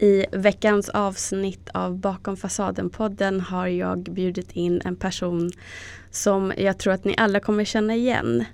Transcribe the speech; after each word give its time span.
I 0.00 0.26
veckans 0.32 0.88
avsnitt 0.88 1.68
av 1.74 1.98
Bakom 1.98 2.36
fasaden-podden 2.36 3.40
har 3.40 3.66
jag 3.66 3.98
bjudit 3.98 4.52
in 4.52 4.80
en 4.84 4.96
person 4.96 5.50
som 6.10 6.52
jag 6.56 6.78
tror 6.78 6.92
att 6.92 7.04
ni 7.04 7.14
alla 7.18 7.40
kommer 7.40 7.64
känna 7.64 7.94
igen 7.94 8.44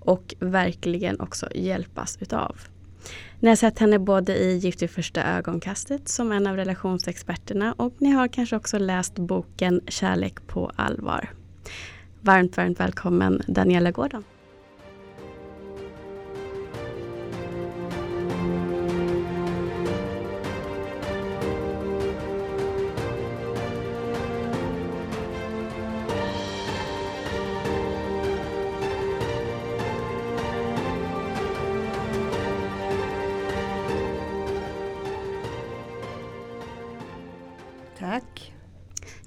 och 0.00 0.34
verkligen 0.38 1.20
också 1.20 1.48
hjälpas 1.54 2.18
utav. 2.20 2.56
Ni 3.40 3.48
har 3.48 3.56
sett 3.56 3.78
henne 3.78 3.98
både 3.98 4.36
i 4.36 4.56
Gift 4.56 4.82
vid 4.82 4.90
första 4.90 5.22
ögonkastet 5.24 6.08
som 6.08 6.32
en 6.32 6.46
av 6.46 6.56
relationsexperterna 6.56 7.72
och 7.72 7.94
ni 7.98 8.10
har 8.10 8.28
kanske 8.28 8.56
också 8.56 8.78
läst 8.78 9.14
boken 9.14 9.80
Kärlek 9.88 10.46
på 10.46 10.72
allvar. 10.76 11.30
Varmt, 12.20 12.56
varmt 12.56 12.80
välkommen 12.80 13.42
Daniela 13.46 13.90
Gordon. 13.90 14.24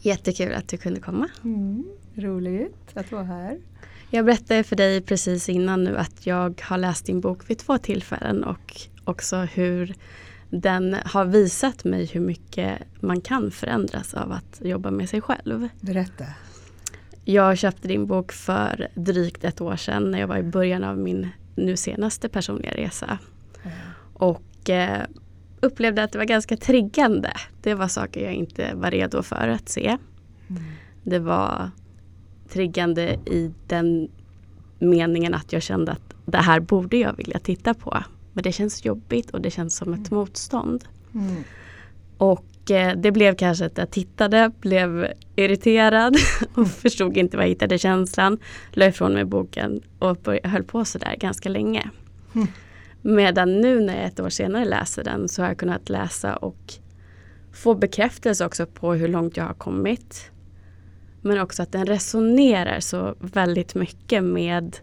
Jättekul 0.05 0.53
att 0.53 0.67
du 0.67 0.77
kunde 0.77 0.99
komma. 0.99 1.29
Mm, 1.43 1.83
roligt 2.15 2.91
att 2.93 3.11
vara 3.11 3.23
här. 3.23 3.57
Jag 4.09 4.25
berättade 4.25 4.63
för 4.63 4.75
dig 4.75 5.01
precis 5.01 5.49
innan 5.49 5.83
nu 5.83 5.97
att 5.97 6.25
jag 6.25 6.61
har 6.63 6.77
läst 6.77 7.05
din 7.05 7.21
bok 7.21 7.49
vid 7.49 7.57
två 7.57 7.77
tillfällen 7.77 8.43
och 8.43 8.81
också 9.03 9.35
hur 9.37 9.95
den 10.49 10.95
har 11.05 11.25
visat 11.25 11.83
mig 11.83 12.05
hur 12.05 12.21
mycket 12.21 12.81
man 12.99 13.21
kan 13.21 13.51
förändras 13.51 14.13
av 14.13 14.31
att 14.31 14.61
jobba 14.61 14.91
med 14.91 15.09
sig 15.09 15.21
själv. 15.21 15.69
Berätta. 15.81 16.25
Jag 17.23 17.57
köpte 17.57 17.87
din 17.87 18.05
bok 18.05 18.31
för 18.31 18.87
drygt 18.95 19.43
ett 19.43 19.61
år 19.61 19.75
sedan 19.75 20.11
när 20.11 20.19
jag 20.19 20.27
var 20.27 20.37
i 20.37 20.43
början 20.43 20.83
av 20.83 20.97
min 20.97 21.29
nu 21.55 21.77
senaste 21.77 22.29
personliga 22.29 22.71
resa. 22.71 23.17
Ja. 23.63 23.69
Och 24.13 24.69
eh, 24.69 25.01
upplevde 25.65 26.03
att 26.03 26.11
det 26.11 26.17
var 26.17 26.25
ganska 26.25 26.57
triggande. 26.57 27.33
Det 27.61 27.73
var 27.73 27.87
saker 27.87 28.23
jag 28.23 28.33
inte 28.33 28.75
var 28.75 28.91
redo 28.91 29.23
för 29.23 29.47
att 29.47 29.69
se. 29.69 29.97
Mm. 30.49 30.63
Det 31.03 31.19
var 31.19 31.71
triggande 32.49 33.13
i 33.13 33.51
den 33.67 34.09
meningen 34.79 35.33
att 35.33 35.53
jag 35.53 35.61
kände 35.61 35.91
att 35.91 36.15
det 36.25 36.37
här 36.37 36.59
borde 36.59 36.97
jag 36.97 37.17
vilja 37.17 37.39
titta 37.39 37.73
på. 37.73 38.03
Men 38.33 38.43
det 38.43 38.51
känns 38.51 38.85
jobbigt 38.85 39.31
och 39.31 39.41
det 39.41 39.51
känns 39.51 39.75
som 39.75 39.93
ett 39.93 40.11
motstånd. 40.11 40.85
Mm. 41.13 41.43
Och 42.17 42.71
eh, 42.71 42.97
det 42.97 43.11
blev 43.11 43.35
kanske 43.35 43.65
att 43.65 43.77
jag 43.77 43.91
tittade, 43.91 44.51
blev 44.59 45.07
irriterad 45.35 46.15
och 46.53 46.67
förstod 46.67 47.17
inte 47.17 47.37
var 47.37 47.43
jag 47.43 47.49
hittade 47.49 47.77
känslan. 47.77 48.37
La 48.71 48.85
ifrån 48.85 49.13
mig 49.13 49.25
boken 49.25 49.81
och 49.99 50.17
började, 50.17 50.49
höll 50.49 50.63
på 50.63 50.85
sådär 50.85 51.15
ganska 51.19 51.49
länge. 51.49 51.89
Mm. 53.05 53.15
Medan 53.15 53.61
nu 53.61 53.79
när 53.79 53.95
jag 53.95 54.05
ett 54.05 54.19
år 54.19 54.29
senare 54.29 54.65
läser 54.65 55.03
den 55.03 55.29
så 55.29 55.41
har 55.41 55.47
jag 55.47 55.57
kunnat 55.57 55.89
läsa 55.89 56.35
och 56.35 56.73
få 57.53 57.75
bekräftelse 57.75 58.45
också 58.45 58.65
på 58.65 58.93
hur 58.93 59.07
långt 59.07 59.37
jag 59.37 59.43
har 59.43 59.53
kommit. 59.53 60.31
Men 61.21 61.39
också 61.39 61.63
att 61.63 61.71
den 61.71 61.85
resonerar 61.85 62.79
så 62.79 63.15
väldigt 63.19 63.75
mycket 63.75 64.23
med 64.23 64.77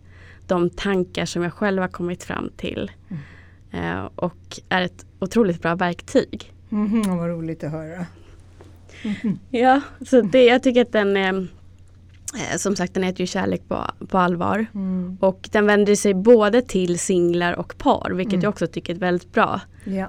de 0.47 0.71
tankar 0.71 1.25
som 1.25 1.43
jag 1.43 1.53
själv 1.53 1.83
har 1.83 1.89
kommit 1.89 2.25
fram 2.25 2.51
till. 2.57 2.91
Eh, 3.71 4.09
och 4.15 4.61
är 4.69 4.83
ett 4.83 5.07
otroligt 5.19 5.63
bra 5.63 5.75
verktyg. 5.75 6.53
Mhm, 6.69 7.17
vad 7.19 7.29
roligt 7.29 7.65
att 7.65 7.71
höra. 7.71 8.07
Mhm. 9.05 9.39
Ja, 9.51 9.81
så 10.07 10.21
det, 10.21 10.45
jag 10.45 10.63
tycker 10.63 10.83
att 10.83 10.93
den 10.93 11.17
är 11.17 11.35
eh, 11.35 11.45
som 12.57 12.77
sagt 12.77 12.95
den 12.95 13.03
heter 13.03 13.21
ju 13.21 13.27
Kärlek 13.27 13.69
på, 13.69 13.85
på 14.09 14.19
allvar. 14.19 14.67
Mm. 14.75 15.17
Och 15.21 15.49
den 15.53 15.67
vänder 15.67 15.95
sig 15.95 16.15
både 16.15 16.63
till 16.63 16.99
singlar 16.99 17.53
och 17.53 17.79
par 17.79 18.11
vilket 18.11 18.33
Mm. 18.33 18.43
jag 18.43 18.51
också 18.51 18.67
tycker 18.67 18.95
är 18.95 18.99
väldigt 18.99 19.33
bra. 19.33 19.61
Ja. 19.85 20.09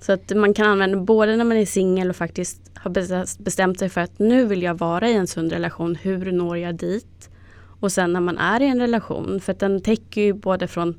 Så 0.00 0.12
att 0.12 0.36
man 0.36 0.54
kan 0.54 0.66
använda 0.66 0.98
både 0.98 1.36
när 1.36 1.44
man 1.44 1.56
är 1.56 1.66
singel 1.66 2.10
och 2.10 2.16
faktiskt 2.16 2.70
har 2.74 2.90
bestämt- 2.90 3.38
bestämt 3.38 3.78
sig 3.78 3.88
för 3.88 4.00
att 4.00 4.18
nu 4.18 4.44
vill 4.44 4.62
jag 4.62 4.78
vara 4.78 5.08
i 5.08 5.14
en 5.14 5.26
sund 5.26 5.52
relation. 5.52 5.94
Hur 5.94 6.32
når 6.32 6.58
jag 6.58 6.74
dit? 6.74 7.30
Och 7.80 7.92
sen 7.92 8.12
när 8.12 8.20
man 8.20 8.38
är 8.38 8.62
i 8.62 8.66
en 8.66 8.80
relation. 8.80 9.40
För 9.40 9.52
att 9.52 9.58
den 9.58 9.80
täcker 9.80 10.20
ju 10.20 10.32
både 10.32 10.66
från 10.68 10.94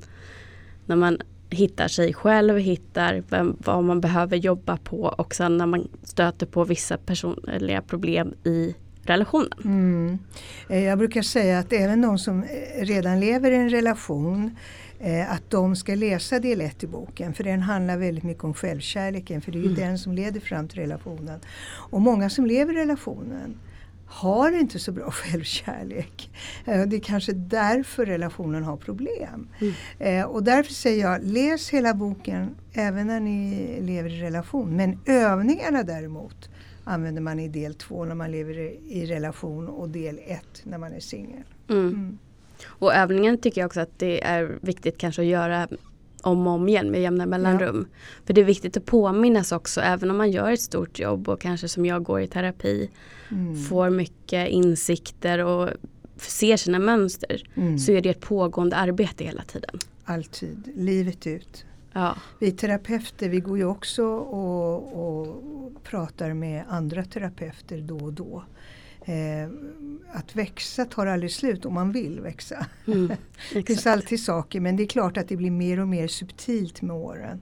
när 0.85 0.95
man 0.95 1.17
hittar 1.49 1.87
sig 1.87 2.13
själv, 2.13 2.57
hittar 2.57 3.23
vem, 3.29 3.55
vad 3.65 3.83
man 3.83 4.01
behöver 4.01 4.37
jobba 4.37 4.77
på 4.77 5.01
och 5.01 5.35
sen 5.35 5.57
när 5.57 5.65
man 5.65 5.87
stöter 6.03 6.45
på 6.45 6.63
vissa 6.63 6.97
personliga 6.97 7.81
problem 7.81 8.33
i 8.43 8.75
relationen. 9.03 9.49
Mm. 9.65 10.19
Eh, 10.69 10.83
Jag 10.83 10.97
brukar 10.97 11.21
säga 11.21 11.59
att 11.59 11.73
även 11.73 12.01
de 12.01 12.17
som 12.19 12.43
eh, 12.43 12.85
redan 12.85 13.19
lever 13.19 13.51
i 13.51 13.55
en 13.55 13.69
relation 13.69 14.55
eh, 14.99 15.31
att 15.31 15.49
de 15.49 15.75
ska 15.75 15.95
läsa 15.95 16.39
del 16.39 16.61
1 16.61 16.83
i 16.83 16.87
boken 16.87 17.33
för 17.33 17.43
den 17.43 17.61
handlar 17.61 17.97
väldigt 17.97 18.23
mycket 18.23 18.43
om 18.43 18.53
självkärleken 18.53 19.41
för 19.41 19.51
det 19.51 19.57
är 19.57 19.61
ju 19.61 19.67
Mm. 19.67 19.79
den 19.79 19.97
som 19.99 20.13
leder 20.13 20.39
fram 20.39 20.67
till 20.67 20.79
relationen. 20.79 21.39
Och 21.91 22.01
många 22.01 22.29
som 22.29 22.45
lever 22.45 22.73
i 22.73 22.77
relationen 22.77 23.59
har 24.05 24.59
inte 24.59 24.79
så 24.79 24.91
bra 24.91 25.11
självkärlek. 25.11 26.29
Det 26.65 26.95
är 26.95 26.99
kanske 26.99 27.33
därför 27.33 28.05
relationen 28.05 28.63
har 28.63 28.77
problem. 28.77 29.47
Mm. 29.99 30.25
Och 30.29 30.43
därför 30.43 30.73
säger 30.73 31.01
jag, 31.03 31.23
läs 31.23 31.69
hela 31.69 31.93
boken 31.93 32.55
även 32.73 33.07
när 33.07 33.19
ni 33.19 33.77
lever 33.81 34.09
i 34.09 34.21
relation. 34.21 34.75
Men 34.75 34.99
övningarna 35.05 35.83
däremot 35.83 36.49
använder 36.83 37.21
man 37.21 37.39
i 37.39 37.47
del 37.47 37.73
två 37.73 38.05
när 38.05 38.15
man 38.15 38.31
lever 38.31 38.57
i 38.89 39.05
relation 39.05 39.67
och 39.67 39.89
del 39.89 40.19
ett 40.27 40.61
när 40.63 40.77
man 40.77 40.93
är 40.93 40.99
singel. 40.99 41.43
Mm. 41.69 41.87
Mm. 41.87 42.17
Och 42.65 42.93
övningen 42.93 43.37
tycker 43.37 43.61
jag 43.61 43.65
också 43.65 43.79
att 43.79 43.99
det 43.99 44.23
är 44.23 44.57
viktigt 44.61 44.97
kanske 44.97 45.21
att 45.21 45.27
göra 45.27 45.67
om 46.21 46.47
och 46.47 46.53
om 46.53 46.69
igen 46.69 46.91
med 46.91 47.01
jämna 47.01 47.25
mellanrum. 47.25 47.87
För 48.25 48.33
det 48.33 48.41
är 48.41 48.45
viktigt 48.45 48.77
att 48.77 48.85
påminnas 48.85 49.51
också 49.51 49.81
även 49.81 50.11
om 50.11 50.17
man 50.17 50.31
gör 50.31 50.51
ett 50.51 50.61
stort 50.61 50.99
jobb 50.99 51.29
och 51.29 51.41
kanske 51.41 51.67
som 51.67 51.85
jag 51.85 52.03
går 52.03 52.21
i 52.21 52.27
terapi 52.27 52.89
Mm. 53.31 53.63
får 53.63 53.89
mycket 53.89 54.49
insikter 54.49 55.39
och 55.45 55.69
ser 56.17 56.57
sina 56.57 56.79
mönster 56.79 57.43
Mm. 57.55 57.79
så 57.79 57.91
är 57.91 58.01
det 58.01 58.09
ett 58.09 58.19
pågående 58.19 58.75
arbete 58.75 59.23
hela 59.23 59.43
tiden. 59.43 59.79
Alltid, 60.05 60.71
livet 60.75 61.27
ut. 61.27 61.65
Ja, 61.93 62.17
Vi 62.39 62.51
terapeuter 62.51 63.29
vi 63.29 63.39
går 63.39 63.57
ju 63.57 63.65
också 63.65 64.05
och, 64.05 65.19
och 65.19 65.83
pratar 65.83 66.33
med 66.33 66.63
andra 66.69 67.03
terapeuter 67.03 67.81
då 67.81 67.97
och 67.97 68.13
då. 68.13 68.43
Eh, 69.05 69.49
att 70.13 70.35
växa 70.35 70.85
tar 70.85 71.07
aldrig 71.07 71.31
slut 71.31 71.65
om 71.65 71.73
man 71.73 71.91
vill 71.91 72.19
växa. 72.19 72.65
mm, 72.87 73.11
Det 73.53 73.63
finns 73.63 73.87
alltid 73.87 74.23
saker 74.23 74.59
men 74.59 74.75
det 74.75 74.83
är 74.83 74.87
klart 74.87 75.17
att 75.17 75.27
det 75.27 75.37
blir 75.37 75.51
mer 75.51 75.79
och 75.79 75.87
mer 75.87 76.07
subtilt 76.07 76.81
med 76.81 76.95
åren. 76.95 77.41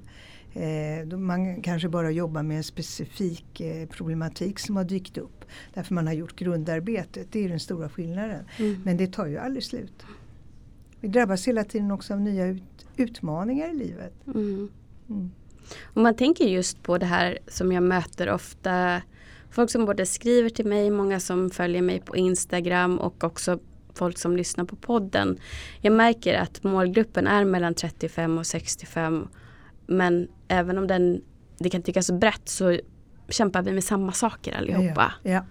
Eh, 0.53 1.17
man 1.17 1.61
kanske 1.61 1.89
bara 1.89 2.11
jobbar 2.11 2.43
med 2.43 2.57
en 2.57 2.63
specifik 2.63 3.61
eh, 3.61 3.87
problematik 3.87 4.59
som 4.59 4.75
har 4.75 4.83
dykt 4.83 5.17
upp. 5.17 5.45
Därför 5.73 5.93
man 5.93 6.07
har 6.07 6.13
gjort 6.13 6.35
grundarbetet. 6.35 7.27
Det 7.31 7.45
är 7.45 7.49
den 7.49 7.59
stora 7.59 7.89
skillnaden. 7.89 8.45
Mm. 8.57 8.81
Men 8.85 8.97
det 8.97 9.13
tar 9.13 9.25
ju 9.25 9.37
aldrig 9.37 9.63
slut. 9.63 10.03
Vi 11.01 11.07
drabbas 11.07 11.47
hela 11.47 11.63
tiden 11.63 11.91
också 11.91 12.13
av 12.13 12.21
nya 12.21 12.45
ut, 12.45 12.63
utmaningar 12.95 13.69
i 13.69 13.73
livet. 13.73 14.13
Mm. 14.27 14.69
Mm. 15.09 15.31
Och 15.83 16.01
man 16.01 16.15
tänker 16.15 16.45
just 16.45 16.83
på 16.83 16.97
det 16.97 17.05
här 17.05 17.39
som 17.47 17.71
jag 17.71 17.83
möter 17.83 18.29
ofta. 18.29 19.01
Folk 19.49 19.69
som 19.69 19.85
både 19.85 20.05
skriver 20.05 20.49
till 20.49 20.65
mig, 20.65 20.89
många 20.89 21.19
som 21.19 21.49
följer 21.49 21.81
mig 21.81 21.99
på 21.99 22.15
Instagram 22.15 22.99
och 22.99 23.23
också 23.23 23.59
folk 23.93 24.17
som 24.17 24.37
lyssnar 24.37 24.65
på 24.65 24.75
podden. 24.75 25.37
Jag 25.81 25.93
märker 25.93 26.39
att 26.39 26.63
målgruppen 26.63 27.27
är 27.27 27.45
mellan 27.45 27.73
35 27.73 28.37
och 28.37 28.45
65. 28.45 29.27
Men 29.87 30.27
även 30.47 30.77
om 30.77 30.87
den, 30.87 31.21
det 31.57 31.69
kan 31.69 31.81
tyckas 31.81 32.11
brett 32.11 32.49
så 32.49 32.79
kämpar 33.29 33.61
vi 33.61 33.71
med 33.71 33.83
samma 33.83 34.11
saker 34.11 34.57
allihopa. 34.57 35.13
Ja, 35.23 35.31
ja. 35.31 35.45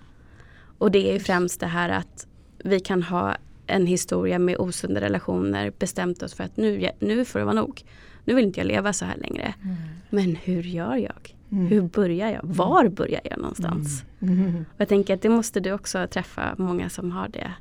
Och 0.79 0.91
det 0.91 1.11
är 1.11 1.13
ju 1.13 1.21
främst 1.21 1.61
det 1.61 1.67
här 1.67 1.89
att 1.89 2.27
vi 2.65 2.81
kan 2.81 3.03
ha 3.03 3.37
en 3.69 3.87
historia 3.87 4.39
med 4.39 4.57
osunda 4.59 5.01
relationer, 5.01 5.73
bestämt 5.79 6.23
oss 6.23 6.35
för 6.35 6.45
att 6.45 6.57
nu, 6.57 6.91
nu 6.99 7.25
får 7.25 7.39
det 7.39 7.45
vara 7.45 7.55
nog. 7.55 7.83
Nu 8.25 8.35
vill 8.35 8.45
inte 8.45 8.61
jag 8.61 8.67
leva 8.67 8.93
så 8.93 9.05
här 9.05 9.17
längre. 9.17 9.55
Mm. 9.63 9.77
Men 10.11 10.37
hur 10.37 10.63
gör 10.63 10.97
jag? 10.97 11.37
Mm. 11.53 11.67
Hur 11.67 11.83
börjar 11.83 12.31
jag? 12.31 12.41
Var 12.43 12.89
börjar 12.89 13.21
jag 13.25 13.39
någonstans? 13.39 14.05
Mm. 14.21 14.65
Och 14.75 14.81
jag 14.81 14.89
tänker 14.89 15.15
att 15.15 15.23
det 15.23 15.29
måste 15.29 15.61
du 15.61 15.73
också 15.73 16.07
träffa 16.07 16.55
många 16.59 16.89
som 16.89 17.11
har 17.11 17.29
det 17.29 17.53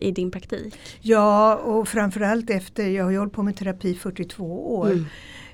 i 0.00 0.10
din 0.10 0.30
praktik. 0.30 0.78
Ja, 1.00 1.56
och 1.56 1.88
framförallt 1.88 2.50
efter, 2.50 2.88
jag 2.88 3.04
har 3.04 3.10
ju 3.10 3.18
hållit 3.18 3.32
på 3.32 3.42
med 3.42 3.56
terapi 3.56 3.90
i 3.90 3.94
42 3.94 4.76
år. 4.76 4.90
Mm. 4.90 5.06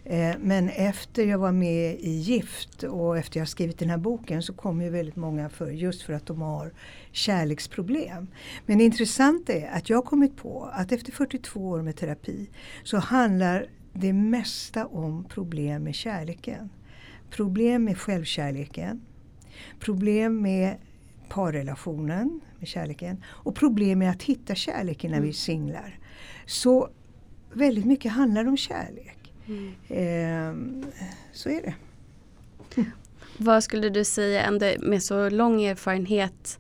Eh, 0.09 0.35
men 0.41 0.69
efter 0.69 1.27
jag 1.27 1.39
var 1.39 1.53
med 1.53 1.95
i 2.01 2.11
Gift 2.11 2.83
och 2.83 3.19
efter 3.19 3.41
jag 3.41 3.49
skrivit 3.49 3.79
den 3.79 3.91
här 3.91 3.99
boken 3.99 4.43
så 4.43 4.53
kom 4.53 4.83
ju 4.83 4.91
väldigt 4.91 5.17
många 5.17 5.49
för 5.49 5.71
just 5.71 6.03
för 6.03 6.13
att 6.13 6.27
de 6.27 6.43
har 6.43 6.73
kärleksproblem. 7.13 8.27
Men 8.67 8.79
det 8.79 8.85
intressanta 8.85 9.53
är 9.53 9.71
att 9.71 9.91
jag 9.91 9.97
har 9.97 10.03
kommit 10.03 10.37
på 10.37 10.71
att 10.73 10.93
efter 10.93 11.13
42 11.13 11.69
år 11.69 11.83
med 11.83 11.97
terapi 11.97 12.51
så 12.83 12.97
handlar 12.97 13.67
det 13.93 14.13
mesta 14.13 14.87
om 14.87 15.25
problem 15.25 15.85
med 15.85 15.95
kärleken. 15.95 16.71
problem 17.31 17.85
med 17.85 17.99
självkärleken, 17.99 19.01
problem 19.81 20.43
med 20.43 20.77
parrelationen, 21.29 22.41
med 22.59 22.69
kärleken 22.69 23.23
och 23.27 23.55
problem 23.55 23.99
med 23.99 24.11
att 24.11 24.23
hitta 24.23 24.55
kärleken 24.55 25.11
när 25.11 25.21
vi 25.21 25.33
singlar. 25.33 25.99
Så 26.47 26.89
väldigt 27.53 27.85
mycket 27.85 28.13
handlar 28.13 28.49
om 28.49 28.57
kärlek. 28.57 29.26
Mm. 29.49 29.73
Eh, 29.89 30.89
så 31.33 31.49
är 31.49 31.63
det. 31.63 31.75
Vad 33.39 33.65
skulle 33.65 33.89
du 33.89 34.05
säga 34.05 34.43
ändå 34.43 34.67
med 34.81 35.03
så 35.03 35.31
lång 35.31 35.63
erfarenhet 35.63 36.59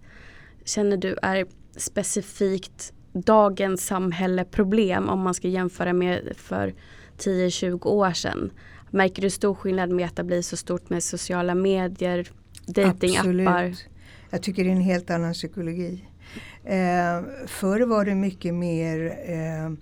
känner 0.64 0.96
du 0.96 1.16
är 1.22 1.46
specifikt 1.76 2.92
dagens 3.12 3.86
samhälle 3.86 4.44
problem 4.44 5.08
om 5.08 5.20
man 5.20 5.34
ska 5.34 5.48
jämföra 5.48 5.92
med 5.92 6.32
för 6.36 6.74
10-20 7.18 7.86
år 7.86 8.12
sedan? 8.12 8.50
Märker 8.90 9.22
du 9.22 9.30
stor 9.30 9.54
skillnad 9.54 9.90
med 9.90 10.06
att 10.06 10.16
det 10.16 10.24
blir 10.24 10.42
så 10.42 10.56
stort 10.56 10.90
med 10.90 11.02
sociala 11.02 11.54
medier, 11.54 12.28
datingappar? 12.66 13.74
Jag 14.30 14.42
tycker 14.42 14.64
det 14.64 14.70
är 14.70 14.72
en 14.74 14.80
helt 14.80 15.10
annan 15.10 15.32
psykologi. 15.32 16.04
Eh, 16.64 17.22
förr 17.46 17.86
var 17.86 18.04
det 18.04 18.14
mycket 18.14 18.54
mer, 18.54 19.18
eh, 19.26 19.72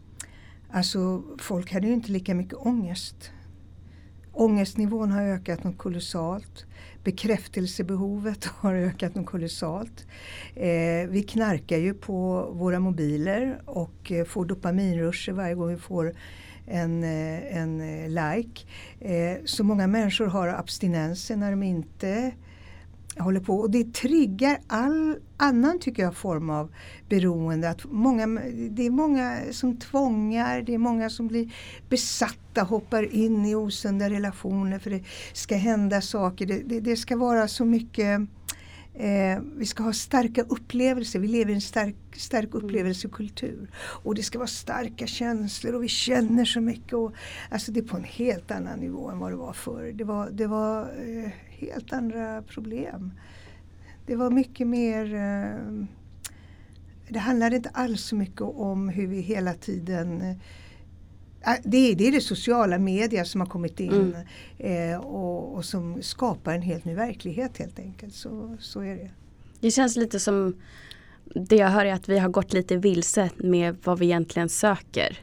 alltså 0.74 1.22
folk 1.38 1.72
hade 1.72 1.86
ju 1.86 1.92
inte 1.92 2.12
lika 2.12 2.34
mycket 2.34 2.54
ångest. 2.54 3.30
Ångestnivån 4.32 5.10
har 5.10 5.22
ökat 5.22 5.64
något 5.64 5.78
kolossalt. 5.78 6.66
Bekräftelsebehovet 7.04 8.44
har 8.60 8.74
ökat 8.74 9.14
något 9.14 9.26
kolossalt. 9.26 10.06
Eh, 10.54 11.08
vi 11.08 11.26
knarkar 11.28 11.78
ju 11.78 11.94
på 11.94 12.48
våra 12.52 12.80
mobiler 12.80 13.62
och 13.64 14.12
eh, 14.12 14.24
får 14.24 14.44
dopaminrusher 14.44 15.32
varje 15.32 15.54
gång 15.54 15.68
vi 15.68 15.76
får 15.76 16.14
en, 16.66 17.04
eh, 17.04 17.56
en 17.56 17.80
eh, 17.80 18.08
like. 18.08 18.66
Eh, 19.00 19.38
så 19.44 19.64
många 19.64 19.86
människor 19.86 20.26
har 20.26 20.48
abstinenser 20.48 21.36
när 21.36 21.50
de 21.50 21.62
inte 21.62 22.32
håller 23.22 23.40
på. 23.40 23.54
Och 23.54 23.70
det 23.70 23.94
triggar 23.94 24.58
all 24.66 25.16
annan 25.36 25.78
tycker 25.78 26.02
jag 26.02 26.16
form 26.16 26.50
av 26.50 26.72
beroende. 27.08 27.70
Att 27.70 27.84
många, 27.84 28.26
det 28.70 28.86
är 28.86 28.90
många 28.90 29.38
som 29.50 29.76
tvångar, 29.76 30.62
det 30.62 30.74
är 30.74 30.78
många 30.78 31.10
som 31.10 31.26
blir 31.26 31.54
besatta, 31.88 32.62
hoppar 32.62 33.14
in 33.14 33.46
i 33.46 33.54
osunda 33.54 34.10
relationer 34.10 34.78
för 34.78 34.90
det 34.90 35.04
ska 35.32 35.56
hända 35.56 36.00
saker. 36.00 36.46
Det, 36.46 36.62
det, 36.62 36.80
det 36.80 36.96
ska 36.96 37.16
vara 37.16 37.48
så 37.48 37.64
mycket 37.64 38.20
Eh, 38.96 39.38
vi 39.56 39.66
ska 39.66 39.82
ha 39.82 39.92
starka 39.92 40.42
upplevelser, 40.42 41.18
vi 41.18 41.28
lever 41.28 41.50
i 41.50 41.54
en 41.54 41.60
stark, 41.60 41.96
stark 42.16 42.54
mm. 42.54 42.64
upplevelsekultur. 42.64 43.70
Och 43.76 44.14
det 44.14 44.22
ska 44.22 44.38
vara 44.38 44.48
starka 44.48 45.06
känslor 45.06 45.74
och 45.74 45.82
vi 45.82 45.88
känner 45.88 46.44
så 46.44 46.60
mycket. 46.60 46.92
Och, 46.92 47.12
alltså 47.50 47.72
det 47.72 47.80
är 47.80 47.84
på 47.84 47.96
en 47.96 48.04
helt 48.04 48.50
annan 48.50 48.78
nivå 48.78 49.10
än 49.10 49.18
vad 49.18 49.32
det 49.32 49.36
var 49.36 49.52
förr. 49.52 49.92
Det 49.94 50.04
var, 50.04 50.30
det 50.30 50.46
var 50.46 50.80
eh, 50.82 51.30
helt 51.58 51.92
andra 51.92 52.42
problem. 52.42 53.12
Det 54.06 54.16
var 54.16 54.30
mycket 54.30 54.66
mer 54.66 55.14
eh, 55.14 55.86
det 57.08 57.18
handlade 57.18 57.56
inte 57.56 57.68
alls 57.68 58.04
så 58.04 58.16
mycket 58.16 58.40
om 58.40 58.88
hur 58.88 59.06
vi 59.06 59.20
hela 59.20 59.54
tiden 59.54 60.20
eh, 60.20 60.36
det 61.64 61.76
är, 61.76 61.94
det 61.94 62.08
är 62.08 62.12
det 62.12 62.20
sociala 62.20 62.78
media 62.78 63.24
som 63.24 63.40
har 63.40 63.48
kommit 63.48 63.80
in 63.80 64.16
mm. 64.58 64.92
eh, 64.92 65.00
och, 65.00 65.54
och, 65.54 65.64
som 65.64 66.02
skapar 66.02 66.54
en 66.54 66.62
helt 66.62 66.84
ny 66.84 66.94
verklighet 66.94 67.58
helt 67.58 67.78
enkelt. 67.78 68.14
Så, 68.14 68.56
så 68.60 68.80
är 68.80 68.96
det. 68.96 69.10
Det 69.60 69.70
känns 69.70 69.96
lite 69.96 70.20
som 70.20 70.56
det 71.34 71.56
jag 71.56 71.68
hör 71.68 71.84
är 71.84 71.92
att 71.92 72.08
vi 72.08 72.18
har 72.18 72.28
gått 72.28 72.52
lite 72.52 72.76
vilse 72.76 73.30
med 73.36 73.76
vad 73.84 73.98
vi 73.98 74.06
egentligen 74.06 74.48
söker. 74.48 75.18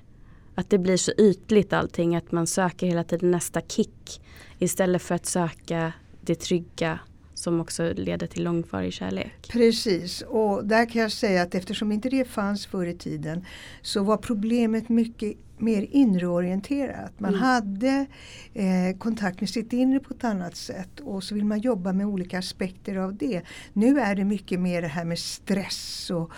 Att 0.55 0.69
det 0.69 0.77
blir 0.77 0.97
så 0.97 1.11
ytligt 1.17 1.73
allting 1.73 2.15
att 2.15 2.31
man 2.31 2.47
söker 2.47 2.87
hela 2.87 3.03
tiden 3.03 3.31
nästa 3.31 3.61
kick 3.61 4.21
istället 4.59 5.01
för 5.01 5.15
att 5.15 5.25
söka 5.25 5.93
det 6.21 6.35
trygga 6.35 6.99
som 7.33 7.61
också 7.61 7.93
leder 7.95 8.27
till 8.27 8.43
långvarig 8.43 8.93
kärlek. 8.93 9.49
Precis 9.51 10.21
och 10.21 10.65
där 10.65 10.85
kan 10.85 11.01
jag 11.01 11.11
säga 11.11 11.41
att 11.41 11.55
eftersom 11.55 11.91
inte 11.91 12.09
det 12.09 12.25
fanns 12.25 12.65
förr 12.65 12.85
i 12.85 12.93
tiden 12.93 13.45
så 13.81 14.03
var 14.03 14.17
problemet 14.17 14.89
mycket 14.89 15.37
mer 15.57 15.87
inreorienterat. 15.91 17.19
Man 17.19 17.33
mm. 17.33 17.41
hade 17.41 18.05
eh, 18.53 18.97
kontakt 18.97 19.39
med 19.39 19.49
sitt 19.49 19.73
inre 19.73 19.99
på 19.99 20.13
ett 20.13 20.23
annat 20.23 20.55
sätt 20.55 20.99
och 20.99 21.23
så 21.23 21.35
vill 21.35 21.45
man 21.45 21.59
jobba 21.59 21.93
med 21.93 22.05
olika 22.05 22.39
aspekter 22.39 22.95
av 22.95 23.15
det. 23.15 23.41
Nu 23.73 23.99
är 23.99 24.15
det 24.15 24.25
mycket 24.25 24.59
mer 24.59 24.81
det 24.81 24.87
här 24.87 25.05
med 25.05 25.19
stress 25.19 26.11
och 26.11 26.31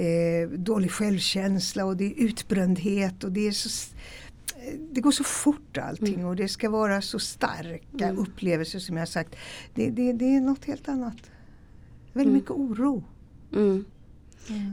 eh, 0.00 0.48
dålig 0.48 0.90
självkänsla 0.90 1.84
och 1.84 1.96
det 1.96 2.04
är 2.04 2.14
utbrändhet 2.24 3.24
och 3.24 3.32
det 3.32 3.46
är 3.46 3.52
så 3.52 3.68
det 4.90 5.00
går 5.00 5.10
så 5.10 5.24
fort 5.24 5.78
allting 5.78 6.14
mm. 6.14 6.26
och 6.26 6.36
det 6.36 6.48
ska 6.48 6.70
vara 6.70 7.02
så 7.02 7.18
starka 7.18 8.04
mm. 8.04 8.18
upplevelser 8.18 8.78
som 8.78 8.96
jag 8.96 9.08
sagt. 9.08 9.36
Det, 9.74 9.90
det, 9.90 10.12
det 10.12 10.36
är 10.36 10.40
något 10.40 10.64
helt 10.64 10.88
annat. 10.88 11.30
Väldigt 12.12 12.30
mm. 12.30 12.34
mycket 12.34 12.50
oro. 12.50 13.04
Mm. 13.52 13.84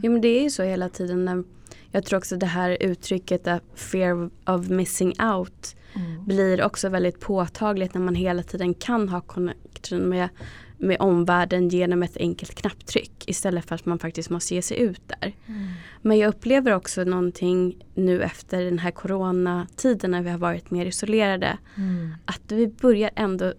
Ja, 0.03 0.09
men 0.09 0.21
det 0.21 0.27
är 0.27 0.43
ju 0.43 0.49
så 0.49 0.63
hela 0.63 0.89
tiden. 0.89 1.25
När, 1.25 1.43
jag 1.91 2.05
tror 2.05 2.17
också 2.17 2.37
det 2.37 2.45
här 2.45 2.77
uttrycket 2.79 3.47
fear 3.75 4.29
of 4.45 4.69
missing 4.69 5.13
out 5.21 5.75
mm. 5.95 6.25
blir 6.25 6.63
också 6.63 6.89
väldigt 6.89 7.19
påtagligt 7.19 7.93
när 7.93 8.01
man 8.01 8.15
hela 8.15 8.43
tiden 8.43 8.73
kan 8.73 9.09
ha 9.09 9.21
connection 9.21 10.09
med 10.09 10.29
med 10.77 10.97
omvärlden 10.99 11.69
genom 11.69 12.03
ett 12.03 12.17
enkelt 12.17 12.55
knapptryck 12.55 13.23
istället 13.27 13.65
för 13.65 13.75
att 13.75 13.85
man 13.85 13.99
faktiskt 13.99 14.29
måste 14.29 14.55
ge 14.55 14.61
sig 14.61 14.79
ut 14.79 15.01
där. 15.07 15.35
Mm. 15.45 15.67
Men 16.01 16.17
jag 16.17 16.29
upplever 16.29 16.73
också 16.73 17.03
någonting 17.03 17.85
nu 17.95 18.23
efter 18.23 18.63
den 18.63 18.79
här 18.79 18.91
coronatiden 18.91 20.11
när 20.11 20.21
vi 20.21 20.29
har 20.29 20.37
varit 20.37 20.71
mer 20.71 20.85
isolerade. 20.85 21.57
Mm. 21.77 22.13
Att 22.25 22.51
vi 22.51 22.67
börjar 22.67 23.09
ändå 23.15 23.53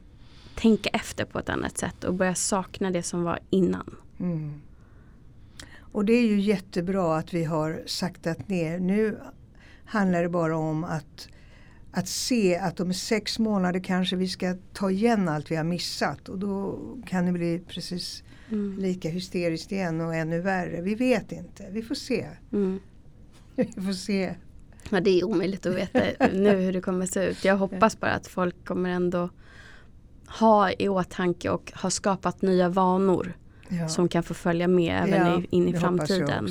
tänka 0.54 0.90
efter 0.90 1.24
på 1.24 1.38
ett 1.38 1.48
annat 1.48 1.78
sätt 1.78 2.04
och 2.04 2.14
börja 2.14 2.34
sakna 2.34 2.90
det 2.90 3.02
som 3.02 3.22
var 3.22 3.38
innan. 3.50 3.96
Mm. 4.20 4.60
Och 5.92 6.04
det 6.04 6.12
är 6.12 6.26
ju 6.26 6.40
jättebra 6.40 7.16
att 7.16 7.34
vi 7.34 7.44
har 7.44 7.82
saktat 7.86 8.48
ner. 8.48 8.78
Nu 8.78 9.18
handlar 9.84 10.22
det 10.22 10.28
bara 10.28 10.56
om 10.56 10.84
att 10.84 11.28
att 11.92 12.08
se 12.08 12.56
att 12.56 12.80
om 12.80 12.94
sex 12.94 13.38
månader 13.38 13.80
kanske 13.80 14.16
vi 14.16 14.28
ska 14.28 14.56
ta 14.72 14.90
igen 14.90 15.28
allt 15.28 15.50
vi 15.50 15.56
har 15.56 15.64
missat 15.64 16.28
och 16.28 16.38
då 16.38 16.78
kan 17.06 17.26
det 17.26 17.32
bli 17.32 17.62
precis 17.68 18.22
mm. 18.50 18.78
lika 18.78 19.08
hysteriskt 19.08 19.72
igen 19.72 20.00
och 20.00 20.14
ännu 20.14 20.40
värre. 20.40 20.80
Vi 20.80 20.94
vet 20.94 21.32
inte, 21.32 21.66
vi 21.70 21.82
får 21.82 21.94
se. 21.94 22.26
Mm. 22.52 22.80
vi 23.56 23.82
får 23.82 23.92
se. 23.92 24.34
Ja, 24.90 25.00
det 25.00 25.20
är 25.20 25.24
omöjligt 25.24 25.66
att 25.66 25.74
veta 25.74 26.26
nu 26.32 26.56
hur 26.56 26.72
det 26.72 26.80
kommer 26.80 27.06
se 27.06 27.24
ut. 27.24 27.44
Jag 27.44 27.56
hoppas 27.56 28.00
bara 28.00 28.12
att 28.12 28.26
folk 28.26 28.64
kommer 28.64 28.90
ändå 28.90 29.30
ha 30.26 30.72
i 30.72 30.88
åtanke 30.88 31.50
och 31.50 31.72
ha 31.82 31.90
skapat 31.90 32.42
nya 32.42 32.68
vanor 32.68 33.36
ja. 33.68 33.88
som 33.88 34.08
kan 34.08 34.22
få 34.22 34.34
följa 34.34 34.68
med 34.68 35.02
även 35.08 35.26
ja, 35.26 35.42
in 35.50 35.68
i 35.68 35.72
framtiden. 35.72 36.48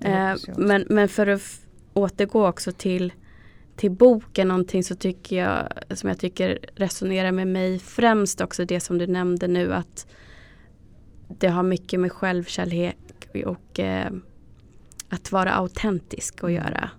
Eh, 0.00 0.34
men, 0.56 0.86
men 0.88 1.08
för 1.08 1.26
att 1.26 1.60
återgå 1.94 2.48
också 2.48 2.72
till 2.72 3.12
till 3.76 3.90
boken 3.90 4.48
någonting 4.48 4.84
så 4.84 4.94
tycker 4.94 5.36
jag, 5.36 5.68
som 5.90 6.08
jag 6.08 6.18
tycker 6.18 6.58
resonerar 6.74 7.32
med 7.32 7.46
mig 7.46 7.78
främst 7.78 8.40
också 8.40 8.64
det 8.64 8.80
som 8.80 8.98
du 8.98 9.06
nämnde 9.06 9.48
nu 9.48 9.72
att 9.72 10.06
det 11.28 11.48
har 11.48 11.62
mycket 11.62 12.00
med 12.00 12.12
självkärlek 12.12 12.96
och 13.46 13.80
eh, 13.80 14.12
att 15.08 15.32
vara 15.32 15.52
autentisk 15.52 16.34
att 16.34 16.42
mm. 16.42 16.54
göra. 16.54 16.90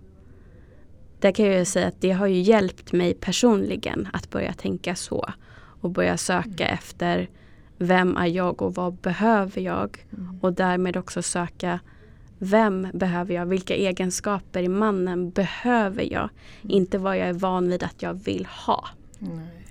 Där 1.19 1.31
kan 1.31 1.45
jag 1.45 1.67
säga 1.67 1.87
att 1.87 2.01
det 2.01 2.11
har 2.11 2.27
ju 2.27 2.41
hjälpt 2.41 2.93
mig 2.93 3.13
personligen 3.13 4.07
att 4.13 4.29
börja 4.29 4.53
tänka 4.53 4.95
så 4.95 5.29
och 5.55 5.89
börja 5.89 6.17
söka 6.17 6.65
mm. 6.65 6.73
efter 6.73 7.29
vem 7.77 8.17
är 8.17 8.27
jag 8.27 8.61
och 8.61 8.75
vad 8.75 8.93
behöver 8.93 9.61
jag? 9.61 10.05
Mm. 10.17 10.39
Och 10.41 10.53
därmed 10.53 10.97
också 10.97 11.21
söka 11.21 11.79
vem 12.43 12.87
behöver 12.93 13.33
jag? 13.35 13.45
Vilka 13.45 13.75
egenskaper 13.75 14.63
i 14.63 14.67
mannen 14.67 15.29
behöver 15.29 16.13
jag? 16.13 16.29
Inte 16.61 16.97
vad 16.97 17.17
jag 17.17 17.27
är 17.27 17.33
van 17.33 17.69
vid 17.69 17.83
att 17.83 18.01
jag 18.01 18.13
vill 18.13 18.45
ha. 18.45 18.87
Nej. 19.19 19.63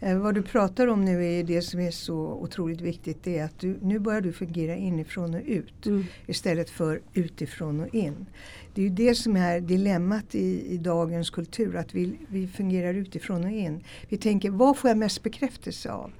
Eh, 0.00 0.18
vad 0.18 0.34
du 0.34 0.42
pratar 0.42 0.86
om 0.86 1.04
nu 1.04 1.26
är 1.26 1.44
det 1.44 1.62
som 1.62 1.80
är 1.80 1.90
så 1.90 2.16
otroligt 2.16 2.80
viktigt. 2.80 3.18
Det 3.22 3.38
är 3.38 3.44
att 3.44 3.58
du, 3.58 3.78
nu 3.82 3.98
börjar 3.98 4.20
du 4.20 4.32
fungera 4.32 4.76
inifrån 4.76 5.34
och 5.34 5.40
ut 5.44 5.86
mm. 5.86 6.04
istället 6.26 6.70
för 6.70 7.00
utifrån 7.12 7.80
och 7.80 7.94
in. 7.94 8.26
Det 8.74 8.80
är 8.80 8.84
ju 8.84 8.90
det 8.90 9.14
som 9.14 9.36
är 9.36 9.60
dilemmat 9.60 10.34
i, 10.34 10.66
i 10.74 10.78
dagens 10.78 11.30
kultur, 11.30 11.76
att 11.76 11.94
vi, 11.94 12.18
vi 12.28 12.48
fungerar 12.48 12.94
utifrån 12.94 13.44
och 13.44 13.50
in. 13.50 13.84
Vi 14.08 14.16
tänker, 14.16 14.50
vad 14.50 14.76
får 14.76 14.90
jag 14.90 14.98
mest 14.98 15.22
bekräftelse 15.22 15.92
av? 15.92 16.12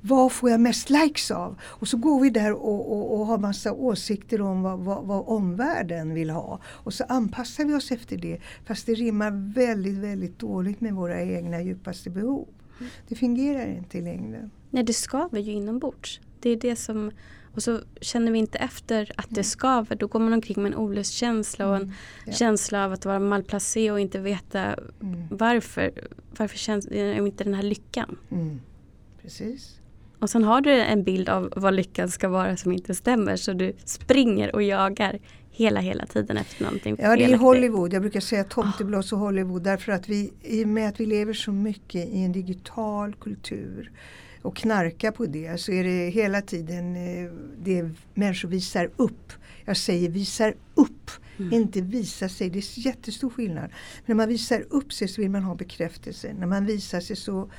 Vad 0.00 0.32
får 0.32 0.50
jag 0.50 0.60
mest 0.60 0.90
likes 0.90 1.30
av? 1.30 1.56
Och 1.62 1.88
så 1.88 1.96
går 1.96 2.20
vi 2.20 2.30
där 2.30 2.52
och, 2.52 2.92
och, 2.92 3.20
och 3.20 3.26
har 3.26 3.38
massa 3.38 3.72
åsikter 3.72 4.40
om 4.40 4.62
vad, 4.62 4.78
vad, 4.78 5.04
vad 5.04 5.24
omvärlden 5.26 6.14
vill 6.14 6.30
ha. 6.30 6.60
Och 6.64 6.94
så 6.94 7.04
anpassar 7.04 7.64
vi 7.64 7.74
oss 7.74 7.90
efter 7.90 8.16
det. 8.16 8.38
Fast 8.64 8.86
det 8.86 8.94
rimmar 8.94 9.54
väldigt, 9.54 9.98
väldigt 9.98 10.38
dåligt 10.38 10.80
med 10.80 10.94
våra 10.94 11.22
egna 11.22 11.62
djupaste 11.62 12.10
behov. 12.10 12.48
Det 13.08 13.14
fungerar 13.14 13.66
inte 13.66 13.98
i 13.98 14.00
längden. 14.00 14.50
Nej, 14.70 14.82
det 14.82 14.92
skaver 14.92 15.40
ju 15.40 15.52
inombords. 15.52 16.20
Det 16.40 16.50
är 16.50 16.56
det 16.56 16.76
som 16.76 17.10
och 17.54 17.62
så 17.62 17.80
känner 18.00 18.32
vi 18.32 18.38
inte 18.38 18.58
efter 18.58 19.12
att 19.16 19.26
det 19.28 19.44
skaver. 19.44 19.96
Då 19.96 20.06
går 20.06 20.20
man 20.20 20.32
omkring 20.32 20.62
med 20.62 20.72
en 20.72 20.78
olustkänsla 20.78 21.68
och 21.68 21.76
en 21.76 21.82
mm. 21.82 21.94
ja. 22.26 22.32
känsla 22.32 22.84
av 22.84 22.92
att 22.92 23.04
vara 23.04 23.18
malplacé 23.18 23.90
och 23.90 24.00
inte 24.00 24.18
veta 24.18 24.60
mm. 25.02 25.26
varför. 25.30 25.92
Varför 26.36 26.58
känns 26.58 26.86
inte 26.88 27.44
den 27.44 27.54
här 27.54 27.62
lyckan? 27.62 28.18
Mm. 28.30 28.60
Precis. 29.22 29.80
Och 30.18 30.30
sen 30.30 30.44
har 30.44 30.60
du 30.60 30.72
en 30.72 31.04
bild 31.04 31.28
av 31.28 31.52
vad 31.56 31.74
lyckan 31.74 32.08
ska 32.08 32.28
vara 32.28 32.56
som 32.56 32.72
inte 32.72 32.94
stämmer 32.94 33.36
så 33.36 33.52
du 33.52 33.72
springer 33.84 34.54
och 34.54 34.62
jagar 34.62 35.18
hela 35.50 35.80
hela 35.80 36.06
tiden 36.06 36.36
efter 36.36 36.64
någonting 36.64 36.96
Ja 36.98 37.16
det 37.16 37.24
är. 37.24 37.36
Hollywood, 37.36 37.92
jag 37.92 38.02
brukar 38.02 38.20
säga 38.20 38.44
tomteblås 38.44 39.12
och 39.12 39.18
Hollywood 39.18 39.62
därför 39.62 39.92
att 39.92 40.08
vi 40.08 40.32
i 40.42 40.64
och 40.64 40.68
med 40.68 40.88
att 40.88 41.00
vi 41.00 41.06
lever 41.06 41.32
så 41.32 41.52
mycket 41.52 42.08
i 42.08 42.24
en 42.24 42.32
digital 42.32 43.14
kultur 43.14 43.90
och 44.42 44.56
knarkar 44.56 45.10
på 45.10 45.26
det 45.26 45.60
så 45.60 45.72
är 45.72 45.84
det 45.84 46.10
hela 46.10 46.40
tiden 46.42 46.96
eh, 46.96 47.30
det 47.62 47.90
människor 48.14 48.48
visar 48.48 48.90
upp. 48.96 49.32
Jag 49.64 49.76
säger 49.76 50.08
visar 50.08 50.54
upp, 50.74 51.10
Mm. 51.40 51.52
inte 51.52 51.80
visa 51.80 52.28
sig. 52.28 52.50
Det 52.50 52.58
är 52.58 52.86
jättestor 52.86 53.30
skillnad. 53.30 53.70
När 54.06 54.14
man 54.14 54.28
visar 54.28 54.64
upp 54.70 54.92
sig 54.92 55.08
så 55.08 55.20
vill 55.20 55.30
man 55.30 55.42
ha 55.42 55.54
bekräftelse. 55.54 56.34
När 56.38 56.46
man 56.46 56.66
visar 56.66 57.00
sig 57.00 57.16
så 57.16 57.50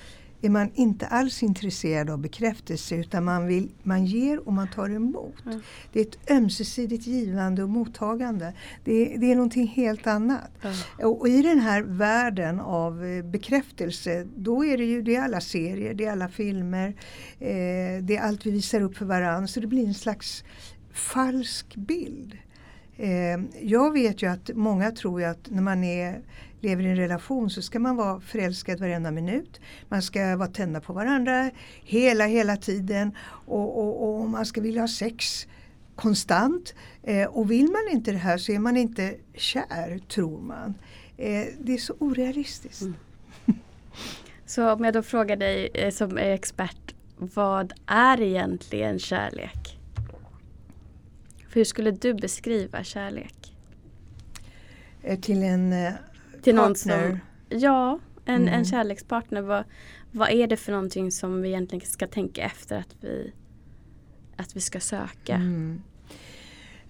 är 0.41 0.49
man 0.49 0.71
inte 0.73 1.07
alls 1.07 1.43
intresserad 1.43 2.09
av 2.09 2.19
bekräftelse 2.19 2.95
utan 2.95 3.23
man, 3.23 3.47
vill, 3.47 3.69
man 3.83 4.05
ger 4.05 4.47
och 4.47 4.53
man 4.53 4.67
tar 4.67 4.89
emot. 4.89 5.45
Mm. 5.45 5.61
Det 5.93 5.99
är 5.99 6.05
ett 6.05 6.31
ömsesidigt 6.31 7.07
givande 7.07 7.63
och 7.63 7.69
mottagande. 7.69 8.53
Det 8.83 9.13
är, 9.13 9.17
det 9.17 9.31
är 9.31 9.35
någonting 9.35 9.67
helt 9.67 10.07
annat. 10.07 10.51
Ja. 10.61 11.05
Och, 11.07 11.19
och 11.19 11.27
i 11.27 11.41
den 11.41 11.59
här 11.59 11.81
världen 11.81 12.59
av 12.59 13.05
eh, 13.05 13.23
bekräftelse 13.23 14.27
då 14.35 14.65
är 14.65 14.77
det 14.77 14.85
ju 14.85 15.01
det 15.01 15.17
alla 15.17 15.41
serier, 15.41 15.93
det 15.93 16.05
är 16.05 16.11
alla 16.11 16.29
filmer, 16.29 16.87
eh, 17.39 18.03
det 18.03 18.17
är 18.17 18.21
allt 18.21 18.45
vi 18.45 18.51
visar 18.51 18.81
upp 18.81 18.97
för 18.97 19.05
varandra 19.05 19.47
så 19.47 19.59
det 19.59 19.67
blir 19.67 19.87
en 19.87 19.93
slags 19.93 20.43
falsk 20.93 21.75
bild. 21.75 22.37
Eh, 23.01 23.39
jag 23.61 23.93
vet 23.93 24.21
ju 24.21 24.31
att 24.31 24.49
många 24.55 24.91
tror 24.91 25.21
ju 25.21 25.27
att 25.27 25.49
när 25.49 25.61
man 25.61 25.83
är, 25.83 26.21
lever 26.59 26.83
i 26.83 26.89
en 26.89 26.95
relation 26.95 27.49
så 27.49 27.61
ska 27.61 27.79
man 27.79 27.95
vara 27.95 28.19
förälskad 28.19 28.79
varenda 28.79 29.11
minut. 29.11 29.59
Man 29.89 30.01
ska 30.01 30.35
vara 30.35 30.49
tända 30.49 30.81
på 30.81 30.93
varandra 30.93 31.51
hela, 31.83 32.25
hela 32.25 32.57
tiden 32.57 33.15
och, 33.45 33.79
och, 33.79 34.19
och 34.19 34.29
man 34.29 34.45
ska 34.45 34.61
vilja 34.61 34.81
ha 34.81 34.87
sex 34.87 35.47
konstant. 35.95 36.73
Eh, 37.03 37.27
och 37.27 37.51
vill 37.51 37.65
man 37.65 37.81
inte 37.91 38.11
det 38.11 38.17
här 38.17 38.37
så 38.37 38.51
är 38.51 38.59
man 38.59 38.77
inte 38.77 39.15
kär, 39.33 39.99
tror 40.07 40.41
man. 40.41 40.73
Eh, 41.17 41.45
det 41.59 41.73
är 41.73 41.77
så 41.77 41.93
orealistiskt. 41.99 42.81
Mm. 42.81 42.95
Så 44.45 44.71
om 44.71 44.83
jag 44.83 44.93
då 44.93 45.03
frågar 45.03 45.35
dig 45.35 45.69
eh, 45.73 45.91
som 45.91 46.17
är 46.17 46.31
expert, 46.31 46.95
vad 47.17 47.73
är 47.85 48.21
egentligen 48.21 48.99
kärlek? 48.99 49.80
Hur 51.53 51.63
skulle 51.63 51.91
du 51.91 52.13
beskriva 52.13 52.83
kärlek? 52.83 53.55
Eh, 55.03 55.19
till 55.19 55.43
en 55.43 55.73
eh, 55.73 55.93
Till 56.41 56.55
någon 56.55 56.73
partner. 56.73 57.09
som, 57.49 57.59
ja, 57.59 57.99
en, 58.25 58.41
Mm. 58.41 58.53
en 58.53 58.65
kärlekspartner. 58.65 59.41
Vad, 59.41 59.63
vad 60.11 60.29
är 60.29 60.47
det 60.47 60.57
för 60.57 60.71
någonting 60.71 61.11
som 61.11 61.41
vi 61.41 61.47
egentligen 61.47 61.85
ska 61.85 62.07
tänka 62.07 62.41
efter 62.43 62.77
att 62.77 62.95
vi, 63.01 63.33
att 64.35 64.55
vi 64.55 64.61
ska 64.61 64.79
söka? 64.79 65.35
Mm. 65.35 65.81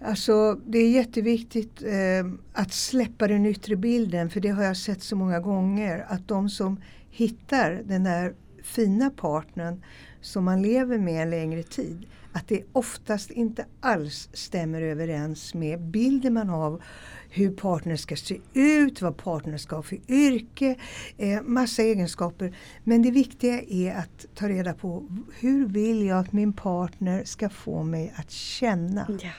Alltså 0.05 0.53
det 0.65 0.77
är 0.77 0.91
jätteviktigt 0.91 1.81
eh, 1.83 2.31
att 2.53 2.73
släppa 2.73 3.27
den 3.27 3.45
yttre 3.45 3.75
bilden 3.75 4.29
för 4.29 4.39
det 4.39 4.49
har 4.49 4.63
jag 4.63 4.77
sett 4.77 5.03
så 5.03 5.15
många 5.15 5.39
gånger 5.39 6.05
att 6.09 6.27
de 6.27 6.49
som 6.49 6.81
hittar 7.09 7.81
den 7.85 8.03
där 8.03 8.33
fina 8.63 9.09
partnern 9.09 9.83
som 10.21 10.45
man 10.45 10.61
lever 10.61 10.97
med 10.97 11.23
en 11.23 11.29
längre 11.29 11.63
tid 11.63 12.05
att 12.33 12.47
det 12.47 12.63
oftast 12.71 13.31
inte 13.31 13.65
alls 13.79 14.29
stämmer 14.33 14.81
överens 14.81 15.53
med 15.53 15.81
bilden 15.81 16.33
man 16.33 16.49
har 16.49 16.65
av 16.65 16.81
hur 17.29 17.51
partnern 17.51 17.97
ska 17.97 18.15
se 18.15 18.39
ut, 18.53 19.01
vad 19.01 19.17
partnern 19.17 19.59
ska 19.59 19.75
ha 19.75 19.83
för 19.83 19.99
yrke, 20.07 20.75
eh, 21.17 21.41
massa 21.41 21.81
egenskaper. 21.81 22.57
Men 22.83 23.01
det 23.01 23.11
viktiga 23.11 23.61
är 23.61 23.95
att 23.95 24.25
ta 24.35 24.49
reda 24.49 24.73
på 24.73 25.07
hur 25.39 25.67
vill 25.67 26.05
jag 26.05 26.19
att 26.19 26.33
min 26.33 26.53
partner 26.53 27.23
ska 27.23 27.49
få 27.49 27.83
mig 27.83 28.13
att 28.15 28.31
känna. 28.31 29.07
Ja. 29.21 29.31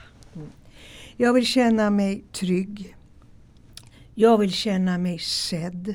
Jag 1.16 1.32
vill 1.32 1.46
känna 1.46 1.90
mig 1.90 2.24
trygg. 2.32 2.96
Jag 4.14 4.38
vill 4.38 4.52
känna 4.52 4.98
mig 4.98 5.18
sedd. 5.18 5.94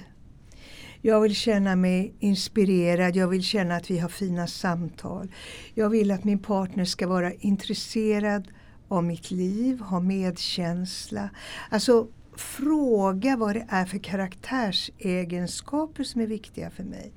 Jag 1.07 1.21
vill 1.21 1.35
känna 1.35 1.75
mig 1.75 2.13
inspirerad. 2.19 3.15
Jag 3.15 3.27
vill 3.27 3.43
känna 3.43 3.75
att 3.75 3.91
vi 3.91 3.99
har 3.99 4.09
fina 4.09 4.47
samtal. 4.47 5.31
Jag 5.73 5.89
vill 5.89 6.11
att 6.11 6.23
min 6.23 6.39
partner 6.39 6.85
ska 6.85 7.07
vara 7.07 7.33
intresserad 7.33 8.47
av 8.87 9.03
mitt 9.03 9.31
liv, 9.31 9.79
ha 9.79 9.99
medkänsla. 9.99 11.29
Alltså 11.69 12.07
fråga 12.35 13.37
vad 13.37 13.55
det 13.55 13.65
är 13.69 13.85
för 13.85 13.97
karaktärsegenskaper 13.97 16.03
som 16.03 16.21
är 16.21 16.27
viktiga 16.27 16.69
för 16.69 16.83
mig. 16.83 17.13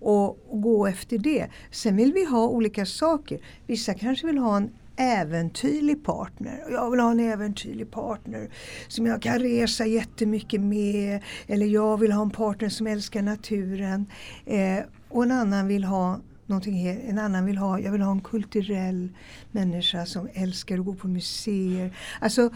Och, 0.00 0.52
och 0.52 0.62
gå 0.62 0.86
efter 0.86 1.18
det. 1.18 1.48
Sen 1.70 1.96
vill 1.96 2.12
vi 2.12 2.24
ha 2.24 2.48
olika 2.48 2.86
saker. 2.86 3.40
Vissa 3.66 3.94
kanske 3.94 4.26
vill 4.26 4.38
ha 4.38 4.56
en 4.56 4.70
äventyrlig 4.96 6.04
partner. 6.04 6.64
Jag 6.70 6.90
vill 6.90 7.00
ha 7.00 7.10
en 7.10 7.20
äventyrlig 7.20 7.90
partner 7.90 8.50
som 8.88 9.06
jag 9.06 9.22
kan 9.22 9.38
resa 9.38 9.86
jättemycket 9.86 10.60
med. 10.60 11.22
Eller 11.46 11.66
jag 11.66 11.96
vill 11.96 12.12
ha 12.12 12.22
en 12.22 12.30
partner 12.30 12.68
som 12.68 12.86
älskar 12.86 13.22
naturen. 13.22 14.06
Eh, 14.46 14.78
och 15.08 15.22
en 15.22 15.30
annan 15.30 15.68
vill 15.68 15.84
ha 15.84 16.20
någonting 16.46 16.74
helt, 16.74 17.00
en 17.04 17.18
annan 17.18 17.46
vill 17.46 17.56
ha, 17.56 17.80
jag 17.80 17.92
vill 17.92 18.00
ha 18.00 18.12
en 18.12 18.20
kulturell 18.20 19.08
människa 19.52 20.06
som 20.06 20.28
älskar 20.34 20.78
att 20.78 20.84
gå 20.84 20.94
på 20.94 21.08
museer. 21.08 21.96
Alltså 22.20 22.50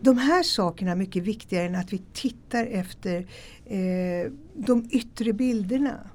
de 0.00 0.18
här 0.18 0.42
sakerna 0.42 0.90
är 0.90 0.96
mycket 0.96 1.22
viktigare 1.22 1.66
än 1.66 1.74
att 1.74 1.92
vi 1.92 2.02
tittar 2.12 2.66
efter 2.66 3.26
eh, 3.66 4.32
de 4.54 4.88
yttre 4.90 5.32
bilderna. 5.32 6.10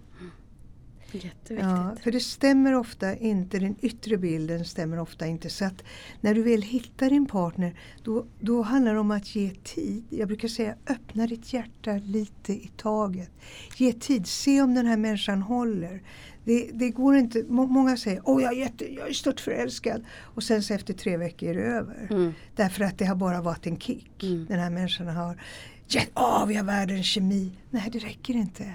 Jätteviktigt. 1.12 1.60
Ja, 1.60 1.96
för 2.04 2.12
det 2.12 2.20
stämmer 2.20 2.76
ofta 2.76 3.16
inte, 3.16 3.60
den 3.60 3.76
yttre 3.82 4.18
bilden 4.18 4.66
stämmer 4.66 5.00
ofta 5.00 5.28
inte. 5.28 5.50
Så 5.50 5.66
att 5.66 5.84
när 6.22 6.34
du 6.36 6.44
väl 6.44 6.62
hittar 6.62 7.10
din 7.10 7.26
partner 7.26 7.80
då, 8.04 8.26
då 8.40 8.62
handlar 8.62 8.94
det 8.94 9.00
om 9.00 9.12
att 9.12 9.36
ge 9.36 9.50
tid. 9.64 10.04
Jag 10.10 10.28
brukar 10.28 10.48
säga 10.48 10.76
öppna 10.88 11.28
ditt 11.28 11.54
hjärta 11.54 11.92
lite 12.04 12.54
i 12.54 12.72
taget. 12.78 13.32
Ge 13.78 13.94
tid, 13.94 14.28
se 14.28 14.62
om 14.62 14.74
den 14.74 14.86
här 14.86 14.98
människan 14.98 15.42
håller. 15.42 16.04
Det, 16.44 16.70
det 16.74 16.90
går 16.90 17.16
inte, 17.16 17.44
må, 17.50 17.68
många 17.68 17.98
säger 17.98 18.22
åh 18.26 18.44
jag 18.44 18.54
är, 18.54 18.58
jätte, 18.58 18.94
jag 18.94 19.10
är 19.10 19.14
stört 19.14 19.40
förälskad 19.40 20.06
och 20.20 20.44
sen 20.44 20.64
så 20.64 20.74
efter 20.74 20.94
tre 20.94 21.18
veckor 21.18 21.50
är 21.50 21.54
det 21.54 21.62
över. 21.62 22.08
Mm. 22.10 22.34
Därför 22.56 22.84
att 22.84 22.98
det 22.98 23.06
har 23.06 23.16
bara 23.16 23.42
varit 23.42 23.68
en 23.68 23.80
kick. 23.80 24.24
Mm. 24.24 24.46
Den 24.46 24.60
här 24.60 24.70
människan 24.70 25.08
har, 25.08 25.42
ja, 25.88 26.02
åh 26.16 26.46
vi 26.46 26.56
har 26.56 26.64
världens 26.64 27.06
kemi. 27.06 27.52
Nej 27.70 27.90
det 27.92 28.00
räcker 28.00 28.34
inte. 28.34 28.74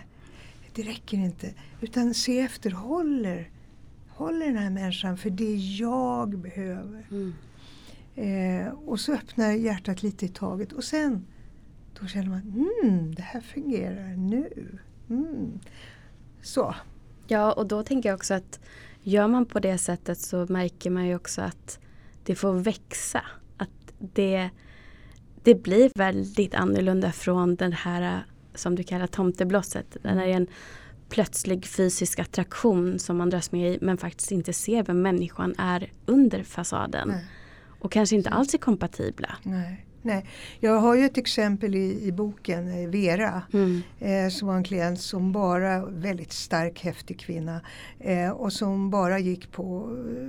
Det 0.74 0.82
räcker 0.82 1.16
inte. 1.16 1.54
Utan 1.80 2.14
se 2.14 2.40
efter, 2.40 2.70
håller, 2.70 3.50
håller 4.08 4.46
den 4.46 4.56
här 4.56 4.70
människan 4.70 5.16
för 5.16 5.30
det 5.30 5.54
jag 5.54 6.38
behöver. 6.38 7.06
Mm. 7.10 7.34
Eh, 8.14 8.72
och 8.72 9.00
så 9.00 9.12
öppnar 9.12 9.52
hjärtat 9.52 10.02
lite 10.02 10.26
i 10.26 10.28
taget 10.28 10.72
och 10.72 10.84
sen 10.84 11.26
då 12.00 12.06
känner 12.06 12.28
man, 12.28 12.68
mm, 12.82 13.14
det 13.14 13.22
här 13.22 13.40
fungerar 13.40 14.16
nu. 14.16 14.78
Mm. 15.10 15.60
Så. 16.42 16.74
Ja, 17.26 17.52
och 17.52 17.66
då 17.66 17.82
tänker 17.82 18.08
jag 18.08 18.16
också 18.16 18.34
att 18.34 18.60
gör 19.02 19.28
man 19.28 19.46
på 19.46 19.60
det 19.60 19.78
sättet 19.78 20.18
så 20.18 20.46
märker 20.48 20.90
man 20.90 21.06
ju 21.06 21.14
också 21.14 21.42
att 21.42 21.78
det 22.24 22.34
får 22.34 22.52
växa. 22.52 23.22
Att 23.56 23.94
det, 23.98 24.50
det 25.42 25.54
blir 25.54 25.90
väldigt 25.94 26.54
annorlunda 26.54 27.12
från 27.12 27.56
den 27.56 27.72
här 27.72 28.24
som 28.54 28.74
du 28.74 28.82
kallar 28.82 29.06
tomteblosset. 29.06 29.96
Den 30.02 30.18
är 30.18 30.26
en 30.26 30.46
plötslig 31.08 31.66
fysisk 31.66 32.18
attraktion 32.18 32.98
som 32.98 33.16
man 33.16 33.30
dras 33.30 33.52
med 33.52 33.72
i 33.74 33.78
men 33.80 33.98
faktiskt 33.98 34.30
inte 34.32 34.52
ser 34.52 34.82
vem 34.82 35.02
människan 35.02 35.54
är 35.58 35.92
under 36.06 36.42
fasaden. 36.42 37.08
Nej. 37.08 37.24
Och 37.80 37.92
kanske 37.92 38.16
inte 38.16 38.30
alls 38.30 38.54
är 38.54 38.58
kompatibla. 38.58 39.36
Nej. 39.42 39.86
Nej. 40.02 40.26
Jag 40.60 40.78
har 40.80 40.94
ju 40.94 41.04
ett 41.04 41.18
exempel 41.18 41.74
i, 41.74 42.06
i 42.06 42.12
boken, 42.12 42.82
eh, 42.84 42.90
Vera, 42.90 43.42
Mm. 43.52 43.82
eh, 44.00 44.28
som 44.30 44.48
var 44.48 44.56
en 44.56 44.64
klient 44.64 45.00
som 45.00 45.32
bara, 45.32 45.86
väldigt 45.86 46.32
stark, 46.32 46.84
häftig 46.84 47.20
kvinna 47.20 47.60
eh, 48.00 48.30
och 48.30 48.52
som 48.52 48.90
bara 48.90 49.18
gick 49.18 49.52
på 49.52 49.96
eh, 50.20 50.28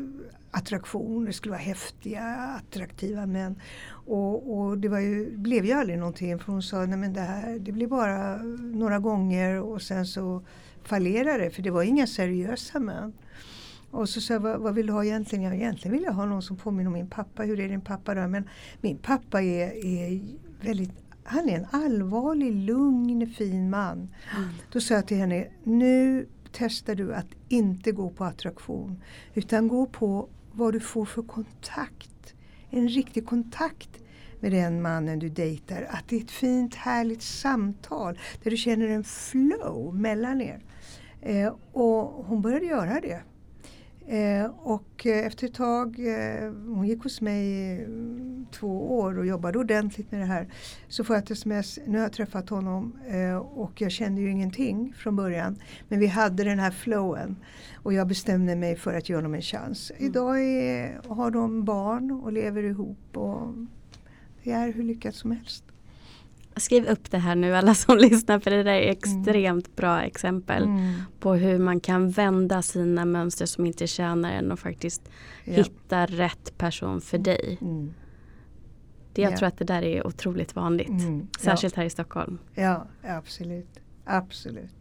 attraktion, 0.55 1.25
det 1.25 1.33
skulle 1.33 1.51
vara 1.51 1.61
häftiga, 1.61 2.23
attraktiva 2.59 3.25
män. 3.25 3.55
Och, 3.89 4.57
och 4.57 4.77
det 4.77 4.89
var 4.89 4.99
ju, 4.99 5.37
blev 5.37 5.65
ju 5.65 5.71
aldrig 5.71 5.99
någonting 5.99 6.39
för 6.39 6.51
hon 6.51 6.61
sa, 6.63 6.85
nej 6.85 6.97
men 6.97 7.13
det 7.13 7.21
här, 7.21 7.59
det 7.59 7.71
blir 7.71 7.87
bara 7.87 8.37
några 8.57 8.99
gånger 8.99 9.61
och 9.61 9.81
sen 9.81 10.05
så 10.05 10.41
fallerade 10.83 11.43
det 11.43 11.49
för 11.49 11.61
det 11.61 11.71
var 11.71 11.83
inga 11.83 12.07
seriösa 12.07 12.79
män. 12.79 13.13
Och 13.91 14.09
så 14.09 14.21
sa 14.21 14.33
jag, 14.33 14.39
vad, 14.39 14.59
vad 14.59 14.75
vill 14.75 14.87
du 14.87 14.93
ha 14.93 15.05
egentligen? 15.05 15.43
Ja, 15.43 15.53
egentligen 15.53 15.93
vill 15.93 16.03
jag 16.03 16.13
ha 16.13 16.25
någon 16.25 16.41
som 16.41 16.57
påminner 16.57 16.87
om 16.87 16.93
min 16.93 17.09
pappa. 17.09 17.43
Hur 17.43 17.59
är 17.59 17.69
din 17.69 17.81
pappa 17.81 18.15
då? 18.15 18.27
Men 18.27 18.49
min 18.81 18.97
pappa 18.97 19.41
är, 19.41 19.85
är 19.85 20.21
väldigt, 20.61 20.91
han 21.23 21.49
är 21.49 21.57
en 21.57 21.67
allvarlig, 21.71 22.55
lugn, 22.55 23.27
fin 23.37 23.69
man. 23.69 24.09
Då 24.71 24.79
sa 24.79 24.93
jag 24.93 25.07
till 25.07 25.17
henne, 25.17 25.47
nu 25.63 26.27
testar 26.51 26.95
du 26.95 27.13
att 27.13 27.27
inte 27.49 27.91
gå 27.91 28.09
på 28.09 28.23
attraktion. 28.23 29.01
Utan 29.33 29.67
gå 29.67 29.85
på 29.85 30.29
vad 30.55 30.73
du 30.73 30.79
får 30.79 31.05
för 31.05 31.21
kontakt. 31.21 32.33
En 32.69 32.89
riktig 32.89 33.25
kontakt 33.25 33.89
med 34.39 34.51
den 34.51 34.81
mannen 34.81 35.19
du 35.19 35.29
dejtar. 35.29 35.87
Att 35.89 36.03
det 36.07 36.15
är 36.15 36.21
ett 36.21 36.31
fint 36.31 36.75
härligt 36.75 37.21
samtal 37.21 38.19
där 38.43 38.51
du 38.51 38.57
känner 38.57 38.87
en 38.87 39.03
flow 39.03 39.95
mellan 39.95 40.41
er. 40.41 40.59
Eh, 41.21 41.53
och 41.71 42.25
hon 42.25 42.41
började 42.41 42.65
göra 42.65 43.01
det. 43.01 43.21
Eh, 44.07 44.45
och 44.45 45.05
eh, 45.05 45.25
efter 45.25 45.47
ett 45.47 45.53
tag, 45.53 45.99
eh, 45.99 46.51
hon 46.51 46.87
gick 46.87 47.03
hos 47.03 47.21
mig 47.21 47.47
i 47.47 47.87
två 48.51 48.99
år 48.99 49.17
och 49.17 49.25
jobbade 49.25 49.59
ordentligt 49.59 50.11
med 50.11 50.19
det 50.19 50.25
här. 50.25 50.47
Så 50.87 51.03
får 51.03 51.15
jag 51.15 51.23
ett 51.23 51.31
sms, 51.31 51.79
nu 51.85 51.97
har 51.97 52.03
jag 52.03 52.13
träffat 52.13 52.49
honom 52.49 52.93
eh, 53.07 53.37
och 53.37 53.81
jag 53.81 53.91
kände 53.91 54.21
ju 54.21 54.31
ingenting 54.31 54.93
från 54.97 55.15
början. 55.15 55.55
Men 55.87 55.99
vi 55.99 56.07
hade 56.07 56.43
den 56.43 56.59
här 56.59 56.71
flowen 56.71 57.35
och 57.83 57.93
jag 57.93 58.07
bestämde 58.07 58.55
mig 58.55 58.75
för 58.75 58.93
att 58.93 59.09
ge 59.09 59.15
honom 59.15 59.33
en 59.33 59.41
chans. 59.41 59.91
Mm. 59.91 60.05
Idag 60.05 60.43
är, 60.43 61.01
har 61.07 61.31
de 61.31 61.63
barn 61.63 62.11
och 62.11 62.33
lever 62.33 62.63
ihop 62.63 63.17
och 63.17 63.53
det 64.43 64.51
är 64.51 64.73
hur 64.73 64.83
lyckat 64.83 65.15
som 65.15 65.31
helst. 65.31 65.63
Skriv 66.57 66.85
upp 66.85 67.11
det 67.11 67.17
här 67.17 67.35
nu 67.35 67.55
alla 67.55 67.75
som 67.75 67.97
lyssnar 68.09 68.39
för 68.39 68.51
det 68.51 68.63
där 68.63 68.73
är 68.73 68.91
extremt 68.91 69.67
mm. 69.67 69.75
bra 69.75 70.01
exempel 70.01 70.63
mm. 70.63 70.93
på 71.19 71.33
hur 71.33 71.59
man 71.59 71.79
kan 71.79 72.09
vända 72.09 72.61
sina 72.61 73.05
mönster 73.05 73.45
som 73.45 73.65
inte 73.65 73.87
tjänar 73.87 74.31
en 74.31 74.51
och 74.51 74.59
faktiskt 74.59 75.09
ja. 75.43 75.53
hitta 75.53 76.05
rätt 76.05 76.57
person 76.57 77.01
för 77.01 77.17
dig. 77.17 77.57
Mm. 77.61 77.93
Det, 79.13 79.21
jag 79.21 79.31
ja. 79.31 79.37
tror 79.37 79.47
att 79.47 79.57
det 79.57 79.65
där 79.65 79.81
är 79.81 80.07
otroligt 80.07 80.55
vanligt. 80.55 80.89
Mm. 80.89 81.27
Särskilt 81.39 81.75
ja. 81.75 81.81
här 81.81 81.87
i 81.87 81.89
Stockholm. 81.89 82.37
Ja, 82.53 82.87
absolut. 83.03 83.79
Absolut. 84.05 84.75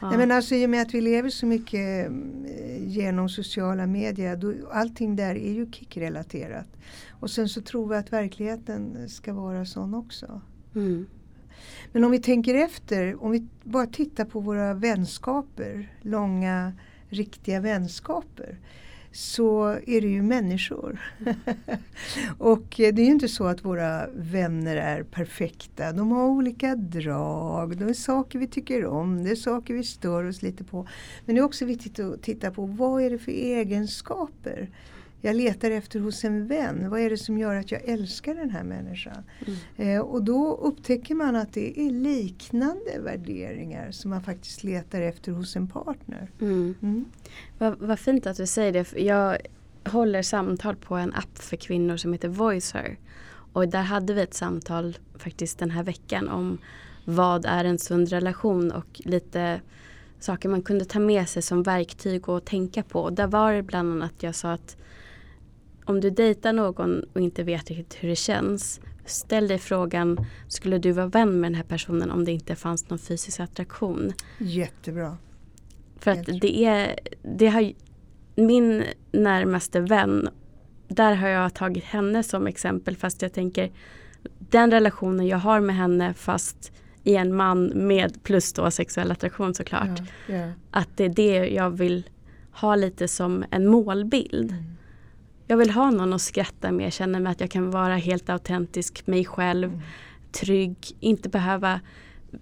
Ja. 0.00 0.08
Nej, 0.08 0.18
men 0.18 0.30
alltså, 0.30 0.54
I 0.54 0.66
och 0.66 0.70
med 0.70 0.82
att 0.82 0.94
vi 0.94 1.00
lever 1.00 1.30
så 1.30 1.46
mycket 1.46 2.06
mm, 2.06 2.46
genom 2.78 3.28
sociala 3.28 3.86
medier, 3.86 4.36
då, 4.36 4.54
allting 4.72 5.16
där 5.16 5.34
är 5.34 5.52
ju 5.52 5.70
kickrelaterat. 5.72 6.66
Och 7.10 7.30
sen 7.30 7.48
så 7.48 7.60
tror 7.60 7.88
vi 7.88 7.96
att 7.96 8.12
verkligheten 8.12 9.08
ska 9.08 9.32
vara 9.32 9.66
sån 9.66 9.94
också. 9.94 10.40
Mm. 10.74 11.06
Men 11.92 12.04
om 12.04 12.10
vi 12.10 12.18
tänker 12.18 12.54
efter, 12.54 13.24
om 13.24 13.30
vi 13.30 13.46
bara 13.62 13.86
tittar 13.86 14.24
på 14.24 14.40
våra 14.40 14.74
vänskaper, 14.74 15.92
långa 16.02 16.72
riktiga 17.08 17.60
vänskaper 17.60 18.58
så 19.12 19.66
är 19.86 20.00
det 20.00 20.08
ju 20.08 20.22
människor. 20.22 21.00
och 22.38 22.74
det 22.76 22.88
är 22.88 22.98
ju 22.98 23.10
inte 23.10 23.28
så 23.28 23.46
att 23.46 23.64
våra 23.64 24.06
vänner 24.14 24.76
är 24.76 25.02
perfekta. 25.02 25.92
De 25.92 26.12
har 26.12 26.24
olika 26.24 26.74
drag, 26.74 27.76
det 27.78 27.84
är 27.84 27.94
saker 27.94 28.38
vi 28.38 28.46
tycker 28.46 28.86
om, 28.86 29.24
det 29.24 29.30
är 29.30 29.36
saker 29.36 29.74
vi 29.74 29.84
stör 29.84 30.24
oss 30.24 30.42
lite 30.42 30.64
på. 30.64 30.88
Men 31.24 31.34
det 31.34 31.40
är 31.40 31.44
också 31.44 31.64
viktigt 31.64 31.98
att 31.98 32.22
titta 32.22 32.50
på 32.50 32.66
vad 32.66 33.02
är 33.02 33.10
det 33.10 33.18
för 33.18 33.32
egenskaper 33.32 34.70
jag 35.24 35.36
letar 35.36 35.70
efter 35.70 36.00
hos 36.00 36.24
en 36.24 36.46
vän. 36.46 36.90
Vad 36.90 37.00
är 37.00 37.10
det 37.10 37.16
som 37.16 37.38
gör 37.38 37.54
att 37.54 37.70
jag 37.70 37.84
älskar 37.84 38.34
den 38.34 38.50
här 38.50 38.64
människan? 38.64 39.24
Mm. 39.46 39.96
Eh, 39.96 40.00
och 40.00 40.24
då 40.24 40.54
upptäcker 40.54 41.14
man 41.14 41.36
att 41.36 41.52
det 41.52 41.80
är 41.80 41.90
liknande 41.90 42.98
värderingar 43.00 43.90
som 43.90 44.10
man 44.10 44.22
faktiskt 44.22 44.64
letar 44.64 45.00
efter 45.00 45.32
hos 45.32 45.56
en 45.56 45.68
partner. 45.68 46.30
Mm. 46.40 46.74
Mm. 46.82 47.04
Vad, 47.58 47.78
vad 47.78 47.98
fint 47.98 48.26
att 48.26 48.36
du 48.36 48.46
säger 48.46 48.72
det. 48.72 49.00
Jag 49.00 49.36
håller 49.84 50.22
samtal 50.22 50.76
på 50.76 50.94
en 50.94 51.14
app 51.14 51.38
för 51.38 51.56
kvinnor 51.56 51.96
som 51.96 52.12
heter 52.12 52.28
Voicer. 52.28 52.98
Och 53.52 53.68
där 53.68 53.82
hade 53.82 54.14
vi 54.14 54.22
ett 54.22 54.34
samtal 54.34 54.96
faktiskt 55.18 55.58
den 55.58 55.70
här 55.70 55.82
veckan 55.82 56.28
om 56.28 56.58
vad 57.04 57.44
är 57.44 57.64
en 57.64 57.78
sund 57.78 58.08
relation 58.08 58.72
och 58.72 59.00
lite 59.04 59.60
saker 60.20 60.48
man 60.48 60.62
kunde 60.62 60.84
ta 60.84 60.98
med 60.98 61.28
sig 61.28 61.42
som 61.42 61.62
verktyg 61.62 62.28
och 62.28 62.44
tänka 62.44 62.82
på. 62.82 63.10
Där 63.10 63.26
var 63.26 63.52
det 63.52 63.62
bland 63.62 63.92
annat 63.92 64.22
jag 64.22 64.34
sa 64.34 64.52
att 64.52 64.76
om 65.84 66.00
du 66.00 66.10
dejtar 66.10 66.52
någon 66.52 67.04
och 67.12 67.20
inte 67.20 67.42
vet 67.42 67.70
riktigt 67.70 67.94
hur 67.94 68.08
det 68.08 68.16
känns 68.16 68.80
Ställ 69.06 69.48
dig 69.48 69.58
frågan, 69.58 70.26
skulle 70.48 70.78
du 70.78 70.92
vara 70.92 71.06
vän 71.06 71.40
med 71.40 71.50
den 71.50 71.54
här 71.54 71.64
personen 71.64 72.10
om 72.10 72.24
det 72.24 72.32
inte 72.32 72.56
fanns 72.56 72.90
någon 72.90 72.98
fysisk 72.98 73.40
attraktion? 73.40 74.12
Jättebra. 74.38 75.16
För 75.98 76.10
att 76.10 76.26
det 76.40 76.64
är, 76.64 76.98
det 77.22 77.46
har, 77.46 77.72
min 78.34 78.84
närmaste 79.12 79.80
vän, 79.80 80.28
där 80.88 81.14
har 81.14 81.28
jag 81.28 81.54
tagit 81.54 81.84
henne 81.84 82.22
som 82.22 82.46
exempel 82.46 82.96
fast 82.96 83.22
jag 83.22 83.32
tänker 83.32 83.72
den 84.38 84.70
relationen 84.70 85.26
jag 85.26 85.38
har 85.38 85.60
med 85.60 85.76
henne 85.76 86.14
fast 86.14 86.72
i 87.02 87.16
en 87.16 87.36
man 87.36 87.66
med 87.66 88.22
plus 88.22 88.52
då 88.52 88.70
sexuell 88.70 89.12
attraktion 89.12 89.54
såklart. 89.54 90.00
Ja, 90.26 90.34
ja. 90.34 90.48
Att 90.70 90.88
det 90.96 91.04
är 91.04 91.08
det 91.08 91.48
jag 91.48 91.70
vill 91.70 92.10
ha 92.52 92.76
lite 92.76 93.08
som 93.08 93.44
en 93.50 93.66
målbild. 93.66 94.50
Mm. 94.50 94.73
Jag 95.46 95.56
vill 95.56 95.70
ha 95.70 95.90
någon 95.90 96.12
att 96.12 96.22
skratta 96.22 96.72
med, 96.72 96.92
känna 96.92 97.20
mig 97.20 97.32
att 97.32 97.40
jag 97.40 97.50
kan 97.50 97.70
vara 97.70 97.96
helt 97.96 98.30
autentisk, 98.30 99.06
mig 99.06 99.24
själv, 99.24 99.68
mm. 99.68 99.82
trygg, 100.32 100.96
inte 101.00 101.28
behöva 101.28 101.80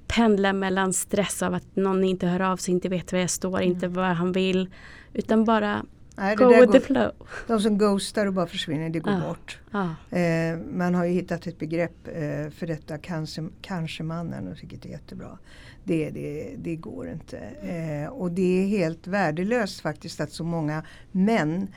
pendla 0.07 0.53
mellan 0.53 0.93
stress 0.93 1.43
av 1.43 1.55
att 1.55 1.77
någon 1.77 2.05
inte 2.05 2.27
hör 2.27 2.41
av 2.41 2.57
sig, 2.57 2.75
inte 2.75 2.88
vet 2.88 3.12
var 3.12 3.19
jag 3.19 3.31
står, 3.31 3.59
mm. 3.59 3.73
inte 3.73 3.88
vad 3.88 4.07
han 4.07 4.33
vill. 4.33 4.71
Utan 5.12 5.45
bara 5.45 5.83
Nej, 6.17 6.37
go 6.37 6.49
with 6.49 6.61
går, 6.61 6.73
the 6.73 6.81
flow. 6.81 7.12
De 7.47 7.61
som 7.61 7.79
ghostar 7.79 8.27
och 8.27 8.33
bara 8.33 8.47
försvinner, 8.47 8.91
det 8.91 9.01
går 9.01 9.12
ah, 9.12 9.29
bort. 9.29 9.59
Ah. 9.71 10.17
Eh, 10.17 10.59
man 10.59 10.95
har 10.95 11.05
ju 11.05 11.12
hittat 11.12 11.47
ett 11.47 11.59
begrepp 11.59 12.09
eh, 12.09 12.51
för 12.51 12.67
detta, 12.67 12.99
kanske, 12.99 13.49
kanske 13.61 14.03
mannen, 14.03 14.57
vilket 14.61 14.85
är 14.85 14.88
jättebra. 14.88 15.38
Det, 15.85 16.11
det, 16.11 16.55
det 16.59 16.77
går 16.77 17.09
inte. 17.09 17.38
Eh, 17.38 18.12
och 18.12 18.33
det 18.33 18.62
är 18.62 18.67
helt 18.67 19.07
värdelöst 19.07 19.81
faktiskt 19.81 20.21
att 20.21 20.33
så 20.33 20.45
många 20.45 20.85
män 21.12 21.69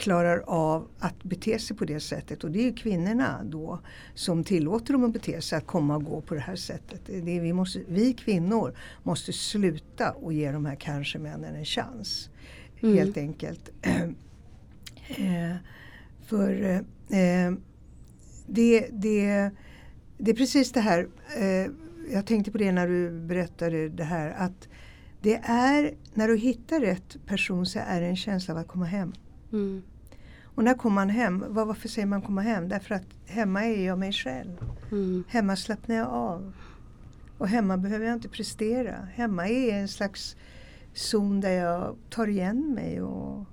klarar 0.00 0.42
av 0.46 0.88
att 0.98 1.22
bete 1.22 1.58
sig 1.58 1.76
på 1.76 1.84
det 1.84 2.00
sättet. 2.00 2.44
Och 2.44 2.50
det 2.50 2.68
är 2.68 2.76
kvinnorna 2.76 3.44
då 3.44 3.80
som 4.14 4.44
tillåter 4.44 4.92
dem 4.92 5.04
att 5.04 5.12
bete 5.12 5.40
sig, 5.40 5.58
att 5.58 5.66
komma 5.66 5.96
och 5.96 6.04
gå 6.04 6.20
på 6.20 6.34
det 6.34 6.40
här 6.40 6.56
sättet. 6.56 7.00
Det 7.06 7.36
är, 7.36 7.40
vi, 7.40 7.52
måste, 7.52 7.80
vi 7.88 8.12
kvinnor 8.12 8.74
måste 9.02 9.32
sluta 9.32 10.10
och 10.10 10.32
ge 10.32 10.52
de 10.52 10.66
här 10.66 10.74
kanske 10.74 11.18
männen 11.18 11.54
en 11.54 11.64
chans. 11.64 12.30
Mm. 12.80 12.96
Helt 12.96 13.16
enkelt. 13.16 13.70
eh, 13.82 15.56
för 16.26 16.62
eh, 17.08 17.52
det, 18.46 18.88
det, 18.92 19.50
det 20.18 20.30
är 20.30 20.34
precis 20.34 20.72
det 20.72 20.80
här, 20.80 21.08
eh, 21.36 21.72
jag 22.12 22.26
tänkte 22.26 22.50
på 22.50 22.58
det 22.58 22.72
när 22.72 22.88
du 22.88 23.10
berättade 23.10 23.88
det 23.88 24.04
här, 24.04 24.30
att 24.30 24.68
det 25.22 25.40
är, 25.44 25.94
när 26.14 26.28
du 26.28 26.36
hittar 26.36 26.80
rätt 26.80 27.16
person 27.26 27.66
så 27.66 27.78
är 27.86 28.00
det 28.00 28.06
en 28.06 28.16
känsla 28.16 28.54
av 28.54 28.60
att 28.60 28.68
komma 28.68 28.86
hem. 28.86 29.12
Mm. 29.52 29.82
Och 30.54 30.64
när 30.64 30.74
kommer 30.74 30.94
man 30.94 31.10
hem? 31.10 31.44
Varför 31.48 31.88
säger 31.88 32.06
man 32.06 32.22
komma 32.22 32.40
hem? 32.40 32.68
Därför 32.68 32.94
att 32.94 33.06
hemma 33.26 33.64
är 33.64 33.86
jag 33.86 33.98
mig 33.98 34.12
själv. 34.12 34.56
Mm. 34.90 35.24
Hemma 35.28 35.56
slappnar 35.56 35.96
jag 35.96 36.08
av. 36.08 36.52
Och 37.38 37.48
hemma 37.48 37.76
behöver 37.76 38.06
jag 38.06 38.14
inte 38.14 38.28
prestera. 38.28 39.08
Hemma 39.14 39.48
är 39.48 39.72
en 39.72 39.88
slags 39.88 40.36
zon 40.94 41.40
där 41.40 41.50
jag 41.50 41.96
tar 42.10 42.26
igen 42.26 42.74
mig. 42.74 43.02
Och 43.02 43.44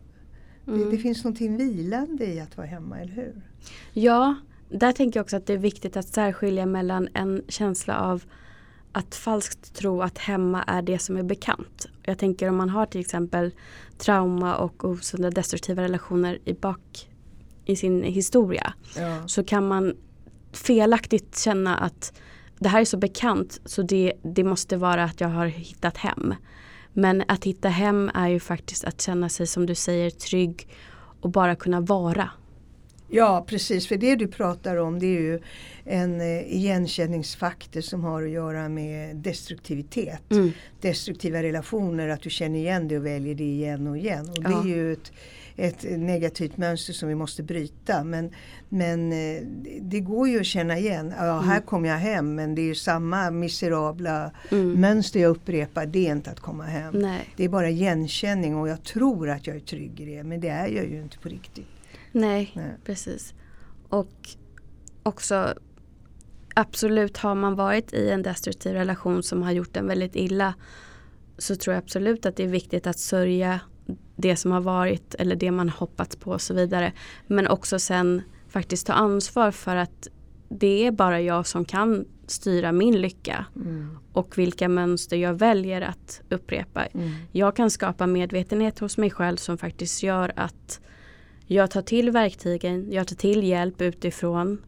mm. 0.67 0.79
det, 0.79 0.91
det, 0.91 0.97
finns 0.97 1.23
någonting 1.23 1.57
vilande 1.57 2.25
i 2.25 2.39
att 2.39 2.57
vara 2.57 2.67
hemma, 2.67 2.99
eller 2.99 3.13
hur? 3.13 3.41
Ja, 3.93 4.35
där 4.69 4.91
tänker 4.91 5.19
jag 5.19 5.23
också 5.23 5.37
att 5.37 5.45
det 5.45 5.53
är 5.53 5.57
viktigt 5.57 5.97
att 5.97 6.07
särskilja 6.07 6.65
mellan 6.65 7.07
en 7.13 7.41
känsla 7.47 7.99
av 7.99 8.23
att 8.97 9.15
falskt 9.15 9.73
tro 9.73 10.01
att 10.01 10.17
hemma 10.17 10.63
är 10.63 10.81
det 10.81 10.99
som 10.99 11.17
är 11.17 11.23
bekant. 11.23 11.85
Jag 12.03 12.17
tänker 12.17 12.49
om 12.49 12.55
man 12.55 12.69
har 12.69 12.85
till 12.85 13.01
exempel 13.01 13.51
trauma 13.97 14.55
och 14.55 14.85
osunda 14.85 15.29
destruktiva 15.29 15.83
relationer 15.83 16.39
i 16.45 16.53
bak 16.53 17.09
i 17.65 17.75
sin 17.75 18.03
historia. 18.03 18.73
Ja. 18.97 19.27
Så 19.27 19.43
kan 19.43 19.67
man 19.67 19.95
felaktigt 20.51 21.37
känna 21.37 21.77
att 21.77 22.13
det 22.59 22.69
här 22.69 22.81
är 22.81 22.85
så 22.85 22.97
bekant 22.97 23.61
så 23.65 23.81
det, 23.81 24.13
det 24.21 24.43
måste 24.43 24.77
vara 24.77 25.03
att 25.03 25.21
jag 25.21 25.29
har 25.29 25.45
hittat 25.45 25.97
hem. 25.97 26.35
Men 26.93 27.23
att 27.27 27.43
hitta 27.43 27.69
hem 27.69 28.11
är 28.13 28.27
ju 28.27 28.39
faktiskt 28.39 28.83
att 28.83 29.01
känna 29.01 29.29
sig 29.29 29.47
som 29.47 29.65
du 29.65 29.75
säger 29.75 30.09
trygg 30.09 30.67
och 31.21 31.29
bara 31.29 31.55
kunna 31.55 31.81
vara. 31.81 32.29
Ja 33.09 33.45
precis, 33.47 33.87
för 33.87 33.97
det 33.97 34.15
du 34.15 34.27
pratar 34.27 34.75
om 34.77 34.99
det 34.99 35.05
är 35.05 35.21
ju 35.21 35.39
en 35.85 36.21
eh, 36.21 36.55
igenkänningsfaktor 36.55 37.81
som 37.81 38.03
har 38.03 38.23
att 38.23 38.29
göra 38.29 38.69
med 38.69 39.15
destruktivitet. 39.15 40.31
Mm. 40.31 40.51
Destruktiva 40.81 41.43
relationer, 41.43 42.09
att 42.09 42.21
du 42.21 42.29
känner 42.29 42.59
igen 42.59 42.87
det 42.87 42.97
och 42.97 43.05
väljer 43.05 43.35
det 43.35 43.43
igen 43.43 43.87
och 43.87 43.97
igen. 43.97 44.29
Och 44.29 44.43
ja. 44.43 44.49
Det 44.49 44.69
är 44.69 44.75
ju 44.75 44.93
ett, 44.93 45.11
ett 45.55 45.99
negativt 45.99 46.57
mönster 46.57 46.93
som 46.93 47.09
vi 47.09 47.15
måste 47.15 47.43
bryta. 47.43 48.03
Men, 48.03 48.31
men 48.69 49.11
eh, 49.11 49.41
det 49.81 49.99
går 49.99 50.27
ju 50.27 50.39
att 50.39 50.45
känna 50.45 50.77
igen. 50.77 51.13
Ja, 51.17 51.39
här 51.39 51.55
mm. 51.55 51.65
kommer 51.65 51.89
jag 51.89 51.97
hem 51.97 52.35
men 52.35 52.55
det 52.55 52.69
är 52.69 52.73
samma 52.73 53.31
miserabla 53.31 54.31
mm. 54.51 54.81
mönster 54.81 55.19
jag 55.19 55.29
upprepar. 55.29 55.85
Det 55.85 56.07
är 56.07 56.11
inte 56.11 56.31
att 56.31 56.39
komma 56.39 56.63
hem. 56.63 56.93
Nej. 56.93 57.29
Det 57.35 57.43
är 57.43 57.49
bara 57.49 57.69
igenkänning 57.69 58.55
och 58.55 58.69
jag 58.69 58.83
tror 58.83 59.29
att 59.29 59.47
jag 59.47 59.55
är 59.55 59.59
trygg 59.59 59.99
i 59.99 60.05
det 60.05 60.23
men 60.23 60.39
det 60.39 60.49
är 60.49 60.67
jag 60.67 60.85
ju 60.85 61.01
inte 61.01 61.17
på 61.17 61.29
riktigt. 61.29 61.76
Nej, 62.19 62.51
Nej, 62.55 62.77
precis. 62.85 63.33
Och 63.89 64.29
också 65.03 65.53
absolut 66.55 67.17
har 67.17 67.35
man 67.35 67.55
varit 67.55 67.93
i 67.93 68.09
en 68.09 68.23
destruktiv 68.23 68.73
relation 68.73 69.23
som 69.23 69.43
har 69.43 69.51
gjort 69.51 69.77
en 69.77 69.87
väldigt 69.87 70.15
illa 70.15 70.53
så 71.37 71.55
tror 71.55 71.73
jag 71.73 71.83
absolut 71.83 72.25
att 72.25 72.35
det 72.35 72.43
är 72.43 72.47
viktigt 72.47 72.87
att 72.87 72.99
sörja 72.99 73.59
det 74.15 74.35
som 74.35 74.51
har 74.51 74.61
varit 74.61 75.15
eller 75.15 75.35
det 75.35 75.51
man 75.51 75.69
hoppats 75.69 76.15
på 76.15 76.31
och 76.31 76.41
så 76.41 76.53
vidare. 76.53 76.93
Men 77.27 77.47
också 77.47 77.79
sen 77.79 78.21
faktiskt 78.49 78.87
ta 78.87 78.93
ansvar 78.93 79.51
för 79.51 79.75
att 79.75 80.07
det 80.49 80.87
är 80.87 80.91
bara 80.91 81.21
jag 81.21 81.47
som 81.47 81.65
kan 81.65 82.05
styra 82.27 82.71
min 82.71 83.01
lycka. 83.01 83.45
Mm. 83.55 83.97
Och 84.13 84.37
vilka 84.37 84.69
mönster 84.69 85.17
jag 85.17 85.33
väljer 85.33 85.81
att 85.81 86.21
upprepa. 86.29 86.85
Mm. 86.85 87.11
Jag 87.31 87.55
kan 87.55 87.71
skapa 87.71 88.07
medvetenhet 88.07 88.79
hos 88.79 88.97
mig 88.97 89.11
själv 89.11 89.37
som 89.37 89.57
faktiskt 89.57 90.03
gör 90.03 90.31
att 90.35 90.81
jag 91.47 91.71
tar 91.71 91.81
till 91.81 92.11
verktygen, 92.11 92.91
jag 92.91 93.07
tar 93.07 93.15
till 93.15 93.43
hjälp 93.43 93.81
utifrån. 93.81 94.61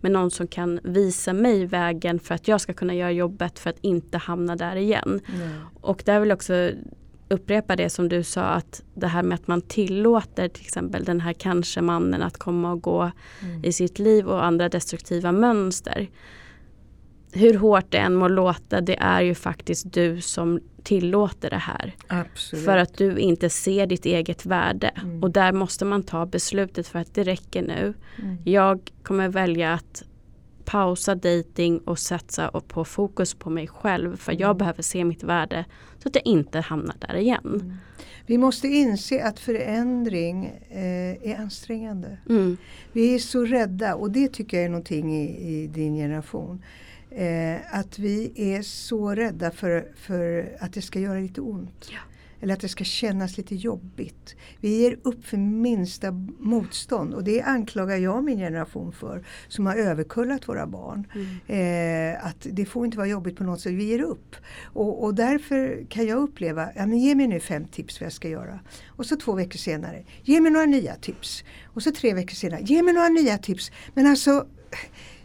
Med 0.00 0.12
någon 0.12 0.30
som 0.30 0.46
kan 0.46 0.80
visa 0.82 1.32
mig 1.32 1.66
vägen 1.66 2.18
för 2.18 2.34
att 2.34 2.48
jag 2.48 2.60
ska 2.60 2.72
kunna 2.72 2.94
göra 2.94 3.12
jobbet 3.12 3.58
för 3.58 3.70
att 3.70 3.78
inte 3.80 4.18
hamna 4.18 4.56
där 4.56 4.76
igen. 4.76 5.20
Ja. 5.26 5.80
Och 5.80 6.02
där 6.06 6.20
vill 6.20 6.28
jag 6.28 6.36
också 6.36 6.70
upprepa 7.28 7.76
det 7.76 7.90
som 7.90 8.08
du 8.08 8.22
sa 8.22 8.42
att 8.42 8.82
det 8.94 9.06
här 9.06 9.22
med 9.22 9.34
att 9.34 9.46
man 9.46 9.62
tillåter 9.62 10.48
till 10.48 10.62
exempel 10.64 11.04
den 11.04 11.20
här 11.20 11.32
kanske 11.32 11.80
mannen 11.80 12.22
att 12.22 12.36
komma 12.38 12.72
och 12.72 12.82
gå 12.82 13.10
Mm. 13.42 13.64
i 13.64 13.72
sitt 13.72 13.98
liv 13.98 14.28
och 14.28 14.44
andra 14.44 14.68
destruktiva 14.68 15.32
mönster. 15.32 16.08
Hur 17.32 17.54
hårt 17.54 17.86
det 17.88 17.98
än 17.98 18.14
må 18.14 18.28
låta, 18.28 18.80
det 18.80 18.96
är 19.00 19.20
ju 19.20 19.34
faktiskt 19.34 19.92
du 19.92 20.20
som 20.20 20.60
tillåter 20.82 21.50
det 21.50 21.56
här. 21.56 21.94
Absolut. 22.08 22.64
För 22.64 22.76
att 22.76 22.96
du 22.96 23.18
inte 23.18 23.50
ser 23.50 23.86
ditt 23.86 24.06
eget 24.06 24.46
värde. 24.46 24.88
Mm. 24.88 25.22
Och 25.22 25.30
där 25.30 25.52
måste 25.52 25.84
man 25.84 26.02
ta 26.02 26.26
beslutet 26.26 26.88
för 26.88 26.98
att 26.98 27.14
det 27.14 27.22
räcker 27.24 27.62
nu. 27.62 27.94
Mm. 28.22 28.36
Jag 28.44 28.80
kommer 29.02 29.28
välja 29.28 29.72
att 29.72 30.02
pausa 30.64 31.14
dating 31.14 31.78
och 31.78 31.98
satsa 31.98 32.50
på 32.68 32.84
fokus 32.84 33.34
på 33.34 33.50
mig 33.50 33.66
själv. 33.68 34.16
För 34.16 34.32
jag 34.32 34.42
Mm. 34.42 34.58
behöver 34.58 34.82
se 34.82 35.04
mitt 35.04 35.22
värde 35.22 35.64
så 36.02 36.08
att 36.08 36.14
jag 36.14 36.26
inte 36.26 36.60
hamnar 36.60 36.96
där 36.98 37.14
igen. 37.16 37.44
Mm. 37.44 37.72
Vi 38.26 38.38
måste 38.38 38.68
inse 38.68 39.24
att 39.24 39.38
förändring 39.40 40.46
eh, 40.70 41.30
är 41.30 41.36
ansträngande. 41.38 42.18
Mm. 42.28 42.56
Vi 42.92 43.14
är 43.14 43.18
så 43.18 43.44
rädda 43.44 43.94
och 43.94 44.10
det 44.10 44.28
tycker 44.32 44.56
jag 44.56 44.64
är 44.64 44.68
någonting 44.70 45.16
i, 45.16 45.24
i 45.62 45.66
din 45.66 45.94
generation. 45.94 46.62
Eh, 47.10 47.56
att 47.70 47.98
vi 47.98 48.32
är 48.36 48.62
så 48.62 49.14
rädda 49.14 49.50
för, 49.50 49.88
för 49.96 50.56
att 50.60 50.72
det 50.72 50.82
ska 50.82 51.00
göra 51.00 51.18
lite 51.18 51.40
ont. 51.40 51.88
Ja. 51.92 51.98
Eller 52.42 52.54
att 52.54 52.60
det 52.60 52.68
ska 52.68 52.84
kännas 52.84 53.36
lite 53.36 53.54
jobbigt. 53.54 54.36
Vi 54.60 54.80
ger 54.80 54.98
upp 55.02 55.24
för 55.24 55.36
minsta 55.36 56.10
motstånd 56.38 57.14
och 57.14 57.24
det 57.24 57.42
anklagar 57.42 57.96
jag 57.96 58.24
min 58.24 58.38
generation 58.38 58.92
för 58.92 59.24
som 59.48 59.66
har 59.66 59.76
överkullat 59.76 60.48
våra 60.48 60.66
barn. 60.66 61.06
Mm. 61.14 62.14
Eh, 62.14 62.26
att 62.26 62.46
det 62.50 62.64
får 62.64 62.84
inte 62.84 62.98
vara 62.98 63.06
jobbigt 63.08 63.36
på 63.36 63.44
något 63.44 63.60
sätt, 63.60 63.72
vi 63.72 63.84
ger 63.84 64.02
upp. 64.02 64.36
Och, 64.62 65.04
och 65.04 65.14
därför 65.14 65.86
kan 65.88 66.06
jag 66.06 66.18
uppleva, 66.18 66.68
ja 66.76 66.86
men 66.86 66.98
ge 66.98 67.14
mig 67.14 67.26
nu 67.26 67.40
fem 67.40 67.64
tips 67.64 68.00
vad 68.00 68.06
jag 68.06 68.12
ska 68.12 68.28
göra. 68.28 68.60
Och 68.88 69.06
så 69.06 69.16
två 69.16 69.32
veckor 69.32 69.58
senare, 69.58 70.04
ge 70.22 70.40
mig 70.40 70.52
några 70.52 70.66
nya 70.66 70.94
tips. 70.94 71.44
Och 71.64 71.82
så 71.82 71.92
tre 71.92 72.14
veckor 72.14 72.34
senare, 72.34 72.60
ge 72.62 72.82
mig 72.82 72.94
några 72.94 73.08
nya 73.08 73.38
tips. 73.38 73.72
Men 73.94 74.06
alltså, 74.06 74.46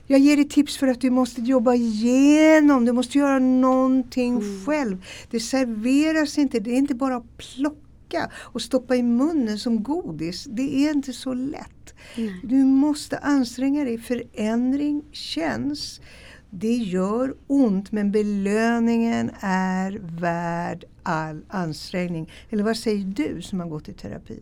jag 0.07 0.19
ger 0.19 0.35
dig 0.35 0.47
tips 0.49 0.77
för 0.77 0.87
att 0.87 1.01
du 1.01 1.09
måste 1.09 1.41
jobba 1.41 1.73
igenom, 1.73 2.85
du 2.85 2.91
måste 2.91 3.17
göra 3.17 3.39
någonting 3.39 4.33
Mm. 4.35 4.65
själv. 4.65 5.05
Det 5.31 5.39
serveras 5.39 6.37
inte, 6.37 6.59
det 6.59 6.71
är 6.71 6.77
inte 6.77 6.95
bara 6.95 7.15
att 7.15 7.37
plocka 7.37 8.31
och 8.35 8.61
stoppa 8.61 8.95
i 8.95 9.03
munnen 9.03 9.59
som 9.59 9.83
godis. 9.83 10.43
Det 10.49 10.75
är 10.87 10.91
inte 10.93 11.13
så 11.13 11.33
lätt. 11.33 11.93
Nej. 12.17 12.39
Du 12.43 12.55
måste 12.65 13.17
anstränga 13.17 13.83
dig. 13.83 13.97
Förändring 13.97 15.03
känns. 15.11 16.01
Det 16.49 16.73
gör 16.75 17.35
ont 17.47 17.91
men 17.91 18.11
belöningen 18.11 19.31
är 19.39 19.99
värd 20.19 20.85
all 21.03 21.41
ansträngning. 21.47 22.31
Eller 22.49 22.63
vad 22.63 22.77
säger 22.77 23.05
du 23.05 23.41
som 23.41 23.59
har 23.59 23.67
gått 23.67 23.89
i 23.89 23.93
terapi? 23.93 24.39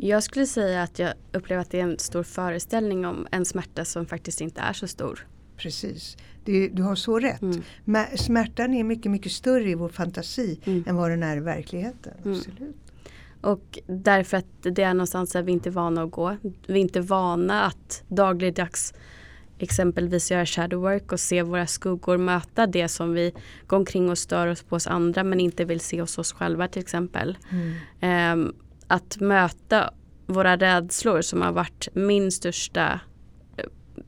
Jag 0.00 0.22
skulle 0.22 0.46
säga 0.46 0.82
att 0.82 0.98
jag 0.98 1.12
upplever 1.32 1.62
att 1.62 1.70
det 1.70 1.80
är 1.80 1.82
en 1.84 1.98
stor 1.98 2.22
föreställning 2.22 3.06
om 3.06 3.26
en 3.30 3.44
smärta 3.44 3.84
som 3.84 4.06
faktiskt 4.06 4.40
inte 4.40 4.60
är 4.60 4.72
så 4.72 4.86
stor. 4.86 5.26
Precis. 5.56 6.16
Det, 6.44 6.68
du 6.68 6.82
har 6.82 6.94
så 6.94 7.18
rätt. 7.18 7.42
Mm. 7.42 7.62
Smärtan 8.16 8.74
är 8.74 8.84
mycket, 8.84 9.10
mycket 9.10 9.32
större 9.32 9.70
i 9.70 9.74
vår 9.74 9.88
fantasi 9.88 10.60
Mm. 10.64 10.84
än 10.86 10.96
vad 10.96 11.10
den 11.10 11.22
är 11.22 11.36
i 11.36 11.40
verkligheten. 11.40 12.12
Mm. 12.24 12.38
Absolut. 12.38 12.76
Och 13.40 13.78
därför 13.86 14.36
att 14.36 14.46
det 14.62 14.82
är 14.82 14.94
någonstans 14.94 15.32
där 15.32 15.42
vi 15.42 15.52
inte 15.52 15.68
är 15.68 15.70
vana 15.70 16.02
att 16.02 16.10
gå. 16.10 16.36
Vi 16.66 16.74
är 16.74 16.82
inte 16.82 17.00
vana 17.00 17.62
att 17.64 18.02
dagligdags 18.08 18.94
exempelvis 19.58 20.30
göra 20.30 20.46
shadow 20.46 20.80
work 20.80 21.12
och 21.12 21.20
se 21.20 21.42
våra 21.42 21.66
skuggor 21.66 22.18
möta 22.18 22.66
det 22.66 22.88
som 22.88 23.12
vi 23.12 23.32
går 23.66 23.76
omkring 23.76 24.10
och 24.10 24.18
stör 24.18 24.46
oss 24.46 24.62
på 24.62 24.76
oss 24.76 24.86
andra 24.86 25.24
men 25.24 25.40
inte 25.40 25.64
vill 25.64 25.80
se 25.80 26.00
hos 26.00 26.18
oss 26.18 26.32
själva 26.32 26.68
till 26.68 26.82
exempel. 26.82 27.38
Mm. 27.50 27.74
Ehm, 28.00 28.54
att 28.88 29.20
möta 29.20 29.90
våra 30.26 30.56
rädslor 30.56 31.20
som 31.20 31.42
har 31.42 31.52
varit 31.52 31.88
min 31.92 32.32
största 32.32 33.00
eh, 33.56 33.64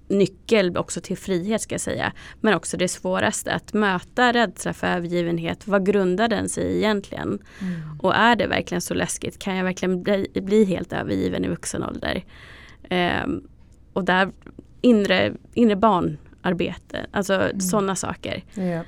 nyckel 0.08 0.76
också 0.76 1.00
till 1.00 1.16
frihet 1.16 1.62
ska 1.62 1.74
jag 1.74 1.80
säga. 1.80 2.12
Men 2.40 2.54
också 2.54 2.76
det 2.76 2.88
svåraste 2.88 3.52
att 3.52 3.72
möta 3.72 4.32
rädsla 4.32 4.72
för 4.72 4.86
övergivenhet. 4.86 5.66
Vad 5.66 5.86
grundar 5.86 6.28
den 6.28 6.48
sig 6.48 6.76
egentligen? 6.76 7.38
Mm. 7.60 7.80
Och 8.02 8.14
är 8.14 8.36
det 8.36 8.46
verkligen 8.46 8.80
så 8.80 8.94
läskigt? 8.94 9.38
Kan 9.38 9.56
jag 9.56 9.64
verkligen 9.64 10.02
bli, 10.02 10.26
bli 10.34 10.64
helt 10.64 10.92
övergiven 10.92 11.44
i 11.44 11.48
vuxen 11.48 11.84
ålder? 11.84 12.24
Ehm, 12.88 13.48
och 13.92 14.04
där 14.04 14.32
inre, 14.80 15.32
inre 15.54 15.76
barnarbete, 15.76 17.06
alltså 17.10 17.50
sådana 17.58 17.96
saker. 17.96 18.44
Ja. 18.54 18.82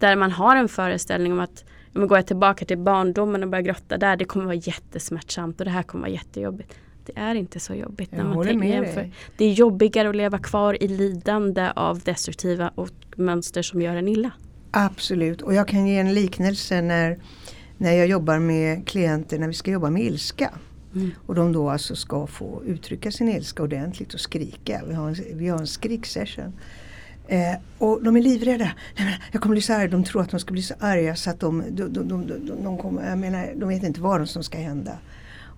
Där 0.00 0.16
man 0.16 0.32
har 0.32 0.56
en 0.56 0.68
föreställning 0.68 1.32
om 1.32 1.40
att 1.40 1.64
men 1.94 2.08
går 2.08 2.18
jag 2.18 2.26
tillbaka 2.26 2.64
till 2.64 2.78
barndomen 2.78 3.42
och 3.42 3.48
börjar 3.48 3.62
grotta 3.62 3.98
där, 3.98 4.16
det 4.16 4.24
kommer 4.24 4.44
vara 4.44 4.54
jättesmärtsamt 4.54 5.60
och 5.60 5.64
det 5.64 5.70
här 5.70 5.82
kommer 5.82 6.02
vara 6.02 6.12
jättejobbigt. 6.12 6.74
Det 7.06 7.12
är 7.16 7.34
inte 7.34 7.60
så 7.60 7.74
jobbigt 7.74 8.08
Jag 8.12 8.18
när 8.18 8.34
man 8.34 8.46
tänker 8.46 8.68
jämför. 8.68 9.10
Det 9.36 9.44
är 9.44 9.52
jobbigare 9.52 10.08
att 10.08 10.16
leva 10.16 10.38
kvar 10.38 10.82
i 10.82 10.88
lidande 10.88 11.72
av 11.76 11.98
destruktiva 11.98 12.72
och 12.74 12.90
mönster 13.16 13.62
som 13.62 13.82
gör 13.82 13.96
en 13.96 14.08
illa. 14.08 14.30
Absolut. 14.70 15.42
Och 15.42 15.54
jag 15.54 15.68
kan 15.68 15.86
ge 15.86 15.98
en 15.98 16.14
liknelse 16.14 16.80
när, 16.80 17.18
när 17.76 17.92
jag 17.92 18.06
jobbar 18.06 18.38
med 18.38 18.86
klienter 18.86 19.38
när 19.38 19.48
vi 19.48 19.54
ska 19.54 19.70
jobba 19.70 19.90
med 19.90 20.02
ilska. 20.02 20.50
Mm. 20.94 21.10
Och 21.26 21.34
de 21.34 21.52
då 21.52 21.70
alltså 21.70 21.96
ska 21.96 22.26
få 22.26 22.62
uttrycka 22.66 23.10
sin 23.10 23.28
ilska 23.28 23.62
ordentligt 23.62 24.14
och 24.14 24.20
skrika. 24.20 24.82
Vi 24.88 24.94
har 24.94 25.08
en, 25.08 25.16
vi 25.32 25.48
har 25.48 25.58
en 25.58 25.66
skriksession. 25.66 26.52
Eh, 27.28 27.54
och 27.78 28.02
de 28.02 28.16
är 28.16 28.22
livrädda. 28.22 28.64
Nej, 28.64 29.06
men 29.06 29.14
jag 29.32 29.42
kommer 29.42 29.54
bli 29.54 29.62
så 29.62 29.72
arg. 29.72 29.88
De 29.88 30.04
tror 30.04 30.22
att 30.22 30.30
de 30.30 30.40
ska 30.40 30.52
bli 30.52 30.62
så 30.62 30.74
arga 30.80 31.16
så 31.16 31.30
att 31.30 31.40
de, 31.40 31.64
de, 31.70 31.92
de, 31.92 32.08
de, 32.08 32.62
de, 32.62 32.78
kommer, 32.78 33.08
jag 33.08 33.18
menar, 33.18 33.52
de 33.56 33.68
vet 33.68 33.82
inte 33.82 34.00
vad 34.00 34.28
som 34.28 34.42
ska 34.42 34.58
hända. 34.58 34.98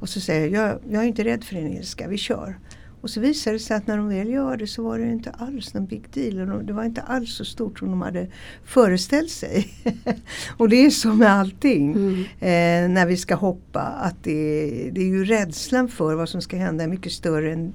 Och 0.01 0.09
så 0.09 0.21
säger 0.21 0.49
jag, 0.49 0.69
jag, 0.69 0.79
jag 0.91 1.03
är 1.03 1.07
inte 1.07 1.25
rädd 1.25 1.45
för 1.45 1.55
din 1.55 1.73
ilska, 1.73 2.09
vi 2.09 2.19
kör. 2.19 2.57
Och 3.01 3.11
så 3.11 3.21
visar 3.21 3.53
det 3.53 3.59
sig 3.59 3.77
att 3.77 3.87
när 3.87 3.97
de 3.97 4.09
väl 4.09 4.29
gör 4.29 4.57
det 4.57 4.67
så 4.67 4.83
var 4.83 4.99
det 4.99 5.07
inte 5.07 5.31
alls 5.31 5.75
någon 5.75 5.87
big 5.87 6.05
deal. 6.11 6.67
Det 6.67 6.73
var 6.73 6.85
inte 6.85 7.01
alls 7.01 7.35
så 7.37 7.45
stort 7.45 7.79
som 7.79 7.89
de 7.89 8.03
hade 8.03 8.27
föreställt 8.65 9.31
sig. 9.31 9.75
och 10.57 10.69
det 10.69 10.77
är 10.87 10.91
så 10.91 11.09
med 11.09 11.33
allting. 11.33 11.93
Mm. 11.93 12.21
Eh, 12.21 12.95
när 12.95 13.07
vi 13.07 13.17
ska 13.17 13.35
hoppa. 13.35 13.81
Att 13.81 14.25
det, 14.25 14.91
det 14.93 15.01
är 15.01 15.07
ju 15.07 15.25
rädslan 15.25 15.89
för 15.89 16.15
vad 16.15 16.29
som 16.29 16.43
ska 16.43 16.57
hända 16.57 16.85
är 16.85 16.89
mycket 16.89 17.13
större 17.13 17.53
än, 17.53 17.73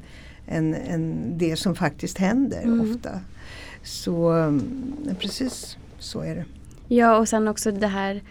än, 0.47 0.73
än 0.73 1.33
det 1.37 1.55
som 1.55 1.75
faktiskt 1.75 2.17
händer 2.17 2.61
Mm. 2.63 2.91
ofta. 2.91 3.09
Så 3.83 4.29
mm, 4.31 5.15
precis 5.19 5.77
så 5.99 6.21
är 6.21 6.35
det. 6.35 6.45
Ja 6.87 7.17
och 7.17 7.27
sen 7.29 7.47
också 7.47 7.71
det 7.71 7.87
här 7.87 8.21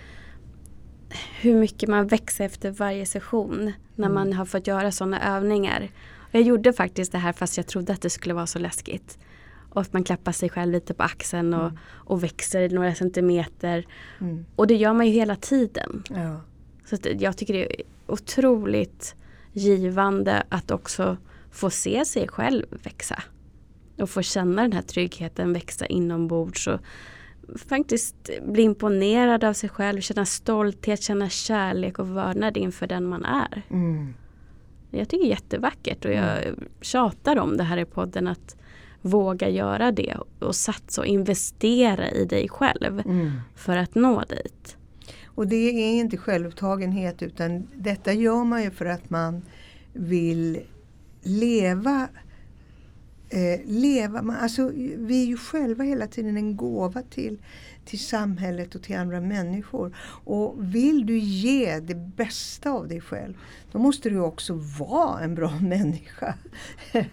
hur 1.41 1.55
mycket 1.55 1.89
man 1.89 2.07
växer 2.07 2.45
efter 2.45 2.71
varje 2.71 3.07
session 3.07 3.73
när 3.95 4.07
Mm. 4.07 4.15
man 4.15 4.33
har 4.33 4.45
fått 4.45 4.67
göra 4.67 4.93
sådana 4.93 5.37
övningar. 5.37 5.91
Jag 6.31 6.43
gjorde 6.43 6.73
faktiskt 6.73 7.13
det 7.13 7.19
här 7.19 7.33
fast 7.33 7.57
jag 7.57 7.67
trodde 7.67 7.93
att 7.93 8.03
det 8.03 8.11
skulle 8.11 8.35
vara 8.35 8.47
så 8.47 8.59
läskigt. 8.59 9.19
Och 9.71 9.81
att 9.81 9.93
man 9.93 10.05
klappar 10.05 10.33
sig 10.33 10.49
själv 10.49 10.73
lite 10.73 10.95
på 10.95 11.03
axeln 11.03 11.55
och, 11.55 11.61
Mm. 11.67 11.79
och 11.87 12.25
växer 12.25 12.69
några 12.71 12.95
centimeter. 12.95 13.87
Mm. 14.21 14.45
Och 14.57 14.67
det 14.67 14.77
gör 14.77 14.93
man 14.93 15.07
ju 15.07 15.13
hela 15.13 15.37
tiden. 15.37 16.03
Ja. 16.11 16.41
Så 16.85 16.97
jag 17.19 17.37
tycker 17.37 17.55
det 17.55 17.81
är 17.81 17.83
otroligt 18.07 19.15
givande 19.53 20.43
att 20.49 20.71
också 20.71 21.17
få 21.51 21.71
se 21.71 22.05
sig 22.05 22.29
själv 22.29 22.67
växa. 22.83 23.23
Och 24.01 24.11
få 24.11 24.23
känna 24.23 24.63
den 24.63 24.73
här 24.73 24.83
tryggheten 24.83 25.53
växa 25.53 25.87
inombords. 25.87 26.67
Och 26.67 26.81
faktiskt 27.69 28.31
bli 28.43 28.63
imponerad 28.63 29.45
av 29.45 29.53
sig 29.53 29.69
själv, 29.69 30.01
känna 30.01 30.27
stolthet, 30.27 31.03
känna 31.03 31.29
kärlek 31.29 31.99
och 31.99 32.09
vördnad 32.17 32.57
inför 32.57 32.87
den 32.87 33.05
man 33.05 33.25
är. 33.25 33.63
Mm. 33.71 34.15
Jag 34.91 35.09
tycker 35.09 35.25
det 35.25 35.29
är 35.29 35.35
jättevackert 35.35 36.05
och 36.05 36.13
jag 36.13 36.39
tjatar 36.81 37.39
om 37.39 37.57
det 37.57 37.65
här 37.65 37.77
i 37.77 37.85
podden 37.85 38.29
att 38.29 38.57
våga 39.03 39.49
göra 39.49 39.93
det 39.93 40.17
och 40.39 40.55
satsa 40.55 41.01
och 41.01 41.07
investera 41.07 42.11
i 42.11 42.25
dig 42.25 42.49
själv 42.49 43.01
Mm. 43.01 43.31
för 43.55 43.77
att 43.77 43.95
nå 43.95 44.23
dit. 44.29 44.77
Och 45.25 45.47
det 45.47 45.57
är 45.57 46.01
inte 46.01 46.17
självupptagenhet 46.17 47.23
utan 47.23 47.69
detta 47.75 48.13
gör 48.13 48.45
man 48.45 48.63
ju 48.63 48.71
för 48.71 48.87
att 48.87 49.11
man 49.11 49.43
vill 49.93 50.61
leva 51.23 52.09
eh, 53.31 53.61
leva, 53.65 54.23
man, 54.23 54.37
alltså, 54.37 54.71
vi 54.97 55.23
är 55.23 55.27
ju 55.27 55.37
själva 55.37 55.85
hela 55.85 56.07
tiden 56.07 56.37
en 56.37 56.57
gåva 56.57 57.03
till, 57.03 57.39
till 57.85 57.99
samhället 57.99 58.75
och 58.75 58.83
till 58.83 58.97
andra 58.97 59.21
människor. 59.21 59.97
Och 60.25 60.55
vill 60.59 61.07
du 61.07 61.19
ge 61.19 61.81
det 61.81 61.95
bästa 61.95 62.71
av 62.71 62.89
dig 62.89 63.01
själv 63.01 63.35
då 63.73 63.79
måste 63.79 64.11
du 64.11 64.19
också 64.19 64.55
vara 64.79 65.21
en 65.21 65.35
bra 65.35 65.51
människa. 65.61 66.35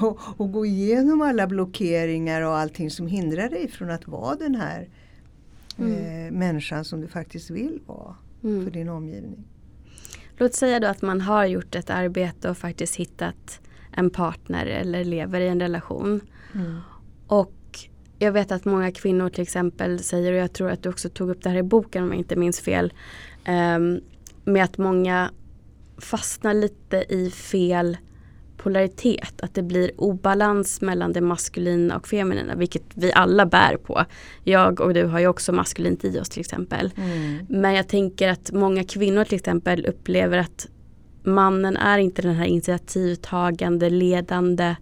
och, 0.00 0.18
och, 0.36 0.52
gå 0.52 0.66
igenom 0.66 1.22
alla 1.22 1.46
blockeringar 1.46 2.42
och 2.42 2.56
allting 2.56 2.90
som 2.90 3.06
hindrar 3.06 3.48
dig 3.48 3.68
från 3.68 3.90
att 3.90 4.08
vara 4.08 4.36
den 4.36 4.54
här 4.54 4.88
mm. 5.78 6.26
eh, 6.26 6.32
människan 6.32 6.84
som 6.84 7.00
du 7.00 7.08
faktiskt 7.08 7.50
vill 7.50 7.80
vara 7.86 8.14
mm. 8.44 8.64
för 8.64 8.70
din 8.70 8.88
omgivning. 8.88 9.44
Låt 10.38 10.54
säga 10.54 10.80
då 10.80 10.86
att 10.86 11.02
man 11.02 11.20
har 11.20 11.46
gjort 11.46 11.74
ett 11.74 11.90
arbete 11.90 12.50
och 12.50 12.58
faktiskt 12.58 12.96
hittat 12.96 13.60
en 13.96 14.10
partner 14.10 14.66
eller 14.66 15.04
lever 15.04 15.40
i 15.40 15.48
en 15.48 15.60
relation. 15.60 16.20
Mm. 16.54 16.76
Och 17.26 17.52
jag 18.18 18.32
vet 18.32 18.52
att 18.52 18.64
många 18.64 18.92
kvinnor 18.92 19.28
till 19.28 19.42
exempel 19.42 19.98
säger, 19.98 20.32
och 20.32 20.38
jag 20.38 20.52
tror 20.52 20.70
att 20.70 20.82
du 20.82 20.88
också 20.88 21.08
tog 21.08 21.30
upp 21.30 21.42
det 21.42 21.50
här 21.50 21.56
i 21.56 21.62
boken 21.62 22.04
om 22.04 22.08
jag 22.08 22.18
inte 22.18 22.36
minns 22.36 22.60
fel, 22.60 22.92
um, 23.48 24.00
med 24.44 24.64
att 24.64 24.78
många 24.78 25.30
fastnar 25.98 26.54
lite 26.54 27.04
i 27.08 27.30
fel 27.30 27.96
polaritet. 28.56 29.40
Att 29.40 29.54
det 29.54 29.62
blir 29.62 29.90
obalans 29.96 30.80
mellan 30.80 31.12
det 31.12 31.20
maskulina 31.20 31.96
och 31.96 32.08
feminina, 32.08 32.54
vilket 32.54 32.82
vi 32.94 33.12
alla 33.12 33.46
bär 33.46 33.76
på. 33.76 34.04
Jag 34.44 34.80
och 34.80 34.94
du 34.94 35.04
har 35.04 35.20
ju 35.20 35.26
också 35.26 35.52
maskulint 35.52 36.04
i 36.04 36.20
oss 36.20 36.28
till 36.28 36.40
exempel. 36.40 36.92
Mm. 36.96 37.46
Men 37.48 37.74
jag 37.74 37.88
tänker 37.88 38.28
att 38.28 38.52
många 38.52 38.84
kvinnor 38.84 39.24
till 39.24 39.36
exempel 39.36 39.86
upplever 39.86 40.38
att 40.38 40.68
mannen 41.26 41.76
är 41.76 41.98
inte 41.98 42.22
den 42.22 42.34
här 42.34 42.46
initiativtagande, 42.46 43.90
ledande, 43.90 44.76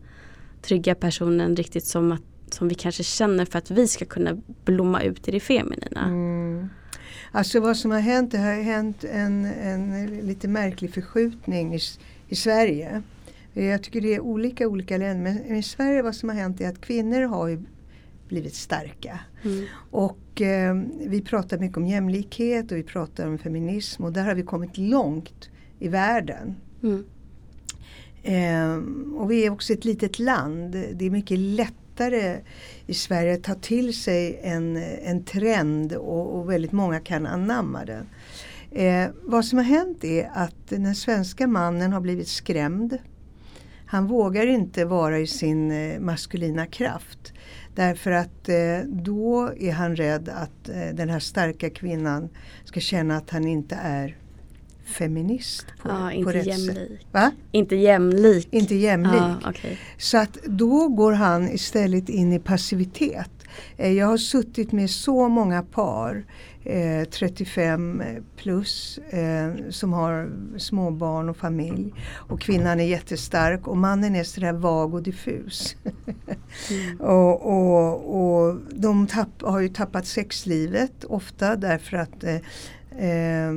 trygga 0.63 0.95
personen 0.95 1.57
riktigt 1.57 1.87
som, 1.87 2.13
att, 2.13 2.55
som 2.55 2.69
vi 2.69 2.75
kanske 2.75 3.03
känner 3.03 3.45
för 3.45 3.59
att 3.59 3.71
vi 3.71 3.89
ska 3.89 4.05
kunna 4.05 4.41
blomma 4.65 5.03
ut 5.03 5.29
i 5.29 5.31
det 5.31 5.41
feminina. 5.41 6.05
Mm. 6.05 6.69
Alltså 7.33 7.61
vad 7.61 7.77
som 7.77 7.91
har 7.91 8.01
hänt, 8.01 8.31
det 8.31 8.39
har 8.39 8.63
hänt 8.63 9.05
en, 9.05 9.45
en 9.45 10.07
lite 10.27 10.49
märklig 10.49 10.95
förskjutning 10.95 11.75
i, 11.75 11.81
i 12.29 12.35
Sverige. 12.35 13.03
Jag 13.53 13.83
tycker 13.83 14.01
det 14.01 14.15
är 14.15 14.21
olika 14.21 14.69
olika 14.69 14.97
länder 14.97 15.41
men 15.49 15.57
i 15.57 15.63
Sverige 15.63 16.03
vad 16.03 16.15
som 16.15 16.29
har 16.29 16.37
hänt 16.37 16.61
är 16.61 16.69
att 16.69 16.81
kvinnor 16.81 17.23
har 17.23 17.63
blivit 18.29 18.55
starka. 18.55 19.21
Mm. 19.43 19.65
Och 19.91 20.43
eh, 20.43 20.75
vi 21.07 21.23
pratar 21.23 21.59
mycket 21.59 21.77
om 21.77 21.87
jämlikhet 21.87 22.73
och 22.73 22.79
vi 22.79 22.83
pratar 22.83 23.29
om 23.29 23.39
feminism 23.39 24.05
och 24.05 24.13
där 24.13 24.25
har 24.25 24.35
vi 24.35 24.43
kommit 24.43 24.79
långt 24.79 25.51
i 25.85 25.89
världen. 25.89 26.57
Mm. 26.83 27.05
Eh, 28.23 29.17
och 29.17 29.31
vi 29.31 29.47
är 29.47 29.51
också 29.51 29.73
ett 29.73 29.85
litet 29.85 30.19
land. 30.19 30.73
Det 30.73 31.07
är 31.07 31.11
mycket 31.11 31.39
lättare 31.39 32.41
i 32.87 32.95
Sverige 32.95 33.35
att 33.35 33.43
ta 33.43 33.55
till 33.55 33.95
sig 34.03 34.41
en, 34.43 34.77
en 35.03 35.25
trend 35.25 35.93
och, 35.93 36.39
och 36.39 36.51
väldigt 36.51 36.73
många 36.73 37.01
kan 37.01 37.27
anamma 37.27 37.85
den. 37.85 38.07
Eh, 38.71 39.11
vad 39.23 39.45
som 39.45 39.59
har 39.59 39.65
hänt 39.65 40.05
är 40.05 40.31
att 40.35 40.69
den 40.69 40.95
svenska 40.95 41.47
mannen 41.47 41.93
har 41.93 42.01
blivit 42.01 42.29
skrämd. 42.29 42.99
Han 43.87 44.07
vågar 44.07 44.47
inte 44.47 44.85
vara 44.85 45.19
i 45.19 45.27
sin 45.27 45.71
eh, 45.71 46.01
maskulina 46.01 46.67
kraft. 46.67 47.33
Därför 47.75 48.11
att 48.11 48.49
eh, 48.49 48.79
då 48.87 49.53
är 49.59 49.73
han 49.73 49.97
rädd 49.97 50.29
att 50.29 50.69
eh, 50.69 50.95
den 50.95 51.09
här 51.09 51.19
starka 51.19 51.71
kvinnan 51.71 52.29
ska 52.65 52.81
känna 52.81 53.17
att 53.17 53.31
han 53.31 53.47
inte 53.47 53.79
är 53.83 54.17
feminist 54.85 55.67
på, 55.83 55.89
ja, 55.89 56.13
inte 56.13 56.25
på 56.25 56.39
rätt 56.39 56.47
jämlik. 56.47 56.77
sätt. 56.77 57.07
Va? 57.13 57.31
Inte 57.53 57.77
jämlik. 57.77 58.49
Inte 58.51 58.75
jämlik. 58.75 59.15
Ja, 59.15 59.51
okay. 59.51 59.77
Så 59.99 60.19
att 60.19 60.39
då 60.45 60.89
går 60.89 61.13
han 61.13 61.49
istället 61.49 62.09
in 62.09 62.33
i 62.33 62.39
passivitet. 62.39 63.31
Eh, 63.77 63.93
jag 63.93 64.07
har 64.07 64.17
suttit 64.17 64.73
med 64.73 64.91
så 64.91 65.29
många 65.29 65.63
par, 65.63 66.25
eh, 66.65 67.05
35 67.05 68.03
plus, 68.37 68.99
eh, 68.99 69.53
som 69.71 69.93
har 69.93 70.31
småbarn 70.59 71.29
och 71.29 71.37
familj. 71.37 71.95
Och 72.13 72.41
kvinnan 72.41 72.81
är 72.81 72.85
jättestark 72.85 73.69
och 73.69 73.77
mannen 73.77 74.17
är 74.17 74.25
sådär 74.25 74.53
vag 74.53 74.95
och 74.95 75.03
diffus. 75.03 75.77
mm. 76.71 77.01
och, 77.01 77.47
och, 77.47 78.47
och 78.47 78.57
de 78.73 79.07
tapp, 79.07 79.43
har 79.43 79.61
ju 79.61 79.69
tappat 79.69 80.07
sexlivet 80.07 81.05
ofta 81.05 81.57
därför 81.57 81.97
att 81.97 82.25
eh, 82.25 82.37
Eh, 82.99 83.53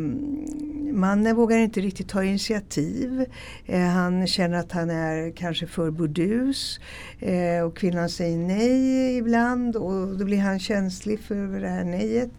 mannen 0.93 1.35
vågar 1.35 1.57
inte 1.57 1.81
riktigt 1.81 2.09
ta 2.09 2.23
initiativ. 2.23 3.25
Eh, 3.65 3.81
han 3.81 4.27
känner 4.27 4.57
att 4.57 4.71
han 4.71 4.89
är 4.89 5.31
kanske 5.31 5.67
för 5.67 5.91
burdus. 5.91 6.79
Eh, 7.19 7.61
och 7.63 7.77
kvinnan 7.77 8.09
säger 8.09 8.37
nej 8.37 9.17
ibland 9.17 9.75
och 9.75 10.17
då 10.17 10.25
blir 10.25 10.39
han 10.39 10.59
känslig 10.59 11.19
för 11.19 11.59
det 11.59 11.69
här 11.69 11.83
nejet. 11.83 12.29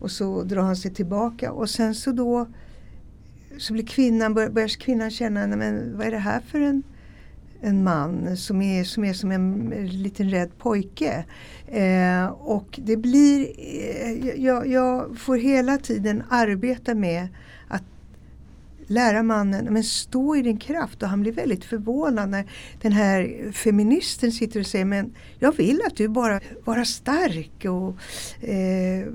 Och 0.00 0.10
så 0.10 0.42
drar 0.42 0.62
han 0.62 0.76
sig 0.76 0.94
tillbaka 0.94 1.52
och 1.52 1.70
sen 1.70 1.94
så 1.94 2.12
då 2.12 2.46
så 3.58 3.72
blir 3.72 3.86
kvinnan, 3.86 4.34
börjar, 4.34 4.50
börjar 4.50 4.68
kvinnan 4.68 5.10
känna, 5.10 5.46
men 5.46 5.96
vad 5.96 6.06
är 6.06 6.10
det 6.10 6.18
här 6.18 6.40
för 6.40 6.60
en 6.60 6.82
en 7.60 7.84
man 7.84 8.36
som 8.36 8.62
är 8.62 8.84
som, 8.84 9.04
är 9.04 9.12
som 9.12 9.32
en 9.32 9.70
liten 9.92 10.30
rädd 10.30 10.58
pojke. 10.58 11.24
Eh, 11.66 12.26
och 12.26 12.80
det 12.82 12.96
blir, 12.96 13.52
eh, 13.58 14.42
jag, 14.44 14.66
jag, 14.66 15.18
får 15.18 15.36
hela 15.36 15.78
tiden 15.78 16.22
arbeta 16.30 16.94
med 16.94 17.28
att 17.68 17.82
lära 18.86 19.22
mannen 19.22 19.64
men 19.70 19.84
stå 19.84 20.36
i 20.36 20.42
din 20.42 20.58
kraft 20.58 21.02
och 21.02 21.08
han 21.08 21.20
blir 21.20 21.32
väldigt 21.32 21.64
förvånad 21.64 22.28
när 22.28 22.50
den 22.82 22.92
här 22.92 23.52
feministen 23.52 24.32
sitter 24.32 24.60
och 24.60 24.66
säger 24.66 24.84
men 24.84 25.14
jag 25.38 25.56
vill 25.56 25.80
att 25.86 25.96
du 25.96 26.08
bara 26.08 26.40
vara 26.64 26.84
stark 26.84 27.64
och 27.64 27.96
eh, 28.48 29.06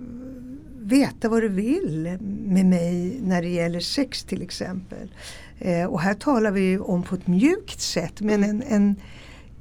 veta 0.79 1.29
vad 1.29 1.41
du 1.41 1.47
vill 1.47 2.17
med 2.45 2.65
mig 2.65 3.19
när 3.23 3.41
det 3.41 3.49
gäller 3.49 3.79
sex 3.79 4.23
till 4.23 4.41
exempel. 4.41 5.11
Eh, 5.59 5.85
och 5.85 6.01
här 6.01 6.13
talar 6.13 6.51
vi 6.51 6.77
om 6.77 7.03
på 7.03 7.15
ett 7.15 7.27
mjukt 7.27 7.81
sätt 7.81 8.21
men 8.21 8.43
en, 8.43 8.63
en, 8.67 8.95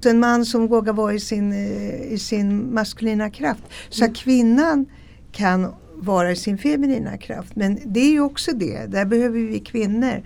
en 0.04 0.20
man 0.20 0.46
som 0.46 0.66
vågar 0.66 0.92
vara 0.92 1.14
i 1.14 1.20
sin, 1.20 1.52
eh, 1.52 2.12
i 2.12 2.18
sin 2.18 2.74
maskulina 2.74 3.30
kraft. 3.30 3.62
Så 3.88 4.04
mm. 4.04 4.12
att 4.12 4.18
kvinnan 4.18 4.86
kan 5.32 5.74
vara 5.94 6.32
i 6.32 6.36
sin 6.36 6.58
feminina 6.58 7.16
kraft. 7.16 7.56
Men 7.56 7.78
det 7.84 8.00
är 8.00 8.10
ju 8.10 8.20
också 8.20 8.52
det, 8.52 8.86
där 8.86 9.04
behöver 9.04 9.40
vi 9.40 9.60
kvinnor 9.60 10.22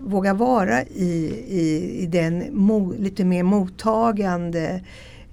våga 0.00 0.34
vara 0.34 0.82
i, 0.82 1.44
i, 1.48 1.96
i 2.02 2.06
den 2.06 2.44
mo, 2.52 2.94
lite 2.98 3.24
mer 3.24 3.42
mottagande 3.42 4.84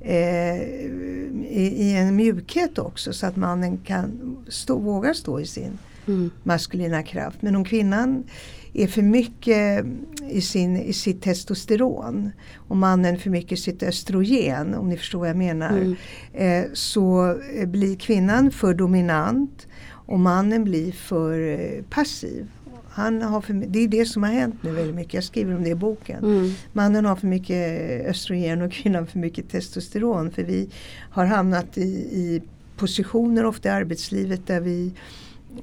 eh, 0.01 0.61
i, 1.49 1.73
i, 1.77 1.95
en 1.95 2.15
mjukhet 2.15 2.77
också 2.77 3.13
så 3.13 3.25
att 3.25 3.35
mannen 3.35 3.77
kan 3.77 4.37
stå, 4.47 4.77
vågar 4.77 5.13
stå 5.13 5.39
i 5.39 5.45
sin 5.45 5.77
mm. 6.07 6.29
maskulina 6.43 7.03
kraft. 7.03 7.41
Men 7.41 7.55
om 7.55 7.65
kvinnan 7.65 8.23
är 8.77 8.87
för 8.87 9.01
mycket 9.01 9.85
i, 10.29 10.41
sin, 10.41 10.77
i 10.77 10.93
sitt 10.93 11.21
testosteron 11.21 12.31
och 12.55 12.77
mannen 12.77 13.19
för 13.19 13.29
mycket 13.29 13.51
i 13.51 13.61
sitt 13.61 13.83
östrogen, 13.83 14.73
om 14.73 14.89
ni 14.89 14.97
förstår 14.97 15.19
vad 15.19 15.29
jag 15.29 15.37
menar. 15.37 15.69
Mm. 15.69 15.95
Eh, 16.33 16.69
så 16.73 17.35
blir 17.65 17.95
kvinnan 17.95 18.51
för 18.51 18.73
dominant 18.73 19.67
och 19.89 20.19
mannen 20.19 20.63
blir 20.63 20.91
för 20.91 21.39
eh, 21.39 21.83
passiv. 21.89 22.47
Han 22.89 23.21
har 23.21 23.41
för, 23.41 23.53
det 23.53 23.79
är 23.79 23.87
det 23.87 24.05
som 24.05 24.23
har 24.23 24.31
hänt 24.31 24.55
nu 24.61 24.71
väldigt 24.71 24.95
mycket. 24.95 25.13
Jag 25.13 25.23
skriver 25.23 25.55
om 25.55 25.63
det 25.63 25.69
i 25.69 25.75
boken. 25.75 26.23
Mm. 26.23 26.51
Mannen 26.73 27.05
har 27.05 27.15
för 27.15 27.27
mycket 27.27 28.05
östrogen 28.07 28.61
och 28.61 28.71
kvinnan 28.71 29.07
för 29.07 29.19
mycket 29.19 29.49
testosteron. 29.49 30.31
För 30.31 30.43
vi 30.43 30.69
har 31.11 31.25
hamnat 31.25 31.77
i, 31.77 31.81
i 32.11 32.41
positioner 32.77 33.45
ofta 33.45 33.69
i 33.69 33.71
arbetslivet 33.71 34.47
där 34.47 34.59
vi 34.59 34.93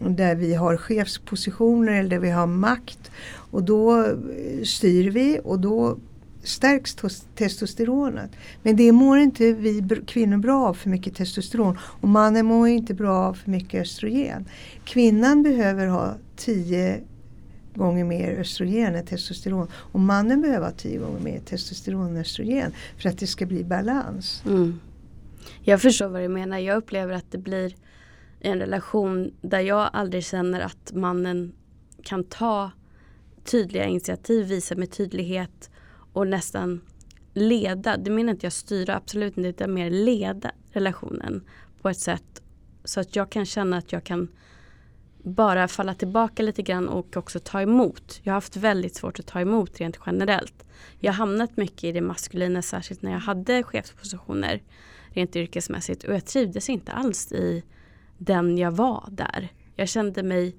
där 0.01 0.35
vi 0.35 0.55
har 0.55 0.77
chefspositioner 0.77 1.93
eller 1.93 2.11
där 2.11 2.19
vi 2.19 2.31
har 2.31 2.47
makt. 2.47 3.11
Och 3.51 3.63
då 3.63 4.01
eh, 4.01 4.65
styr 4.65 5.11
vi 5.11 5.41
och 5.45 5.61
då 5.61 5.97
stärks 6.43 6.97
testosteronet. 7.35 8.31
Men 8.63 8.77
det 8.77 8.93
mår 8.93 9.19
inte 9.19 9.53
vi 9.53 9.89
kvinnor 10.07 10.37
bra 10.37 10.67
av 10.67 10.75
för 10.75 10.91
mycket 10.91 11.15
testosteron 11.15 11.79
och 11.81 12.09
mannen 12.09 12.47
mår 12.47 12.69
inte 12.69 12.95
bra 12.95 13.15
av 13.15 13.35
för 13.35 13.51
mycket 13.51 13.83
östrogen. 13.83 14.45
Kvinnan 14.85 15.43
behöver 15.43 15.87
ha 15.87 16.15
tio 16.37 17.01
gånger 17.75 18.05
mer 18.05 18.41
östrogen 18.41 18.95
än 18.95 19.07
testosteron 19.07 19.69
och 19.75 20.01
mannen 20.01 20.41
behöver 20.41 20.67
ha 20.67 20.73
tio 20.73 20.99
gånger 20.99 21.21
mer 21.21 21.41
testosteron 21.41 22.07
än 22.07 22.17
östrogen 22.17 22.73
för 22.99 23.09
att 23.09 23.19
det 23.19 23.27
ska 23.27 23.47
bli 23.47 23.65
balans. 23.65 24.43
Mm. 24.47 24.81
Jag 25.63 25.83
förstår 25.83 26.09
vad 26.09 26.23
du 26.23 26.29
menar. 26.29 26.59
Jag 26.59 26.77
upplever 26.77 27.15
att 27.15 27.31
det 27.31 27.39
blir 27.39 27.75
i 28.45 28.49
en 28.49 28.59
relation 28.59 29.35
där 29.41 29.61
jag 29.61 29.91
aldrig 29.93 30.25
känner 30.25 30.61
att 30.61 30.93
mannen 30.93 31.53
kan 32.03 32.25
ta 32.25 32.71
tydliga 33.45 33.85
initiativ, 33.85 34.47
visa 34.47 34.75
med 34.75 34.91
tydlighet 34.91 35.71
och 36.13 36.27
nästan 36.27 36.81
leda. 37.33 37.97
Det 37.97 38.11
menar 38.11 38.33
inte 38.33 38.47
jag 38.47 38.53
styra, 38.53 38.97
absolut 38.97 39.37
inte, 39.37 39.49
utan 39.49 39.75
mer 39.75 39.91
leda 39.91 40.51
relationen 40.73 41.45
på 41.83 41.89
ett 41.89 41.99
sätt 41.99 42.43
så 42.85 43.01
att 43.01 43.17
jag 43.17 43.31
kan 43.31 43.47
känna 43.47 43.77
att 43.77 43.93
jag 43.93 44.05
kan 44.05 44.29
bara 45.23 45.69
falla 45.69 45.95
tillbaka 45.95 46.43
lite 46.43 46.63
grann 46.63 46.89
och 46.89 47.17
också 47.17 47.39
ta 47.39 47.61
emot. 47.63 48.21
Jag 48.23 48.33
har 48.33 48.37
haft 48.37 48.57
väldigt 48.57 48.95
svårt 48.95 49.19
att 49.19 49.27
ta 49.27 49.41
emot 49.41 49.81
rent 49.81 49.99
generellt. 50.07 50.65
Jag 50.99 51.13
har 51.13 51.17
hamnat 51.17 51.57
mycket 51.57 51.85
i 51.85 51.93
det 51.93 52.01
maskulina, 52.01 52.63
särskilt 52.63 53.03
när 53.03 53.13
jag 53.13 53.21
hade 53.21 53.63
chefspositioner 53.63 54.63
rent 55.09 55.37
yrkesmässigt 55.37 56.05
och 56.05 56.15
jag 56.15 56.25
trivdes 56.25 56.69
inte 56.69 56.93
alls 56.93 57.33
i 57.33 57.63
den 58.19 58.59
jag 58.59 58.71
var 58.71 59.09
där. 59.11 59.49
Jag 59.77 59.89
kände 59.89 60.23
mig 60.23 60.57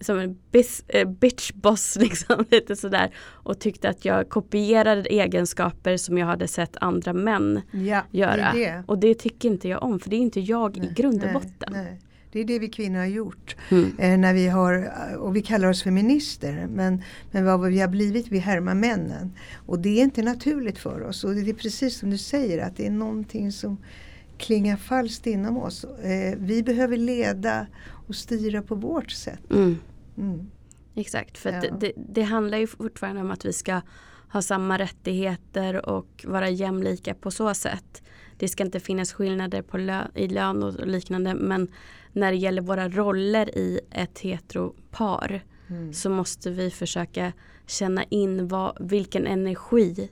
som 0.00 0.18
en 0.18 0.38
bis, 0.50 0.84
eh, 0.88 1.08
bitch 1.08 1.52
boss 1.52 1.96
liksom 2.00 2.44
lite 2.50 2.76
sådär 2.76 3.10
och 3.18 3.58
tyckte 3.58 3.88
att 3.88 4.04
jag 4.04 4.28
kopierade 4.28 5.02
egenskaper 5.08 5.96
som 5.96 6.18
jag 6.18 6.26
hade 6.26 6.48
sett 6.48 6.76
andra 6.80 7.12
män 7.12 7.60
Ja, 7.70 8.02
göra. 8.10 8.52
det 8.52 8.58
det. 8.58 8.84
Och 8.86 8.98
det 8.98 9.14
tycker 9.14 9.48
inte 9.48 9.68
jag 9.68 9.82
om 9.82 10.00
för 10.00 10.10
det 10.10 10.16
är 10.16 10.20
inte 10.20 10.40
jag 10.40 10.76
i 10.76 10.92
grund 10.94 11.14
och 11.16 11.24
nej, 11.24 11.32
botten. 11.32 11.72
nej. 11.72 12.00
Det 12.32 12.40
är 12.40 12.44
det 12.44 12.58
vi 12.58 12.68
kvinnor 12.68 12.98
har 12.98 13.06
gjort. 13.06 13.56
Mm. 13.70 13.98
Eh, 13.98 14.18
när 14.18 14.34
vi 14.34 14.48
har, 14.48 14.92
och 15.18 15.36
vi 15.36 15.42
kallar 15.42 15.68
oss 15.68 15.82
feminister 15.82 16.66
men, 16.70 17.02
men 17.30 17.44
vad 17.44 17.60
vi 17.60 17.80
har 17.80 17.88
blivit, 17.88 18.28
vi 18.28 18.38
härmar 18.38 18.74
männen. 18.74 19.32
Och 19.66 19.78
det 19.78 19.88
är 19.88 20.02
inte 20.02 20.22
naturligt 20.22 20.78
för 20.78 21.02
oss. 21.02 21.24
Och 21.24 21.34
det 21.34 21.50
är 21.50 21.54
precis 21.54 21.98
som 21.98 22.10
du 22.10 22.18
säger 22.18 22.66
att 22.66 22.76
det 22.76 22.86
är 22.86 22.90
någonting 22.90 23.52
som 23.52 23.76
klingar 24.42 24.76
falskt 24.76 25.26
inom 25.26 25.56
oss. 25.58 25.84
Eh, 25.84 26.34
vi 26.38 26.62
behöver 26.62 26.96
leda 26.96 27.66
och 28.06 28.14
styra 28.14 28.62
på 28.62 28.74
vårt 28.74 29.10
sätt. 29.10 29.50
Mm. 29.50 29.76
Mm. 30.18 30.50
Exakt, 30.94 31.38
för 31.38 31.52
Ja. 31.52 31.62
det, 31.80 31.92
det 31.96 32.22
handlar 32.22 32.58
ju 32.58 32.66
fortfarande 32.66 33.20
om 33.20 33.30
att 33.30 33.44
vi 33.44 33.52
ska 33.52 33.80
ha 34.32 34.42
samma 34.42 34.78
rättigheter 34.78 35.88
och 35.88 36.24
vara 36.28 36.50
jämlika 36.50 37.14
på 37.14 37.30
så 37.30 37.54
sätt. 37.54 38.02
Det 38.38 38.48
ska 38.48 38.64
inte 38.64 38.80
finnas 38.80 39.12
skillnader 39.12 39.62
på 39.62 39.78
lö, 39.78 40.02
i 40.14 40.28
lön 40.28 40.62
och 40.62 40.86
liknande 40.86 41.34
men 41.34 41.68
när 42.12 42.32
det 42.32 42.38
gäller 42.38 42.62
våra 42.62 42.88
roller 42.88 43.58
i 43.58 43.80
ett 43.90 44.18
heteropar 44.18 45.42
Mm. 45.68 45.92
så 45.92 46.10
måste 46.10 46.50
vi 46.50 46.70
försöka 46.70 47.32
känna 47.66 48.04
in 48.04 48.48
vad, 48.48 48.76
vilken 48.80 49.26
energi 49.26 50.10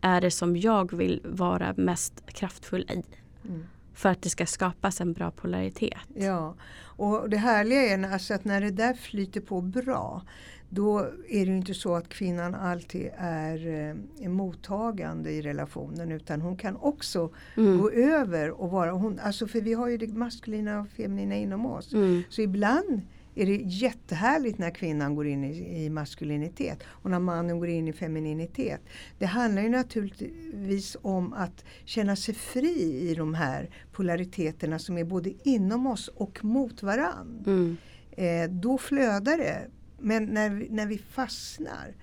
är 0.00 0.20
det 0.20 0.30
som 0.30 0.56
jag 0.56 0.96
vill 0.96 1.20
vara 1.24 1.74
mest 1.76 2.26
kraftfull 2.26 2.82
i. 2.90 3.02
Mm. 3.48 3.64
För 3.94 4.08
att 4.08 4.22
det 4.22 4.28
ska 4.28 4.46
skapas 4.46 5.00
en 5.00 5.12
bra 5.12 5.30
polaritet. 5.30 5.98
Ja, 6.14 6.54
och 6.80 7.30
det 7.30 7.36
härliga 7.36 7.80
är 7.80 8.12
alltså 8.12 8.34
att 8.34 8.44
när 8.44 8.60
det 8.60 8.70
där 8.70 8.94
flyter 8.94 9.40
på 9.40 9.60
bra 9.60 10.22
då 10.70 10.98
är 11.28 11.46
det 11.46 11.50
ju 11.50 11.56
inte 11.56 11.74
så 11.74 11.94
att 11.94 12.08
kvinnan 12.08 12.54
alltid 12.54 13.10
är, 13.16 13.66
eh, 13.66 14.24
är 14.24 14.28
mottagande 14.28 15.30
i 15.30 15.42
relationen 15.42 16.12
utan 16.12 16.40
hon 16.40 16.56
kan 16.56 16.76
också 16.76 17.30
Mm. 17.56 17.78
gå 17.78 17.90
över 17.90 18.50
och 18.50 18.70
vara 18.70 18.90
hon. 18.90 19.18
Alltså 19.18 19.46
för 19.46 19.60
vi 19.60 19.72
har 19.74 19.88
ju 19.88 19.96
det 19.96 20.08
maskulina 20.08 20.80
och 20.80 20.88
feminina 20.88 21.36
inom 21.36 21.66
oss. 21.66 21.92
Mm. 21.92 22.22
Så 22.28 22.42
ibland 22.42 23.00
är 23.38 23.46
det 23.46 23.56
jättehärligt 23.56 24.58
när 24.58 24.70
kvinnan 24.70 25.14
går 25.14 25.26
in 25.26 25.44
i, 25.44 25.84
i 25.84 25.90
maskulinitet 25.90 26.82
och 26.86 27.10
när 27.10 27.18
mannen 27.18 27.58
går 27.58 27.68
in 27.68 27.88
i 27.88 27.92
femininitet. 27.92 28.80
Det 29.18 29.26
handlar 29.26 29.62
ju 29.62 29.68
naturligtvis 29.68 30.96
om 31.02 31.32
att 31.32 31.64
känna 31.84 32.16
sig 32.16 32.34
fri 32.34 33.08
i 33.10 33.14
de 33.14 33.34
här 33.34 33.70
polariteterna 33.92 34.78
som 34.78 34.98
är 34.98 35.04
både 35.04 35.32
inom 35.44 35.86
oss 35.86 36.08
och 36.08 36.44
mot 36.44 36.82
varann. 36.82 37.44
Mm. 37.46 37.76
Eh, 38.10 38.50
då 38.50 38.78
flödar 38.78 39.38
det. 39.38 39.70
Men 39.98 40.24
när 40.24 40.50
vi, 40.50 40.68
när 40.70 40.86
vi 40.86 40.98
fastnar 40.98 41.94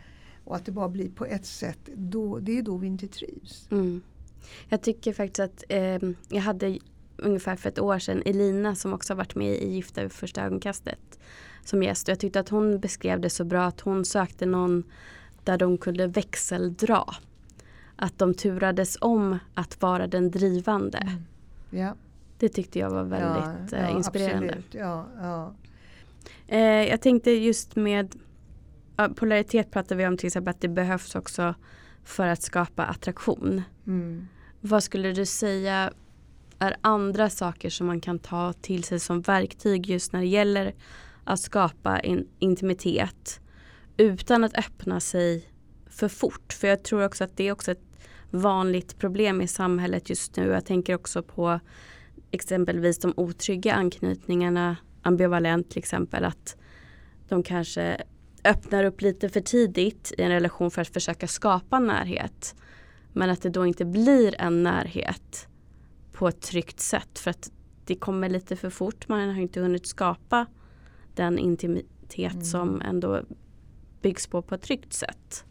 och 0.43 0.55
att 0.55 0.65
det 0.65 0.71
bara 0.71 0.89
blir 0.89 1.09
på 1.09 1.25
ett 1.25 1.45
sätt, 1.45 1.79
då, 1.95 2.39
det 2.39 2.57
är 2.57 2.61
då 2.61 2.77
vi 2.77 2.87
inte 2.87 3.07
trivs. 3.07 3.67
Mm. 3.71 4.01
Jag 4.69 4.81
tycker 4.81 5.13
faktiskt 5.13 5.39
att 5.39 5.63
eh, 5.69 6.09
jag 6.29 6.41
hade 6.41 6.79
ungefär 7.17 7.55
för 7.55 7.69
ett 7.69 7.79
år 7.79 7.99
sedan 7.99 8.23
Elina 8.25 8.75
som 8.75 8.93
också 8.93 9.13
har 9.13 9.17
varit 9.17 9.35
med 9.35 9.51
i 9.51 9.67
Gifta 9.67 10.01
vid 10.01 10.11
första 10.11 10.43
ögonkastet 10.43 11.19
som 11.63 11.83
gäst. 11.83 12.07
Och 12.07 12.11
jag 12.11 12.19
tyckte 12.19 12.39
att 12.39 12.49
hon 12.49 12.79
beskrev 12.79 13.19
det 13.19 13.29
så 13.29 13.43
bra 13.43 13.63
att 13.63 13.81
hon 13.81 14.05
sökte 14.05 14.45
någon 14.45 14.83
där 15.43 15.57
de 15.57 15.77
kunde 15.77 16.07
växeldra. 16.07 17.03
Att 17.95 18.17
de 18.17 18.33
turades 18.33 18.97
om 19.01 19.39
att 19.53 19.81
vara 19.81 20.07
den 20.07 20.31
drivande. 20.31 21.17
Ja, 21.69 21.95
Det 22.39 22.49
tyckte 22.49 22.79
jag 22.79 22.89
var 22.89 23.03
väldigt 23.03 23.71
ja, 23.71 23.77
eh, 23.77 23.83
ja, 23.83 23.97
inspirerande. 23.97 24.47
Absolut. 24.47 24.73
Ja, 24.73 25.07
ja. 25.21 25.53
Eh, 26.47 26.59
jag 26.89 27.01
tänkte 27.01 27.31
just 27.31 27.75
med 27.75 28.15
polaritet 29.15 29.71
pratar 29.71 29.95
vi 29.95 30.07
om 30.07 30.17
till 30.17 30.27
exempel 30.27 30.51
att 30.51 30.61
det 30.61 30.67
behövs 30.67 31.15
också 31.15 31.55
för 32.03 32.27
att 32.27 32.41
skapa 32.41 32.83
attraktion. 32.83 33.61
Mm. 33.87 34.27
Vad 34.61 34.83
skulle 34.83 35.11
du 35.11 35.25
säga 35.25 35.91
är 36.59 36.75
andra 36.81 37.29
saker 37.29 37.69
som 37.69 37.87
man 37.87 38.01
kan 38.01 38.19
ta 38.19 38.53
till 38.53 38.83
sig 38.83 38.99
som 38.99 39.21
verktyg 39.21 39.87
just 39.87 40.13
när 40.13 40.19
det 40.19 40.27
gäller 40.27 40.73
att 41.23 41.39
skapa 41.39 41.99
en 41.99 42.27
intimitet 42.39 43.39
utan 43.97 44.43
att 44.43 44.57
öppna 44.57 44.99
sig 44.99 45.49
för 45.89 46.07
fort? 46.07 46.53
För 46.53 46.67
jag 46.67 46.83
tror 46.83 47.05
också 47.05 47.23
att 47.23 47.37
det 47.37 47.47
är 47.47 47.51
också 47.51 47.71
ett 47.71 47.83
vanligt 48.31 48.97
problem 48.97 49.41
i 49.41 49.47
samhället 49.47 50.09
just 50.09 50.35
nu. 50.35 50.47
Jag 50.47 50.65
tänker 50.65 50.95
också 50.95 51.23
på 51.23 51.59
exempelvis 52.31 52.99
de 52.99 53.13
otrygga 53.17 53.73
anknytningarna, 53.73 54.77
ambivalent 55.01 55.69
till 55.69 55.79
exempel, 55.79 56.25
att 56.25 56.57
de 57.27 57.43
kanske 57.43 58.01
öppnar 58.43 58.83
upp 58.83 59.01
lite 59.01 59.29
för 59.29 59.41
tidigt 59.41 60.13
i 60.17 60.21
en 60.21 60.31
relation 60.31 60.71
för 60.71 60.81
att 60.81 60.93
försöka 60.93 61.27
skapa 61.27 61.79
närhet. 61.79 62.55
Men 63.13 63.29
att 63.29 63.41
det 63.41 63.49
då 63.49 63.65
inte 63.65 63.85
blir 63.85 64.41
en 64.41 64.63
närhet 64.63 65.47
på 66.15 66.27
ett 66.27 66.41
tryggt 66.41 66.79
sätt 66.79 67.19
för 67.19 67.31
att 67.31 67.51
det 67.85 67.95
kommer 67.95 68.29
lite 68.29 68.55
för 68.55 68.69
fort. 68.69 69.07
Man 69.07 69.29
har 69.29 69.41
inte 69.41 69.59
hunnit 69.59 69.87
skapa 69.87 70.45
den 71.15 71.37
intimitet 71.39 72.33
Mm. 72.33 72.43
som 72.43 72.81
ändå 72.81 73.21
byggs 74.01 74.27
på 74.27 74.41
på 74.41 74.55
ett 74.55 74.61
tryggt 74.61 74.93
sätt. 74.93 75.45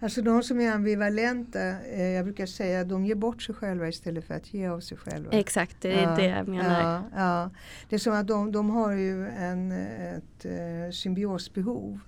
Alltså 0.00 0.22
de 0.22 0.42
som 0.42 0.60
är 0.60 0.72
ambivalenta, 0.72 1.60
eh, 1.82 2.02
jag 2.08 2.24
brukar 2.24 2.46
säga 2.46 2.84
de 2.84 3.04
ger 3.04 3.14
bort 3.14 3.42
sig 3.42 3.54
själva 3.54 3.88
istället 3.88 4.24
för 4.24 4.34
att 4.34 4.54
ge 4.54 4.66
av 4.68 4.80
sig 4.80 4.98
själva. 4.98 5.30
Exakt, 5.32 5.76
det 5.80 5.92
är 5.92 6.02
Ja, 6.10 6.16
det 6.16 6.26
jag 6.26 6.48
menar. 6.48 6.80
Ja, 6.92 7.02
ja. 7.16 7.50
Det 7.88 7.94
är 7.96 7.98
som 8.00 8.12
att 8.12 8.26
de, 8.26 8.52
de 8.52 8.70
har 8.70 8.92
ju 8.92 9.26
en, 9.28 9.72
ett 9.72 10.44
eh, 10.44 10.90
symbiosbehov 10.92 12.00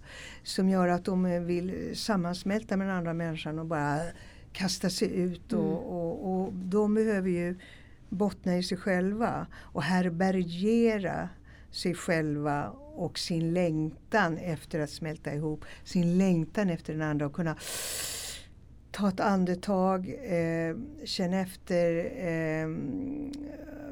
som 0.43 0.69
gör 0.69 0.89
att 0.89 1.05
de 1.05 1.47
vill 1.47 1.91
sammansmälta 1.95 2.77
med 2.77 2.87
den 2.87 2.97
andra 2.97 3.13
människan 3.15 3.59
och 3.59 3.67
bara 3.67 3.99
kasta 4.59 4.91
sig 4.91 5.21
ut. 5.21 5.53
Mm. 5.53 5.65
Och, 5.65 5.95
och, 5.95 6.33
och 6.33 6.53
de 6.53 6.95
behöver 6.95 7.31
ju 7.31 7.57
bottna 8.09 8.57
i 8.57 8.63
sig 8.63 8.79
själva 8.79 9.47
och 9.55 9.83
härbärgera 9.83 11.29
sig 11.71 11.95
själva 11.95 12.69
och 12.97 13.19
sin 13.19 13.55
längtan 13.55 14.39
efter 14.39 14.81
att 14.81 14.91
smälta 14.91 15.35
ihop. 15.35 15.65
Sin 15.85 16.19
längtan 16.19 16.71
efter 16.71 16.93
den 16.93 17.03
andra 17.03 17.27
och 17.27 17.33
kunna 17.33 17.57
ta 18.91 19.09
ett 19.09 19.21
andetag, 19.21 20.09
eh, 20.09 20.77
känna 21.05 21.41
efter 21.41 22.13
eh, 22.29 22.69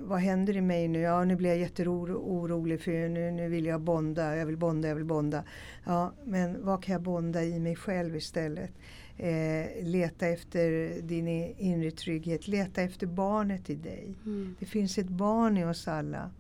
vad 0.01 0.19
händer 0.19 0.57
i 0.57 0.61
mig 0.61 0.89
nu? 0.89 1.01
Ja, 1.01 1.25
nu 1.25 1.37
blir 1.37 1.51
jag 1.51 1.59
jätteorolig 1.59 2.81
för 2.81 3.09
nu, 3.09 3.31
nu 3.31 3.49
vill 3.49 3.67
jag 3.67 3.81
bonda, 3.81 4.37
jag 4.37 4.47
vill 4.47 4.57
bonda, 4.57 4.89
jag 4.89 4.95
vill 4.95 5.05
bonda. 5.05 5.45
Ja, 5.85 6.13
men 6.25 6.65
vad 6.65 6.83
kan 6.83 6.93
jag 6.93 7.03
bonda 7.03 7.43
i 7.43 7.59
mig 7.59 7.77
själv 7.77 8.17
istället? 8.17 8.71
Eh, 9.19 9.85
leta 9.85 10.27
efter 10.27 11.01
din 11.03 11.29
inre 11.59 11.91
trygghet, 11.91 12.49
leta 12.49 12.83
efter 12.83 13.07
barnet 13.07 13.71
i 13.71 13.75
dig. 13.75 14.15
Mm. 14.25 14.57
Det 14.59 14.67
finns 14.67 14.99
ett 14.99 15.09
barn 15.09 15.57
i 15.57 15.65
oss 15.65 15.89
alla. 15.89 16.31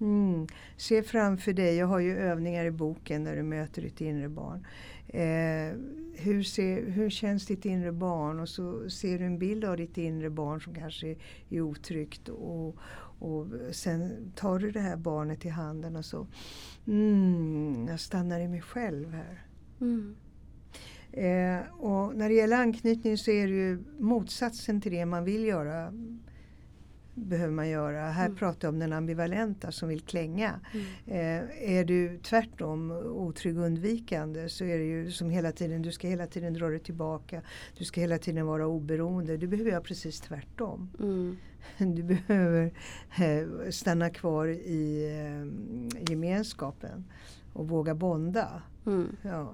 Mm. 0.00 0.46
Se 0.76 1.02
framför 1.02 1.52
dig, 1.52 1.76
jag 1.76 1.86
har 1.86 1.98
ju 1.98 2.16
övningar 2.16 2.64
i 2.64 2.70
boken 2.70 3.24
där 3.24 3.36
du 3.36 3.42
möter 3.42 3.82
ditt 3.82 4.00
inre 4.00 4.28
barn. 4.28 4.66
Eh, 5.08 5.76
hur, 6.14 6.42
ser, 6.42 6.90
hur 6.90 7.10
känns 7.10 7.46
ditt 7.46 7.64
inre 7.64 7.92
barn? 7.92 8.40
Och 8.40 8.48
så 8.48 8.90
ser 8.90 9.18
du 9.18 9.24
en 9.24 9.38
bild 9.38 9.64
av 9.64 9.76
ditt 9.76 9.98
inre 9.98 10.30
barn 10.30 10.60
som 10.60 10.74
kanske 10.74 11.08
är, 11.08 11.16
är 11.50 11.60
otryggt. 11.60 12.28
Och, 12.28 12.76
och 13.18 13.46
sen 13.72 14.32
tar 14.34 14.58
du 14.58 14.70
det 14.70 14.80
här 14.80 14.96
barnet 14.96 15.44
i 15.44 15.48
handen 15.48 15.96
och 15.96 16.04
så 16.04 16.26
mm, 16.86 17.86
jag 17.88 18.00
stannar 18.00 18.40
i 18.40 18.48
mig 18.48 18.60
själv 18.60 19.12
här. 19.12 19.46
Mm. 19.80 20.16
Eh, 21.12 21.72
och 21.78 22.16
när 22.16 22.28
det 22.28 22.34
gäller 22.34 22.56
anknytning 22.56 23.18
så 23.18 23.30
är 23.30 23.46
det 23.46 23.52
ju 23.52 23.84
motsatsen 23.98 24.80
till 24.80 24.92
det 24.92 25.06
man 25.06 25.24
vill 25.24 25.44
göra. 25.44 25.92
Behöver 27.14 27.52
man 27.52 27.68
göra. 27.68 28.00
Här 28.10 28.24
Mm. 28.26 28.36
pratar 28.36 28.68
jag 28.68 28.72
om 28.74 28.78
den 28.78 28.92
ambivalenta 28.92 29.72
som 29.72 29.88
vill 29.88 30.00
klänga. 30.00 30.60
Mm. 30.74 30.86
Eh, 31.06 31.72
är 31.78 31.84
du 31.84 32.18
tvärtom 32.18 32.90
otrygg 32.90 33.58
och 33.58 33.64
undvikande 33.64 34.48
så 34.48 34.64
är 34.64 34.78
det 34.78 34.84
ju 34.84 35.10
som 35.10 35.30
hela 35.30 35.52
tiden, 35.52 35.82
du 35.82 35.92
ska 35.92 36.08
hela 36.08 36.26
tiden 36.26 36.54
dra 36.54 36.68
dig 36.68 36.78
tillbaka. 36.78 37.42
Du 37.78 37.84
ska 37.84 38.00
hela 38.00 38.18
tiden 38.18 38.46
vara 38.46 38.66
oberoende. 38.66 39.36
Du 39.36 39.46
behöver 39.48 39.70
göra 39.70 39.80
precis 39.80 40.20
tvärtom. 40.20 40.90
Mm. 41.00 41.36
Du 41.78 42.02
behöver 42.02 42.72
eh, 43.20 43.70
stanna 43.70 44.10
kvar 44.10 44.46
i 44.46 45.04
eh, 45.10 46.02
gemenskapen 46.10 47.04
och 47.52 47.68
våga 47.68 47.94
bonda. 47.94 48.62
Mm. 48.86 49.16
Ja. 49.22 49.52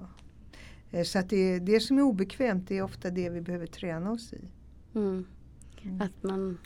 Eh, 0.91 1.03
Så 1.03 1.19
att 1.19 1.29
det, 1.29 1.59
det 1.59 1.79
som 1.79 1.97
är 1.97 2.01
obekvämt 2.01 2.67
det 2.67 2.77
är 2.77 2.81
ofta 2.81 3.09
det 3.09 3.29
vi 3.29 3.41
behöver 3.41 3.67
träna 3.67 4.11
oss 4.11 4.33
i. 4.33 4.41
Mm. 4.95 5.25
Mm. 5.83 6.01
Att 6.01 6.23
man 6.23 6.57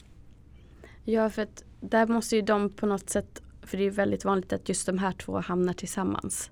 Ja 1.06 1.30
för 1.30 1.42
att 1.42 1.64
där 1.82 2.08
måste 2.08 2.36
ju 2.36 2.42
de 2.42 2.70
på 2.70 2.86
något 2.86 3.10
sätt 3.10 3.42
för 3.62 3.78
det 3.78 3.84
är 3.84 3.92
väldigt 3.92 4.26
vanligt 4.26 4.54
att 4.54 4.70
just 4.70 4.86
de 4.86 4.98
här 4.98 5.12
två 5.12 5.40
hamnar 5.40 5.74
tillsammans. 5.74 6.52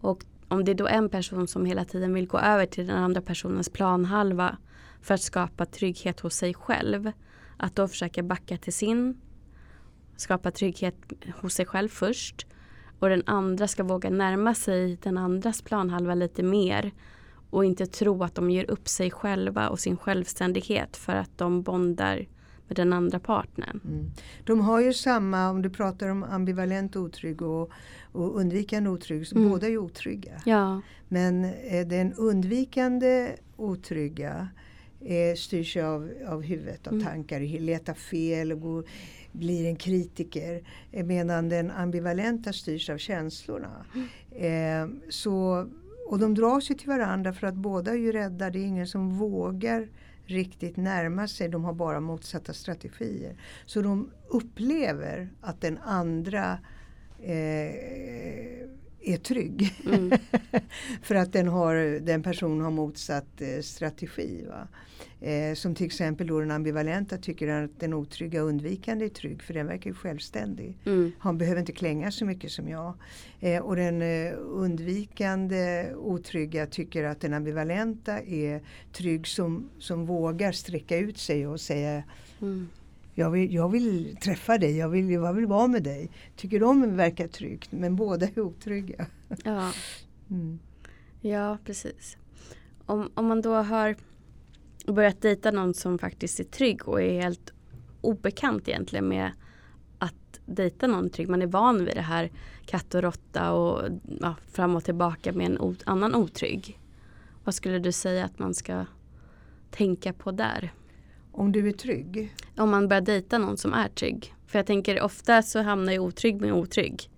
Och 0.00 0.24
om 0.48 0.64
det 0.64 0.72
är 0.72 0.74
då 0.74 0.86
en 0.86 1.08
person 1.08 1.48
som 1.48 1.64
hela 1.64 1.84
tiden 1.84 2.14
vill 2.14 2.26
gå 2.26 2.38
över 2.38 2.66
till 2.66 2.86
den 2.86 2.96
andra 2.96 3.22
personens 3.22 3.68
planhalva 3.68 4.56
för 5.00 5.14
att 5.14 5.22
skapa 5.22 5.66
trygghet 5.66 6.20
hos 6.20 6.34
sig 6.34 6.54
själv. 6.54 7.12
Att 7.56 7.76
då 7.76 7.88
försöka 7.88 8.22
backa 8.22 8.56
till 8.56 8.72
sin, 8.72 9.20
skapa 10.16 10.50
trygghet 10.50 10.96
hos 11.40 11.54
sig 11.54 11.66
själv 11.66 11.88
först 11.88 12.46
och 13.00 13.08
den 13.08 13.22
andra 13.26 13.68
ska 13.68 13.82
våga 13.82 14.10
närma 14.10 14.54
sig 14.54 14.98
den 15.02 15.18
andras 15.18 15.62
planhalva 15.62 16.14
lite 16.14 16.42
mer 16.42 16.92
och 17.50 17.64
inte 17.64 17.86
tro 17.86 18.24
att 18.24 18.34
de 18.34 18.50
ger 18.50 18.70
upp 18.70 18.88
sig 18.88 19.10
själva 19.10 19.68
och 19.68 19.80
sin 19.80 19.96
självständighet 19.96 20.96
för 20.96 21.12
att 21.12 21.38
de 21.38 21.62
bondar 21.62 22.26
med 22.68 22.76
den 22.76 22.92
andra 22.92 23.18
partnern. 23.18 23.80
Mm. 23.84 24.10
De 24.44 24.60
har 24.60 24.80
ju 24.80 24.92
samma, 24.92 25.50
om 25.50 25.62
du 25.62 25.70
pratar 25.70 26.08
om 26.08 26.22
ambivalent 26.22 26.96
otrygg 26.96 27.42
och, 27.42 27.70
och 28.12 28.36
undvikande 28.40 28.90
otrygg, 28.90 29.26
så 29.26 29.36
mm. 29.36 29.50
båda 29.50 29.68
är 29.68 29.78
otrygga. 29.78 30.42
Ja. 30.44 30.80
Men 31.08 31.44
eh, 31.44 31.86
den 31.86 32.12
undvikande 32.12 33.30
otrygga 33.56 34.48
eh, 35.00 35.36
styrs 35.36 35.76
av, 35.76 36.10
av 36.28 36.42
huvudet, 36.42 36.86
av 36.86 36.92
mm. 36.92 37.06
tankar, 37.06 37.40
letar 37.60 37.94
fel 37.94 38.52
och 38.52 38.60
går, 38.60 38.84
blir 39.32 39.66
en 39.66 39.76
kritiker. 39.76 40.62
Eh, 40.92 41.04
medan 41.04 41.48
den 41.48 41.70
ambivalenta 41.70 42.52
styrs 42.52 42.90
av 42.90 42.98
känslorna. 42.98 43.86
Mm. 43.94 44.06
Eh, 44.32 45.10
så, 45.10 45.66
och 46.08 46.18
de 46.18 46.34
dras 46.34 46.70
ju 46.70 46.74
till 46.74 46.88
varandra 46.88 47.32
för 47.32 47.46
att 47.46 47.54
båda 47.54 47.90
är 47.90 47.96
ju 47.96 48.12
rädda. 48.12 48.50
Det 48.50 48.58
är 48.58 48.64
ingen 48.64 48.86
som 48.86 49.18
vågar 49.18 49.88
riktigt 50.24 50.76
närma 50.76 51.28
sig. 51.28 51.48
De 51.48 51.64
har 51.64 51.72
bara 51.72 52.00
motsatta 52.00 52.52
strategier. 52.52 53.36
Så 53.66 53.82
de 53.82 54.10
upplever 54.28 55.28
att 55.40 55.60
den 55.60 55.78
andra 55.78 56.58
eh, 57.22 58.70
är 59.02 59.16
trygg. 59.16 59.74
Mm. 59.86 60.10
för 61.02 61.14
att 61.14 61.32
den, 61.32 61.48
har, 61.48 62.00
den 62.00 62.22
personen 62.22 62.60
har 62.60 62.70
motsatt 62.70 63.40
eh, 63.40 63.60
strategi. 63.62 64.44
Va? 64.48 64.68
Eh, 65.20 65.54
som 65.54 65.74
till 65.74 65.86
exempel 65.86 66.26
då 66.26 66.40
den 66.40 66.50
ambivalenta 66.50 67.18
tycker 67.18 67.48
att 67.48 67.80
den 67.80 67.94
otrygga 67.94 68.40
undvikande 68.40 69.04
är 69.04 69.08
trygg 69.08 69.42
för 69.42 69.54
den 69.54 69.66
verkar 69.66 69.90
ju 69.90 69.94
självständig. 69.94 70.78
Mm. 70.86 71.12
Han 71.18 71.38
behöver 71.38 71.60
inte 71.60 71.72
klänga 71.72 72.10
så 72.10 72.24
mycket 72.24 72.50
som 72.50 72.68
jag. 72.68 72.94
Eh, 73.40 73.62
och 73.62 73.76
den 73.76 74.02
eh, 74.02 74.32
undvikande 74.38 75.94
otrygga 75.94 76.66
tycker 76.66 77.04
att 77.04 77.20
den 77.20 77.34
ambivalenta 77.34 78.20
är 78.20 78.62
trygg 78.92 79.26
som, 79.26 79.70
som 79.78 80.06
vågar 80.06 80.52
sträcka 80.52 80.96
ut 80.96 81.18
sig 81.18 81.46
och 81.46 81.60
säga 81.60 82.02
mm. 82.40 82.68
Jag, 83.20 83.30
vill, 83.30 83.54
jag 83.54 83.68
vill 83.68 84.16
träffa 84.16 84.58
dig, 84.58 84.76
jag 84.76 84.88
vill, 84.88 85.10
jag 85.10 85.32
vill 85.32 85.46
vara 85.46 85.66
med 85.66 85.82
dig. 85.82 86.10
Tycker 86.36 86.60
de 86.60 86.96
verkar 86.96 87.28
tryggt 87.28 87.72
men 87.72 87.96
båda 87.96 88.26
är 88.26 88.40
otrygga. 88.40 89.06
Ja, 89.44 89.72
mm. 90.30 90.58
ja 91.20 91.58
precis. 91.64 92.16
Om, 92.86 93.10
om 93.14 93.26
man 93.26 93.42
då 93.42 93.54
har 93.54 93.96
börjat 94.86 95.22
dejta 95.22 95.50
någon 95.50 95.74
som 95.74 95.98
faktiskt 95.98 96.40
är 96.40 96.44
trygg 96.44 96.88
och 96.88 97.02
är 97.02 97.22
helt 97.22 97.52
obekant 98.00 98.68
egentligen 98.68 99.08
med 99.08 99.32
att 99.98 100.40
dejta 100.46 100.86
någon 100.86 101.10
trygg. 101.10 101.28
Man 101.28 101.42
är 101.42 101.46
van 101.46 101.84
vid 101.84 101.96
det 101.96 102.00
här 102.00 102.30
katt 102.66 102.94
och 102.94 103.02
råtta 103.02 103.52
och 103.52 103.88
ja, 104.20 104.34
fram 104.52 104.76
och 104.76 104.84
tillbaka 104.84 105.32
med 105.32 105.46
en 105.46 105.76
annan 105.84 106.14
otrygg. 106.14 106.80
Vad 107.44 107.54
skulle 107.54 107.78
du 107.78 107.92
säga 107.92 108.24
att 108.24 108.38
man 108.38 108.54
ska 108.54 108.84
tänka 109.70 110.12
på 110.12 110.30
där? 110.30 110.72
Om 111.40 111.52
du 111.52 111.68
är 111.68 111.72
trygg? 111.72 112.34
Om 112.56 112.70
man 112.70 112.88
börjar 112.88 113.00
dejta 113.00 113.38
någon 113.38 113.56
som 113.56 113.72
är 113.72 113.88
trygg. 113.88 114.34
För 114.46 114.58
jag 114.58 114.66
tänker 114.66 115.02
ofta 115.02 115.42
så 115.42 115.62
hamnar 115.62 115.92
ju 115.92 115.98
otrygg 115.98 116.40
med 116.40 116.52
otrygg. 116.52 117.10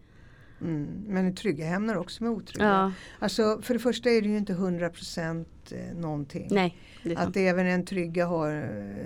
Mm, 0.61 0.89
men 1.07 1.35
trygga 1.35 1.71
hamnar 1.71 1.97
också 1.97 2.25
med 2.25 2.33
otrygga. 2.33 2.67
Ja. 2.67 2.93
Alltså, 3.19 3.63
för 3.63 3.75
det 3.75 3.81
första 3.81 4.11
är 4.11 4.23
det 4.23 4.29
ju 4.29 4.37
inte 4.37 4.55
100% 4.55 5.45
eh, 5.71 5.97
någonting. 5.97 6.49
Nej, 6.51 6.77
att 7.17 7.37
även 7.37 7.67
en 7.67 7.85
trygga 7.85 8.27
har 8.27 8.51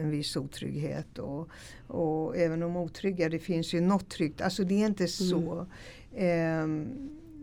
en 0.01 0.11
viss 0.11 0.37
otrygghet. 0.37 1.19
Och, 1.19 1.49
och 1.87 2.37
även 2.37 2.61
de 2.61 2.77
otrygga, 2.77 3.29
det 3.29 3.39
finns 3.39 3.75
ju 3.75 3.81
något 3.81 4.09
tryggt. 4.09 4.41
Alltså 4.41 4.65
det 4.65 4.83
är 4.83 4.87
inte 4.87 5.03
mm. 5.03 5.09
så. 5.09 5.67
Eh, 6.15 6.67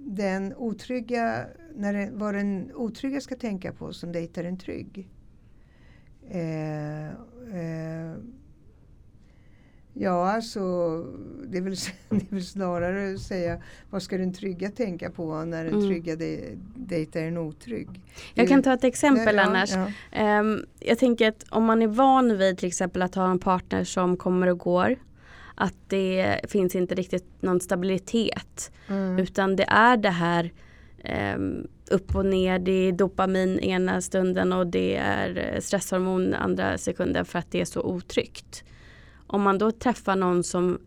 den 0.05 0.53
otrygga, 0.55 1.45
när 1.75 1.93
det, 1.93 2.09
vad 2.13 2.33
den 2.33 2.71
otrygga 2.75 3.21
ska 3.21 3.35
tänka 3.35 3.73
på 3.73 3.93
som 3.93 4.11
dejtar 4.11 4.43
en 4.43 4.57
trygg. 4.57 5.09
Eh, 6.29 7.07
eh, 7.07 8.17
Ja, 9.95 10.31
alltså 10.31 10.59
det 11.47 11.57
är, 11.57 11.61
väl, 11.61 11.75
det 12.09 12.15
är 12.15 12.35
väl 12.35 12.45
snarare 12.45 13.13
att 13.13 13.21
säga 13.21 13.61
vad 13.89 14.03
ska 14.03 14.17
den 14.17 14.33
trygga 14.33 14.69
tänka 14.69 15.11
på 15.11 15.43
när 15.45 15.65
den 15.65 15.73
mm. 15.73 15.87
trygga 15.87 16.15
de, 16.15 16.57
dejtar 16.75 17.21
en 17.21 17.37
otrygg. 17.37 17.89
Jag 18.33 18.47
kan 18.47 18.63
ta 18.63 18.73
ett 18.73 18.83
exempel 18.83 19.35
ja, 19.35 19.41
annars. 19.41 19.71
Ja. 20.11 20.39
Um, 20.39 20.65
jag 20.79 20.99
tänker 20.99 21.29
att 21.29 21.45
om 21.49 21.63
man 21.65 21.81
är 21.81 21.87
van 21.87 22.37
vid 22.37 22.57
till 22.57 22.67
exempel 22.67 23.01
att 23.01 23.15
ha 23.15 23.31
en 23.31 23.39
partner 23.39 23.83
som 23.83 24.17
kommer 24.17 24.47
och 24.47 24.59
går. 24.59 24.95
Att 25.55 25.75
det 25.87 26.39
finns 26.47 26.75
inte 26.75 26.95
riktigt 26.95 27.41
någon 27.41 27.59
stabilitet. 27.59 28.71
Mm. 28.87 29.19
Utan 29.19 29.55
det 29.55 29.63
är 29.63 29.97
det 29.97 30.09
här 30.09 30.51
um, 31.35 31.67
upp 31.91 32.15
och 32.15 32.25
ner. 32.25 32.59
Det 32.59 32.71
är 32.71 32.91
dopamin 32.91 33.59
ena 33.59 34.01
stunden 34.01 34.53
och 34.53 34.67
det 34.67 34.95
är 34.95 35.59
stresshormon 35.61 36.33
andra 36.33 36.77
sekunden 36.77 37.25
för 37.25 37.39
att 37.39 37.51
det 37.51 37.61
är 37.61 37.65
så 37.65 37.81
otryggt. 37.81 38.63
Om 39.27 39.41
man 39.41 39.57
då 39.57 39.71
träffar 39.71 40.15
någon 40.15 40.43
som 40.43 40.79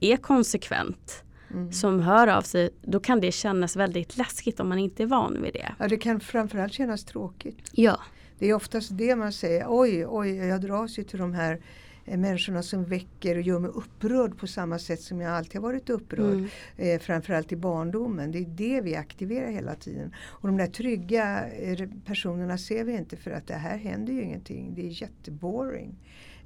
är 0.00 0.16
konsekvent 0.16 1.22
Mm. 1.50 1.72
som 1.72 2.00
hör 2.00 2.26
av 2.26 2.42
sig, 2.42 2.70
då 2.82 3.00
kan 3.00 3.20
det 3.20 3.32
kännas 3.32 3.76
väldigt 3.76 4.16
läskigt 4.16 4.60
om 4.60 4.68
man 4.68 4.78
inte 4.78 5.02
är 5.02 5.06
van 5.06 5.42
vid 5.42 5.52
det. 5.52 5.74
Ja, 5.78 5.88
det 5.88 5.96
kan 5.96 6.20
framförallt 6.20 6.72
kännas 6.72 7.04
tråkigt. 7.04 7.70
Ja. 7.72 8.00
Det 8.38 8.50
är 8.50 8.54
oftast 8.54 8.88
det 8.92 9.16
man 9.16 9.32
säger, 9.32 9.64
oj, 9.68 10.06
oj, 10.06 10.36
jag 10.36 10.60
dras 10.60 10.98
ju 10.98 11.04
till 11.04 11.18
de 11.18 11.34
här 11.34 11.60
människorna 12.06 12.62
som 12.62 12.84
väcker 12.84 13.36
och 13.36 13.42
gör 13.42 13.58
mig 13.58 13.70
upprörd 13.70 14.38
på 14.38 14.46
samma 14.46 14.78
sätt 14.78 15.00
som 15.00 15.20
jag 15.20 15.32
alltid 15.32 15.54
har 15.54 15.68
varit 15.68 15.90
upprörd. 15.90 16.34
Mm. 16.34 16.48
Eh, 16.76 17.00
framförallt 17.00 17.52
i 17.52 17.56
barndomen. 17.56 18.32
Det 18.32 18.38
är 18.38 18.46
det 18.46 18.80
vi 18.80 18.96
aktiverar 18.96 19.50
hela 19.50 19.74
tiden. 19.74 20.14
Och 20.18 20.48
de 20.48 20.56
där 20.56 20.66
trygga 20.66 21.48
eh, 21.48 21.88
personerna 22.04 22.58
ser 22.58 22.84
vi 22.84 22.96
inte 22.96 23.16
för 23.16 23.30
att 23.30 23.46
det 23.46 23.54
här 23.54 23.76
händer 23.76 24.12
ju 24.12 24.22
ingenting. 24.22 24.74
Det 24.74 24.86
är 24.86 25.02
jätteboring. 25.02 25.94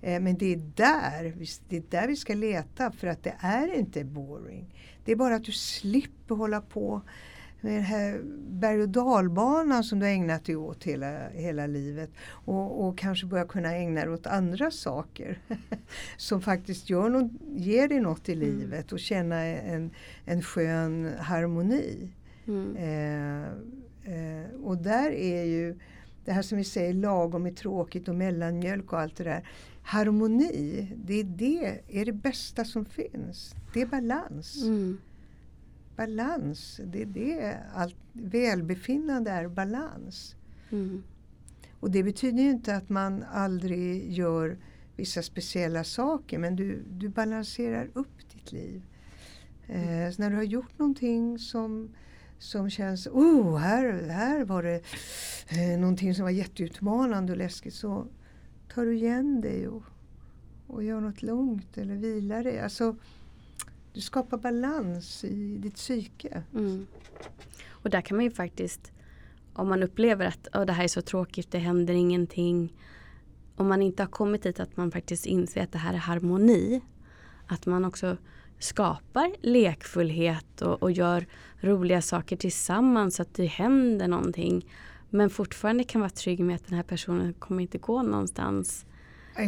Eh, 0.03 0.21
men 0.21 0.39
det 0.39 0.53
är, 0.53 0.57
där, 0.57 1.35
det 1.69 1.77
är 1.77 1.83
där 1.89 2.09
vi 2.09 2.17
ska 2.17 2.35
leta 2.35 2.93
för 2.93 3.07
att 3.07 3.23
det 3.23 3.35
är 3.39 3.75
inte 3.75 4.05
boring. 4.05 4.75
Det 5.05 5.13
är 5.13 5.17
bara 5.17 5.35
att 5.35 5.45
du 5.45 5.53
slipper 5.53 6.35
hålla 6.35 6.61
på 6.61 7.03
den 7.61 7.83
här 7.83 8.21
berg 8.49 8.83
och 8.83 8.89
dalbanan 8.89 9.85
som 9.85 9.99
du 9.99 10.07
har 10.07 10.13
ägnat 10.13 10.45
dig 10.45 10.57
åt 10.57 10.85
hela, 10.85 11.29
hela 11.29 11.67
livet. 11.67 12.11
Och, 12.29 12.87
och 12.87 12.99
kanske 12.99 13.27
börja 13.27 13.45
kunna 13.45 13.75
ägna 13.75 14.01
dig 14.01 14.15
åt 14.15 14.27
andra 14.27 14.71
saker 14.71 15.39
som 16.17 16.43
faktiskt 16.43 16.91
gör 16.91 17.09
något, 17.09 17.33
ger 17.57 17.89
dig 17.89 18.01
något 18.01 18.29
i 18.29 18.33
mm. 18.33 18.45
livet 18.47 18.93
och 18.93 19.01
känna 19.01 19.37
en, 19.45 19.91
en 20.25 20.43
skön 20.43 21.11
harmoni. 21.19 22.13
Mm. 22.47 22.77
Eh, 22.77 23.45
eh, 24.15 24.51
och 24.63 24.77
där 24.77 25.11
är 25.11 25.45
ju 25.45 25.79
det 26.25 26.33
här 26.33 26.43
som 26.43 26.59
vi 26.59 26.65
säger 26.65 26.95
lagom 26.95 27.47
är 27.47 27.51
tråkigt 27.51 28.09
och 28.09 28.15
mellanmjölk 28.15 28.93
och 28.93 29.01
allt 29.01 29.17
det 29.17 29.25
där 29.25 29.49
harmoni, 29.83 30.89
det 30.97 31.21
är 31.21 31.25
det, 31.25 31.81
är 31.89 32.05
det 32.05 32.13
bästa 32.13 32.65
som 32.65 32.85
finns. 32.85 33.55
Det 33.75 33.83
är 33.83 33.87
balans. 33.87 34.63
Mm. 34.63 34.99
Balans, 36.01 36.81
det 36.85 37.03
är 37.03 37.07
det. 37.07 37.59
Allt, 37.75 37.97
välbefinnande 38.13 39.31
är 39.31 39.49
balans. 39.49 40.37
Mm. 40.71 41.03
Och 41.81 41.91
det 41.91 42.03
betyder 42.03 42.43
ju 42.43 42.51
inte 42.51 42.77
att 42.77 42.89
man 42.89 43.25
aldrig 43.33 44.13
gör 44.13 44.59
vissa 44.97 45.23
speciella 45.23 45.85
saker 45.85 46.39
men 46.39 46.57
du, 46.57 46.83
du 46.91 47.09
balanserar 47.09 47.91
upp 47.95 48.31
ditt 48.33 48.53
liv. 48.53 48.83
Eh, 49.67 50.11
så 50.13 50.23
när 50.23 50.31
du 50.31 50.37
har 50.37 50.43
gjort 50.43 50.79
någonting 50.79 51.39
som, 51.39 51.91
som 52.39 52.71
känns, 52.71 53.07
oh 53.07 53.57
här, 53.57 54.09
här 54.09 54.45
var 54.45 54.63
det 54.63 54.83
eh, 55.49 55.79
någonting 55.79 56.15
som 56.15 56.23
var 56.23 56.31
jätteutmanande 56.31 57.33
och 57.33 57.39
läskigt 57.39 57.75
så 57.75 58.07
tar 58.75 58.85
du 58.85 58.95
igen 58.95 59.41
dig 59.41 59.69
och, 59.69 59.83
och 60.67 60.85
gör 60.85 61.01
något 61.01 61.23
lugnt 61.23 61.79
eller 61.79 61.95
vilar 61.95 62.45
dig. 62.45 62.61
Alltså, 62.61 62.97
du 63.93 64.01
skapar 64.01 64.39
balans 64.39 65.25
i 65.25 65.59
ditt 65.59 65.75
psyke. 65.75 66.43
Mm. 66.55 66.87
Och 67.69 67.91
där 67.91 68.01
kan 68.01 68.17
man 68.17 68.25
ju 68.25 68.31
faktiskt, 68.31 68.93
om 69.53 69.69
man 69.69 69.83
upplever 69.83 70.27
att 70.27 70.49
oh, 70.53 70.65
det 70.65 70.73
här 70.73 70.85
är 70.85 70.89
så 70.89 71.03
tråkigt, 71.03 71.51
det 71.51 71.59
händer 71.59 71.95
ingenting. 71.95 72.75
Om 73.57 73.69
man 73.69 73.83
inte 73.83 74.03
har 74.03 74.11
kommit 74.11 74.43
dit 74.43 74.61
att 74.61 74.77
man 74.77 74.91
faktiskt 74.91 75.27
inser 75.27 75.63
att 75.63 75.73
det 75.73 75.79
här 75.79 75.95
är 75.95 75.99
harmoni. 75.99 76.81
Att 77.47 77.67
man 77.67 77.85
också 77.85 78.17
skapar 78.59 79.33
lekfullhet 79.41 80.63
och, 80.63 80.83
och 80.83 80.93
gör 80.93 81.27
roliga 81.61 82.03
saker 82.03 82.37
tillsammans 82.37 83.17
så 83.17 83.23
att 83.23 83.35
det 83.35 83.47
händer 83.47 84.09
någonting. 84.09 84.67
Men 85.11 85.31
fortfarande 85.31 85.85
kan 85.85 86.01
vara 86.01 86.11
trygg 86.11 86.41
med 86.41 86.57
att 86.57 86.67
den 86.67 86.77
här 86.77 86.83
personen 86.83 87.35
kommer 87.35 87.63
inte 87.63 87.79
gå 87.79 88.03
någonstans 88.03 88.87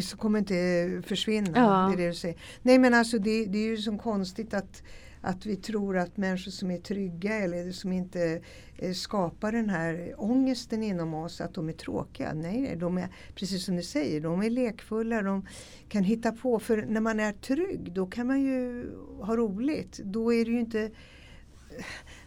så 0.00 0.16
kommer 0.16 0.38
inte 0.38 1.02
försvinna. 1.06 1.50
Ja. 1.54 1.86
Det 1.88 2.02
är 2.02 2.04
det 2.04 2.08
du 2.08 2.14
säger. 2.14 2.36
Nej 2.62 2.78
men 2.78 2.94
alltså 2.94 3.18
det, 3.18 3.44
det 3.44 3.58
är 3.58 3.66
ju 3.66 3.76
så 3.76 3.98
konstigt 3.98 4.54
att 4.54 4.82
att 5.22 5.46
vi 5.46 5.56
tror 5.56 5.98
att 5.98 6.16
människor 6.16 6.50
som 6.50 6.70
är 6.70 6.78
trygga 6.78 7.34
eller 7.34 7.72
som 7.72 7.92
inte 7.92 8.40
eh, 8.78 8.92
skapar 8.92 9.52
den 9.52 9.70
här 9.70 10.14
ångesten 10.18 10.82
inom 10.82 11.14
oss, 11.14 11.40
att 11.40 11.54
de 11.54 11.68
är 11.68 11.72
tråkiga. 11.72 12.32
Nej, 12.34 12.76
de 12.76 12.98
är 12.98 13.08
precis 13.34 13.64
som 13.64 13.76
du 13.76 13.82
säger, 13.82 14.20
de 14.20 14.42
är 14.42 14.50
lekfulla, 14.50 15.22
de 15.22 15.46
kan 15.88 16.04
hitta 16.04 16.32
på. 16.32 16.58
För 16.58 16.82
när 16.82 17.00
man 17.00 17.20
är 17.20 17.32
trygg 17.32 17.92
då 17.92 18.06
kan 18.06 18.26
man 18.26 18.40
ju 18.40 18.90
ha 19.20 19.36
roligt. 19.36 20.00
Då 20.04 20.34
är 20.34 20.44
det 20.44 20.50
ju 20.50 20.60
inte 20.60 20.90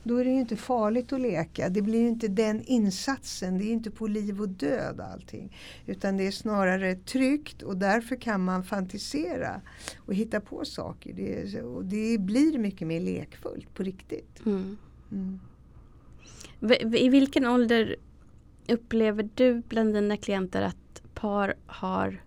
då 0.06 0.18
är 0.18 0.26
det 0.26 0.32
ju 0.32 0.40
inte 0.40 0.56
farligt 0.56 1.14
att 1.14 1.22
leka. 1.22 1.70
Det 1.70 1.82
blir 1.82 2.00
ju 2.00 2.08
inte 2.08 2.28
den 2.28 2.62
insatsen. 2.62 3.58
Det 3.58 3.66
är 3.66 3.72
inte 3.72 3.92
på 3.92 4.08
liv 4.08 4.42
och 4.42 4.50
död 4.50 5.00
allting. 5.00 5.58
Utan 5.86 6.18
det 6.18 6.28
är 6.28 6.32
snarare 6.32 6.96
tryggt 6.96 7.62
och 7.62 7.78
därför 7.78 8.16
kan 8.16 8.44
man 8.44 8.64
fantisera 8.64 9.62
och 9.98 10.14
hitta 10.14 10.42
på 10.42 10.66
saker. 10.66 11.14
Det, 11.14 11.62
och 11.62 11.86
det 11.86 12.18
blir 12.18 12.58
mycket 12.58 12.88
mer 12.88 13.00
lekfullt 13.00 13.74
på 13.74 13.84
riktigt. 13.84 14.46
Mm. 14.46 14.78
Mm. 15.12 15.40
I 16.96 17.10
vilken 17.10 17.46
ålder 17.46 17.96
upplever 18.68 19.30
du 19.36 19.62
bland 19.68 19.94
dina 19.94 20.18
klienter 20.18 20.62
att 20.62 21.02
par 21.14 21.56
har 21.66 22.22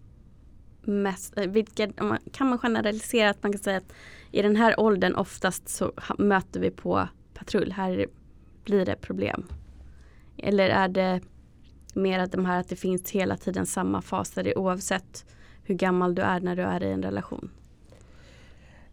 mest, 0.82 1.38
eh, 1.38 1.46
vilken, 1.46 1.92
kan 2.32 2.48
man 2.48 2.58
generalisera 2.58 3.30
att 3.30 3.42
man 3.42 3.52
kan 3.52 3.60
säga 3.60 3.76
att 3.76 3.92
i 4.30 4.42
den 4.42 4.56
här 4.56 4.80
åldern 4.80 5.14
oftast 5.14 5.68
så 5.68 5.92
möter 6.18 6.60
vi 6.60 6.70
på 6.70 7.08
patrull. 7.38 7.72
Här 7.72 8.06
blir 8.64 8.84
det 8.84 8.96
problem. 8.96 9.44
Eller 10.36 10.68
är 10.68 10.88
det 10.88 11.20
mer 11.94 12.18
att 12.18 12.32
de 12.32 12.44
här 12.44 12.60
att 12.60 12.68
det 12.68 12.76
finns 12.76 13.10
hela 13.10 13.36
tiden 13.36 13.66
samma 13.66 14.02
faser 14.02 14.58
oavsett 14.58 15.24
hur 15.64 15.74
gammal 15.74 16.14
du 16.14 16.22
är 16.22 16.40
när 16.40 16.56
du 16.56 16.62
är 16.62 16.82
i 16.82 16.92
en 16.92 17.02
relation? 17.02 17.50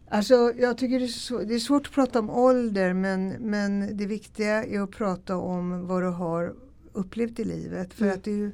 Alltså 0.08 0.52
jag 0.58 0.78
tycker 0.78 0.98
det 0.98 1.04
är, 1.04 1.08
så, 1.08 1.38
det 1.38 1.54
är 1.54 1.58
svårt 1.58 1.86
att 1.86 1.92
prata 1.92 2.18
om 2.18 2.30
ålder 2.30 2.92
men, 2.92 3.28
men 3.28 3.96
det 3.96 4.06
viktiga 4.06 4.64
är 4.64 4.80
att 4.80 4.90
prata 4.90 5.36
om 5.36 5.86
vad 5.86 6.02
du 6.02 6.08
har 6.08 6.54
upplevt 6.92 7.38
i 7.38 7.44
livet. 7.44 7.94
För 7.94 8.04
mm. 8.04 8.18
att 8.18 8.26
ju, 8.26 8.52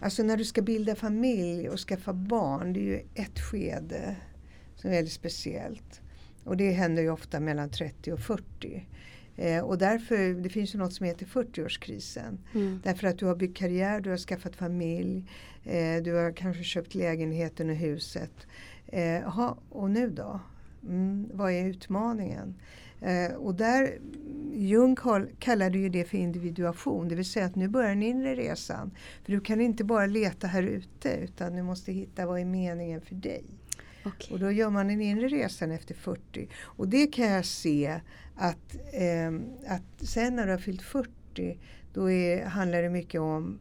alltså 0.00 0.22
när 0.22 0.36
du 0.36 0.44
ska 0.44 0.62
bilda 0.62 0.94
familj 0.94 1.68
och 1.68 1.78
skaffa 1.78 2.12
barn, 2.12 2.72
det 2.72 2.80
är 2.80 2.84
ju 2.84 3.00
ett 3.14 3.40
skede 3.40 4.16
som 4.76 4.90
är 4.90 4.94
väldigt 4.94 5.12
speciellt. 5.12 6.00
Och 6.44 6.56
det 6.56 6.70
händer 6.70 7.02
ju 7.02 7.10
ofta 7.10 7.40
mellan 7.40 7.70
30 7.70 8.12
och 8.12 8.20
40. 8.20 8.86
Eh, 9.36 9.60
och 9.60 9.78
därför, 9.78 10.42
det 10.42 10.48
finns 10.48 10.74
ju 10.74 10.78
något 10.78 10.92
som 10.92 11.06
heter 11.06 11.26
40-årskrisen. 11.26 12.38
Mm. 12.54 12.80
Därför 12.84 13.06
att 13.06 13.18
du 13.18 13.26
har 13.26 13.36
byggt 13.36 13.58
karriär, 13.58 14.00
du 14.00 14.10
har 14.10 14.16
skaffat 14.16 14.56
familj, 14.56 15.24
eh, 15.64 16.02
du 16.02 16.14
har 16.14 16.32
kanske 16.32 16.64
köpt 16.64 16.94
lägenheten 16.94 17.70
och 17.70 17.76
huset. 17.76 18.46
Eh, 18.86 19.26
aha, 19.26 19.58
och 19.68 19.90
nu 19.90 20.10
då? 20.10 20.40
Mm, 20.88 21.30
vad 21.34 21.52
är 21.52 21.64
utmaningen? 21.64 22.54
Eh, 23.00 23.32
och 23.32 23.54
där, 23.54 23.98
Jung 24.54 24.96
kallade 25.38 25.78
ju 25.78 25.88
det 25.88 26.04
för 26.04 26.18
individuation, 26.18 27.08
det 27.08 27.14
vill 27.14 27.30
säga 27.30 27.46
att 27.46 27.56
nu 27.56 27.68
börjar 27.68 27.88
den 27.88 28.02
inre 28.02 28.34
resan. 28.34 28.90
För 29.24 29.32
du 29.32 29.40
kan 29.40 29.60
inte 29.60 29.84
bara 29.84 30.06
leta 30.06 30.46
här 30.46 30.62
ute 30.62 31.16
utan 31.16 31.56
du 31.56 31.62
måste 31.62 31.92
hitta 31.92 32.26
vad 32.26 32.40
är 32.40 32.44
meningen 32.44 33.00
för 33.00 33.14
dig. 33.14 33.44
Okay. 34.04 34.32
Och 34.32 34.40
då 34.40 34.50
gör 34.50 34.70
man 34.70 34.88
den 34.88 35.00
inre 35.00 35.28
resan 35.28 35.70
efter 35.70 35.94
40. 35.94 36.48
Och 36.62 36.88
det 36.88 37.06
kan 37.06 37.26
jag 37.26 37.44
se 37.44 38.00
att, 38.40 38.76
eh, 38.92 39.32
att 39.66 40.08
sen 40.08 40.36
när 40.36 40.46
du 40.46 40.52
har 40.52 40.58
fyllt 40.58 40.82
40 40.82 41.58
då 41.92 42.10
är, 42.10 42.44
handlar 42.44 42.82
det 42.82 42.88
mycket, 42.88 43.20
om, 43.20 43.58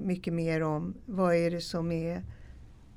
mycket 0.00 0.32
mer 0.32 0.62
om 0.62 0.94
vad 1.06 1.34
är 1.34 1.50
det 1.50 1.60
som 1.60 1.92
är 1.92 2.22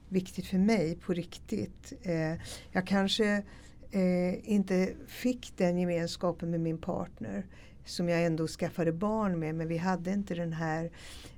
viktigt 0.10 0.46
för 0.46 0.58
mig 0.58 0.96
på 0.96 1.14
riktigt. 1.14 1.94
Eh, 2.02 2.34
jag 2.72 2.88
kanske 2.88 3.44
eh, 3.92 4.52
inte 4.52 4.94
fick 5.08 5.54
den 5.58 5.78
gemenskapen 5.78 6.50
med 6.52 6.60
min 6.60 6.78
partner 6.78 7.46
som 7.86 8.10
jag 8.10 8.26
ändå 8.26 8.48
skaffade 8.48 8.92
barn 8.92 9.40
med 9.40 9.56
men 9.56 9.68
vi 9.68 9.78
hade 9.78 10.12
inte 10.12 10.36
den 10.36 10.54
här 10.54 10.92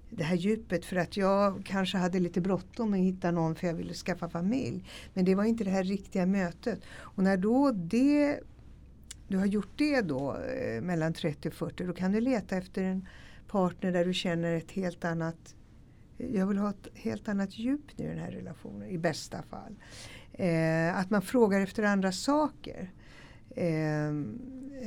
det 0.10 0.24
här 0.24 0.36
djupet 0.36 0.86
för 0.86 0.96
att 0.96 1.18
jag 1.18 1.66
kanske 1.66 1.98
hade 1.98 2.20
lite 2.20 2.42
bråttom 2.42 2.94
att 2.94 3.00
hitta 3.00 3.32
någon 3.32 3.56
för 3.56 3.68
jag 3.68 3.74
ville 3.74 3.94
skaffa 3.94 4.30
familj. 4.30 4.84
Men 5.14 5.26
det 5.26 5.36
var 5.36 5.44
inte 5.44 5.64
det 5.64 5.70
här 5.70 5.84
riktiga 5.84 6.26
mötet. 6.26 6.80
Och 6.90 7.24
när 7.24 7.38
då 7.38 7.72
det, 7.72 8.40
du 9.30 9.38
har 9.38 9.46
gjort 9.46 9.72
det 9.76 10.02
då 10.02 10.38
eh, 10.38 10.82
mellan 10.82 11.14
30 11.14 11.48
och 11.48 11.54
40 11.54 11.84
då 11.84 11.94
kan 11.94 12.12
du 12.12 12.22
leta 12.22 12.58
efter 12.58 12.84
en 12.84 13.08
partner 13.48 13.92
där 13.92 14.06
du 14.06 14.14
känner 14.14 14.56
ett 14.56 14.72
helt 14.72 15.06
annat 15.06 15.56
eh, 16.18 16.36
jag 16.36 16.48
vill 16.48 16.58
ha 16.58 16.70
ett 16.70 16.88
helt 16.94 17.28
annat 17.28 17.58
djup 17.58 18.00
i 18.00 18.04
den 18.04 18.18
här 18.18 18.32
relationen 18.32 18.90
i 18.90 18.98
bästa 18.98 19.42
fall. 19.42 19.76
Eh, 20.34 20.98
att 20.98 21.10
man 21.10 21.22
frågar 21.22 21.62
efter 21.62 21.84
andra 21.84 22.12
saker. 22.12 22.92
Eh, 23.56 24.08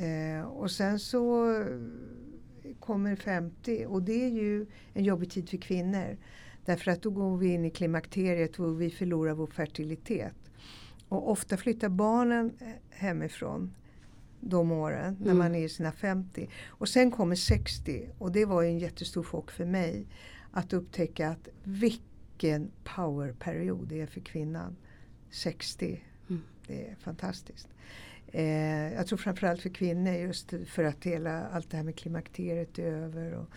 eh, 0.05 0.43
och 0.45 0.71
sen 0.71 0.99
så 0.99 1.55
kommer 2.79 3.15
50 3.15 3.85
och 3.85 4.03
det 4.03 4.23
är 4.25 4.29
ju 4.29 4.65
en 4.93 5.03
jobbig 5.03 5.31
tid 5.31 5.49
för 5.49 5.57
kvinnor. 5.57 6.17
Därför 6.65 6.91
att 6.91 7.01
då 7.01 7.09
går 7.09 7.37
vi 7.37 7.53
in 7.53 7.65
i 7.65 7.69
klimakteriet 7.69 8.59
och 8.59 8.81
vi 8.81 8.89
förlorar 8.89 9.33
vår 9.33 9.47
fertilitet. 9.47 10.35
Och 11.09 11.31
ofta 11.31 11.57
flyttar 11.57 11.89
barnen 11.89 12.51
eh, 12.59 12.67
hemifrån 12.89 13.75
de 14.45 14.71
åren 14.71 15.07
mm. 15.07 15.17
när 15.19 15.33
man 15.33 15.55
är 15.55 15.65
i 15.65 15.69
sina 15.69 15.91
50. 15.91 16.49
Och 16.67 16.89
sen 16.89 17.11
kommer 17.11 17.35
60 17.35 18.09
och 18.17 18.31
det 18.31 18.45
var 18.45 18.61
ju 18.61 18.67
en 18.67 18.79
jättestor 18.79 19.23
chock 19.23 19.51
för 19.51 19.65
mig. 19.65 20.07
Att 20.51 20.73
upptäcka 20.73 21.29
att 21.29 21.47
vilken 21.63 22.71
powerperiod 22.83 23.87
det 23.87 24.01
är 24.01 24.07
för 24.07 24.21
kvinnan. 24.21 24.75
60. 25.31 26.03
Mm. 26.29 26.41
Det 26.67 26.89
är 26.89 26.95
fantastiskt. 26.95 27.67
Eh, 28.27 28.93
jag 28.93 29.07
tror 29.07 29.17
framförallt 29.17 29.61
för 29.61 29.69
kvinnor 29.69 30.13
just 30.13 30.53
för 30.67 30.83
att 30.83 31.03
hela, 31.03 31.43
allt 31.47 31.69
det 31.69 31.77
här 31.77 31.83
med 31.83 31.95
klimakteriet 31.95 32.79
är 32.79 32.91
över. 32.91 33.33
Och 33.33 33.49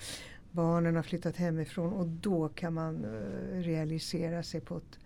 barnen 0.51 0.97
har 0.97 1.03
flyttat 1.03 1.37
hemifrån 1.37 1.93
och 1.93 2.07
då 2.07 2.49
kan 2.49 2.75
man 2.75 3.05
uh, 3.05 3.63
realisera 3.63 4.43
sig 4.43 4.61
på 4.61 4.77
ett 4.77 4.99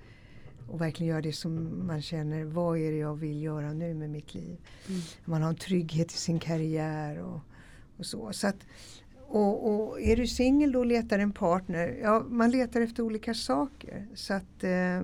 och 0.71 0.81
verkligen 0.81 1.11
göra 1.11 1.23
det 1.23 1.33
som 1.33 1.87
man 1.87 2.03
känner, 2.03 2.45
vad 2.45 2.79
är 2.79 2.91
det 2.93 2.99
jag 2.99 3.17
vill 3.17 3.43
göra 3.43 3.73
nu 3.73 3.95
med 3.95 4.11
mitt 4.11 4.35
liv? 4.35 4.57
Mm. 4.89 5.01
Man 5.25 5.43
har 5.43 5.49
en 5.49 5.57
trygghet 5.57 6.13
i 6.13 6.17
sin 6.17 6.39
karriär 6.39 7.19
och, 7.19 7.41
och 7.97 8.07
så. 8.07 8.33
så 8.33 8.47
att, 8.47 8.67
och, 9.27 9.71
och, 9.71 10.01
är 10.01 10.17
du 10.17 10.27
singel 10.27 10.73
då 10.73 10.85
letar 10.85 11.19
en 11.19 11.33
partner, 11.33 11.99
ja 12.03 12.25
man 12.29 12.51
letar 12.51 12.81
efter 12.81 13.03
olika 13.03 13.35
saker. 13.35 14.07
Så 14.15 14.35
att 14.35 14.65
eh, 14.65 15.03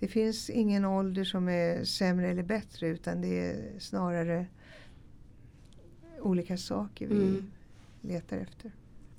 det 0.00 0.08
finns 0.08 0.50
ingen 0.50 0.84
ålder 0.84 1.24
som 1.24 1.48
är 1.48 1.84
sämre 1.84 2.28
eller 2.28 2.42
bättre 2.42 2.88
utan 2.88 3.20
det 3.20 3.40
är 3.40 3.78
snarare 3.78 4.46
olika 6.20 6.56
saker 6.56 7.06
vi 7.06 7.14
mm. 7.14 7.50
letar 8.00 8.36
efter. 8.36 8.72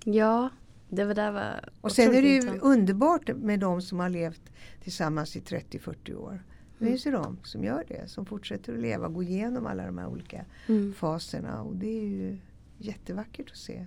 Ja, 0.03 0.49
det 0.89 1.05
var 1.05 1.13
där 1.13 1.31
var 1.31 1.69
Och 1.81 1.91
sen 1.91 2.15
är 2.15 2.21
det 2.21 2.27
ju 2.27 2.59
underbart 2.59 3.29
med 3.35 3.59
de 3.59 3.81
som 3.81 3.99
har 3.99 4.09
levt 4.09 4.41
tillsammans 4.83 5.35
i 5.35 5.39
30-40 5.39 6.15
år. 6.15 6.43
Det 6.77 6.85
mm. 6.85 6.93
finns 6.93 7.07
ju 7.07 7.11
de 7.11 7.39
som 7.43 7.63
gör 7.63 7.83
det, 7.87 8.09
som 8.09 8.25
fortsätter 8.25 8.73
att 8.73 8.79
leva, 8.79 9.07
gå 9.07 9.23
igenom 9.23 9.65
alla 9.65 9.85
de 9.85 9.97
här 9.97 10.07
olika 10.07 10.45
mm. 10.67 10.93
faserna 10.93 11.61
och 11.61 11.75
det 11.75 11.99
är 11.99 12.05
ju 12.05 12.37
jättevackert 12.77 13.51
att 13.51 13.57
se. 13.57 13.85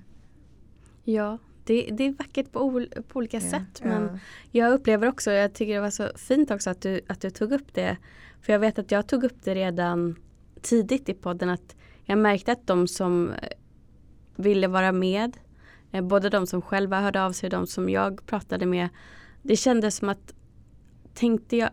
Ja, 1.04 1.38
det, 1.64 1.88
det 1.92 2.04
är 2.04 2.12
vackert 2.12 2.52
på, 2.52 2.60
ol, 2.60 2.88
på 3.08 3.18
olika 3.18 3.36
ja, 3.36 3.50
sätt 3.50 3.82
men 3.84 4.02
ja. 4.02 4.18
jag 4.50 4.72
upplever 4.72 5.08
också, 5.08 5.30
jag 5.30 5.52
tycker 5.54 5.74
det 5.74 5.80
var 5.80 5.90
så 5.90 6.08
fint 6.16 6.50
också 6.50 6.70
att 6.70 6.80
du, 6.80 7.00
att 7.06 7.20
du 7.20 7.30
tog 7.30 7.52
upp 7.52 7.74
det. 7.74 7.96
För 8.40 8.52
jag 8.52 8.60
vet 8.60 8.78
att 8.78 8.90
jag 8.90 9.06
tog 9.06 9.24
upp 9.24 9.44
det 9.44 9.54
redan 9.54 10.16
tidigt 10.62 11.08
i 11.08 11.14
podden 11.14 11.48
att 11.48 11.76
jag 12.04 12.18
märkte 12.18 12.52
att 12.52 12.66
de 12.66 12.88
som 12.88 13.30
eh, 13.30 13.48
ville 14.36 14.68
vara 14.68 14.92
med, 14.92 15.36
Eh, 15.92 16.04
både 16.04 16.28
de 16.28 16.46
som 16.46 16.62
själva 16.62 17.00
hörde 17.00 17.22
av 17.22 17.32
sig 17.32 17.46
och 17.46 17.50
de 17.50 17.66
som 17.66 17.88
jag 17.88 18.26
pratade 18.26 18.66
med, 18.66 18.88
det 19.42 19.56
kändes 19.56 19.96
som 19.96 20.08
att 20.08 20.34
tänkte 21.14 21.56
jag, 21.56 21.70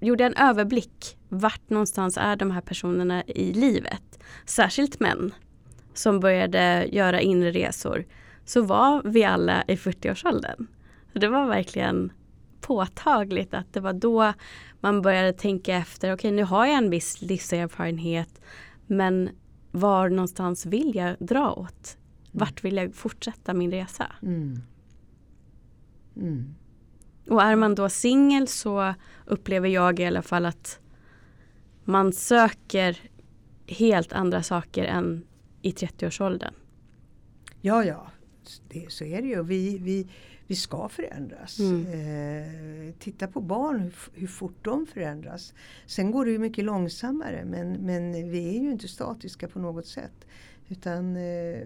gjorde 0.00 0.24
en 0.24 0.34
överblick 0.34 1.16
vart 1.28 1.70
någonstans 1.70 2.18
är 2.20 2.36
de 2.36 2.50
här 2.50 2.60
personerna 2.60 3.24
i 3.24 3.52
livet. 3.52 4.18
Särskilt 4.44 5.00
män 5.00 5.34
som 5.94 6.20
började 6.20 6.88
göra 6.92 7.20
inre 7.20 7.50
resor 7.50 8.04
så 8.44 8.62
var 8.62 9.02
vi 9.04 9.24
alla 9.24 9.64
i 9.68 9.76
40-årsåldern. 9.76 10.66
Det 11.12 11.28
var 11.28 11.46
verkligen 11.46 12.12
påtagligt 12.60 13.54
att 13.54 13.72
det 13.72 13.80
var 13.80 13.92
då 13.92 14.32
man 14.80 15.02
började 15.02 15.32
tänka 15.32 15.76
efter, 15.76 16.08
okej 16.08 16.14
okay, 16.14 16.30
nu 16.30 16.44
har 16.44 16.66
jag 16.66 16.74
en 16.76 16.90
viss 16.90 17.22
livserfarenhet 17.22 18.40
men 18.86 19.30
var 19.70 20.08
någonstans 20.08 20.66
vill 20.66 20.92
jag 20.94 21.16
dra 21.18 21.52
åt? 21.52 21.96
Vart 22.36 22.64
vill 22.64 22.76
jag 22.76 22.94
fortsätta 22.94 23.54
min 23.54 23.70
resa? 23.70 24.12
Mm. 24.22 24.60
Mm. 26.16 26.54
Och 27.28 27.42
är 27.42 27.56
man 27.56 27.74
då 27.74 27.88
singel 27.88 28.48
så 28.48 28.94
upplever 29.26 29.68
jag 29.68 30.00
i 30.00 30.04
alla 30.04 30.22
fall 30.22 30.46
att 30.46 30.80
man 31.84 32.12
söker 32.12 32.98
helt 33.66 34.12
andra 34.12 34.42
saker 34.42 34.84
än 34.84 35.26
i 35.62 35.70
30-årsåldern. 35.70 36.54
Ja, 37.60 37.84
ja. 37.84 38.10
det, 38.68 38.92
så 38.92 39.04
är 39.04 39.22
det 39.22 39.28
ju. 39.28 39.42
Vi, 39.42 39.78
vi, 39.78 40.08
vi 40.46 40.56
ska 40.56 40.88
förändras. 40.88 41.58
Mm. 41.58 41.86
Eh, 41.86 42.94
titta 42.98 43.26
på 43.26 43.40
barn, 43.40 43.80
hur, 43.80 43.94
hur 44.12 44.26
fort 44.26 44.64
de 44.64 44.86
förändras. 44.86 45.54
Sen 45.86 46.10
går 46.10 46.24
det 46.24 46.30
ju 46.30 46.38
mycket 46.38 46.64
långsammare 46.64 47.44
men, 47.44 47.72
men 47.72 48.12
vi 48.30 48.56
är 48.56 48.62
ju 48.62 48.70
inte 48.70 48.88
statiska 48.88 49.48
på 49.48 49.58
något 49.58 49.86
sätt. 49.86 50.26
Utan 50.68 51.16
eh, 51.16 51.62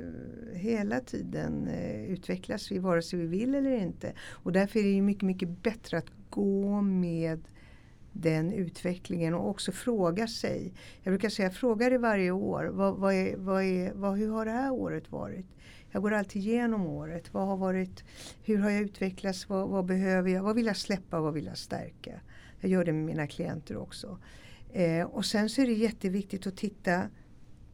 hela 0.53 1.01
tiden 1.01 1.69
eh, 1.69 2.05
utvecklas 2.05 2.73
vi 2.73 2.79
vare 2.79 3.03
sig 3.03 3.19
vi 3.19 3.27
vill 3.27 3.55
eller 3.55 3.71
inte. 3.71 4.13
Och 4.21 4.53
därför 4.53 4.79
är 4.79 4.83
det 4.83 4.91
ju 4.91 5.03
mycket, 5.03 5.23
mycket 5.23 5.49
bättre 5.49 5.99
att 5.99 6.11
gå 6.31 6.81
med 6.81 7.41
den 8.13 8.53
utvecklingen 8.53 9.35
och 9.35 9.49
också 9.49 9.73
fråga 9.73 10.29
sig. 10.29 10.73
Jag 11.03 11.13
brukar 11.13 11.29
säga 11.29 11.51
fråga 11.51 11.89
dig 11.89 11.99
varje 11.99 12.31
år. 12.31 12.65
Vad, 12.65 12.97
vad 12.97 13.15
är, 13.15 13.37
vad 13.37 13.63
är, 13.63 13.93
vad, 13.95 14.19
hur 14.19 14.31
har 14.31 14.45
det 14.45 14.51
här 14.51 14.73
året 14.73 15.13
varit? 15.13 15.47
Jag 15.91 16.03
går 16.03 16.13
alltid 16.13 16.43
igenom 16.43 16.87
året. 16.87 17.35
Vad 17.35 17.47
har 17.47 17.57
varit, 17.57 18.05
hur 18.45 18.59
har 18.59 18.71
jag 18.71 18.83
utvecklats? 18.83 19.49
Vad, 19.49 19.69
vad 19.69 19.85
behöver 19.85 20.31
jag? 20.31 20.43
Vad 20.43 20.57
vill 20.57 20.67
jag 20.67 20.77
släppa? 20.77 21.21
Vad 21.21 21.35
vill 21.35 21.47
jag 21.47 21.59
stärka? 21.59 22.21
Jag 22.61 22.71
gör 22.71 22.85
det 22.85 22.93
med 22.93 23.05
mina 23.05 23.27
klienter 23.27 23.77
också. 23.77 24.19
Eh, 24.73 25.07
och 25.07 25.25
sen 25.25 25.49
så 25.49 25.63
är 25.63 25.67
det 25.67 25.73
jätteviktigt 25.73 26.47
att 26.47 26.57
titta 26.57 27.03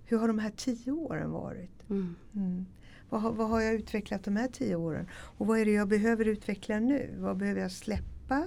hur 0.04 0.18
har 0.18 0.28
de 0.28 0.38
här 0.38 0.52
tio 0.56 0.92
åren 0.92 1.30
varit? 1.30 1.90
Mm. 1.90 2.14
Mm. 2.34 2.66
Vad, 3.10 3.22
har, 3.22 3.32
vad 3.32 3.48
har 3.48 3.60
jag 3.60 3.74
utvecklat 3.74 4.24
de 4.24 4.36
här 4.36 4.48
tio 4.48 4.76
åren? 4.76 5.06
Och 5.12 5.46
vad 5.46 5.58
är 5.58 5.64
det 5.64 5.72
jag 5.72 5.88
behöver 5.88 6.28
utveckla 6.28 6.80
nu? 6.80 7.14
Vad 7.18 7.36
behöver 7.36 7.60
jag 7.60 7.72
släppa? 7.72 8.46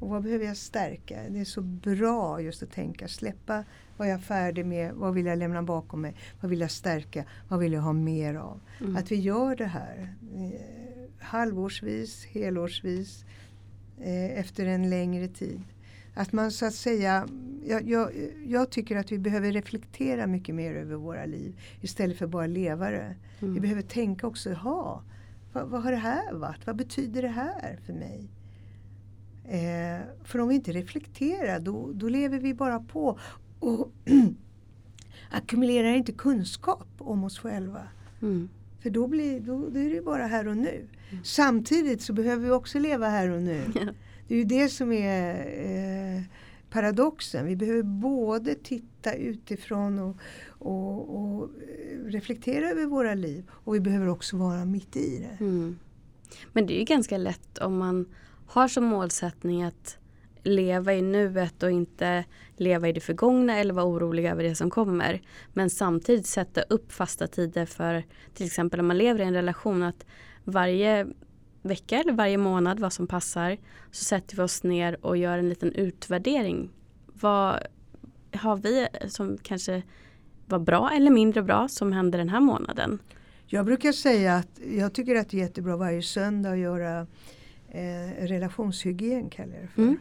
Och 0.00 0.08
vad 0.08 0.22
behöver 0.22 0.44
jag 0.44 0.56
stärka? 0.56 1.20
Det 1.28 1.40
är 1.40 1.44
så 1.44 1.60
bra 1.60 2.40
just 2.40 2.62
att 2.62 2.72
tänka 2.72 3.08
släppa 3.08 3.64
vad 3.96 4.08
jag 4.08 4.14
är 4.14 4.22
färdig 4.22 4.66
med, 4.66 4.94
vad 4.94 5.14
vill 5.14 5.26
jag 5.26 5.38
lämna 5.38 5.62
bakom 5.62 6.00
mig, 6.00 6.14
vad 6.40 6.50
vill 6.50 6.60
jag 6.60 6.70
stärka, 6.70 7.24
vad 7.48 7.60
vill 7.60 7.72
jag 7.72 7.80
ha 7.80 7.92
mer 7.92 8.34
av. 8.34 8.60
Mm. 8.80 8.96
Att 8.96 9.12
vi 9.12 9.16
gör 9.16 9.56
det 9.56 9.66
här 9.66 10.14
eh, 10.34 10.60
halvårsvis, 11.18 12.24
helårsvis, 12.24 13.24
eh, 14.00 14.38
efter 14.38 14.66
en 14.66 14.90
längre 14.90 15.28
tid. 15.28 15.60
Att 16.14 16.32
man 16.32 16.50
så 16.50 16.66
att 16.66 16.74
säga, 16.74 17.28
jag, 17.64 17.88
jag, 17.88 18.10
jag, 18.46 18.70
tycker 18.70 18.96
att 18.96 19.12
vi 19.12 19.18
behöver 19.18 19.52
reflektera 19.52 20.26
mycket 20.26 20.54
mer 20.54 20.74
över 20.74 20.96
våra 20.96 21.26
liv 21.26 21.60
istället 21.80 22.18
för 22.18 22.26
bara 22.26 22.46
leva 22.46 22.90
det. 22.90 23.14
Mm. 23.40 23.54
Vi 23.54 23.60
behöver 23.60 23.82
tänka 23.82 24.26
också, 24.26 24.52
ha, 24.52 25.02
vad, 25.52 25.68
vad 25.68 25.82
har 25.82 25.90
det 25.90 25.96
här 25.96 26.34
varit? 26.34 26.66
Vad 26.66 26.76
betyder 26.76 27.22
det 27.22 27.28
här 27.28 27.78
för 27.86 27.92
mig? 27.92 28.30
Eh, 29.44 30.00
för 30.24 30.38
om 30.38 30.48
vi 30.48 30.54
inte 30.54 30.72
reflekterar 30.72 31.60
då, 31.60 31.92
då 31.92 32.08
lever 32.08 32.38
vi 32.38 32.54
bara 32.54 32.80
på 32.80 33.18
och 33.58 33.92
ackumulerar 35.30 35.94
inte 35.94 36.12
kunskap 36.12 36.88
om 36.98 37.24
oss 37.24 37.38
själva. 37.38 37.82
Mm. 38.22 38.48
För 38.82 38.90
då, 38.90 39.06
blir, 39.06 39.40
då, 39.40 39.68
då 39.68 39.78
är 39.78 39.94
det 39.94 40.02
bara 40.02 40.26
här 40.26 40.48
och 40.48 40.56
nu. 40.56 40.86
Samtidigt 41.24 42.02
så 42.02 42.12
behöver 42.12 42.44
vi 42.44 42.50
också 42.50 42.78
leva 42.78 43.08
här 43.08 43.30
och 43.30 43.42
nu. 43.42 43.64
Det 44.28 44.34
är 44.34 44.38
ju 44.38 44.44
det 44.44 44.68
som 44.68 44.92
är 44.92 45.34
eh, 46.16 46.22
paradoxen. 46.70 47.46
Vi 47.46 47.56
behöver 47.56 47.82
både 47.82 48.54
titta 48.54 49.14
utifrån 49.14 49.98
och, 49.98 50.16
och, 50.48 51.16
och 51.16 51.50
reflektera 52.06 52.70
över 52.70 52.86
våra 52.86 53.14
liv 53.14 53.44
och 53.50 53.74
vi 53.74 53.80
behöver 53.80 54.08
också 54.08 54.36
vara 54.36 54.64
mitt 54.64 54.96
i 54.96 55.18
det. 55.18 55.44
Mm. 55.44 55.78
Men 56.52 56.66
det 56.66 56.74
är 56.74 56.78
ju 56.78 56.84
ganska 56.84 57.18
lätt 57.18 57.58
om 57.58 57.78
man 57.78 58.06
har 58.46 58.68
som 58.68 58.84
målsättning 58.84 59.62
att 59.62 59.98
leva 60.42 60.94
i 60.94 61.02
nuet 61.02 61.62
och 61.62 61.70
inte 61.70 62.24
leva 62.56 62.88
i 62.88 62.92
det 62.92 63.00
förgångna 63.00 63.58
eller 63.58 63.74
vara 63.74 63.86
orolig 63.86 64.24
över 64.24 64.42
det 64.42 64.54
som 64.54 64.70
kommer. 64.70 65.22
Men 65.52 65.70
samtidigt 65.70 66.26
sätta 66.26 66.62
upp 66.62 66.92
fasta 66.92 67.26
tider 67.26 67.66
för 67.66 68.04
till 68.34 68.46
exempel 68.46 68.80
om 68.80 68.86
man 68.86 68.98
lever 68.98 69.20
i 69.20 69.24
en 69.24 69.34
relation 69.34 69.82
att 69.82 70.06
varje 70.44 71.06
vecka 71.62 72.00
eller 72.00 72.12
varje 72.12 72.38
månad 72.38 72.80
vad 72.80 72.92
som 72.92 73.06
passar 73.06 73.56
så 73.90 74.04
sätter 74.04 74.36
vi 74.36 74.42
oss 74.42 74.62
ner 74.62 75.06
och 75.06 75.16
gör 75.16 75.38
en 75.38 75.48
liten 75.48 75.72
utvärdering. 75.72 76.70
Vad 77.06 77.58
har 78.32 78.56
vi 78.56 78.88
som 79.08 79.38
kanske 79.42 79.82
var 80.46 80.58
bra 80.58 80.90
eller 80.90 81.10
mindre 81.10 81.42
bra 81.42 81.68
som 81.68 81.92
hände 81.92 82.18
den 82.18 82.28
här 82.28 82.40
månaden? 82.40 82.98
Jag 83.46 83.64
brukar 83.64 83.92
säga 83.92 84.36
att 84.36 84.60
jag 84.72 84.92
tycker 84.92 85.16
att 85.16 85.30
det 85.30 85.36
är 85.36 85.40
jättebra 85.40 85.76
varje 85.76 86.02
söndag 86.02 86.50
att 86.50 86.58
göra 86.58 87.06
eh, 87.68 88.26
relationshygien 88.26 89.30
kallar 89.30 89.54
jag 89.54 89.62
det 89.62 89.68
för. 89.68 89.82
Mm. 89.82 89.96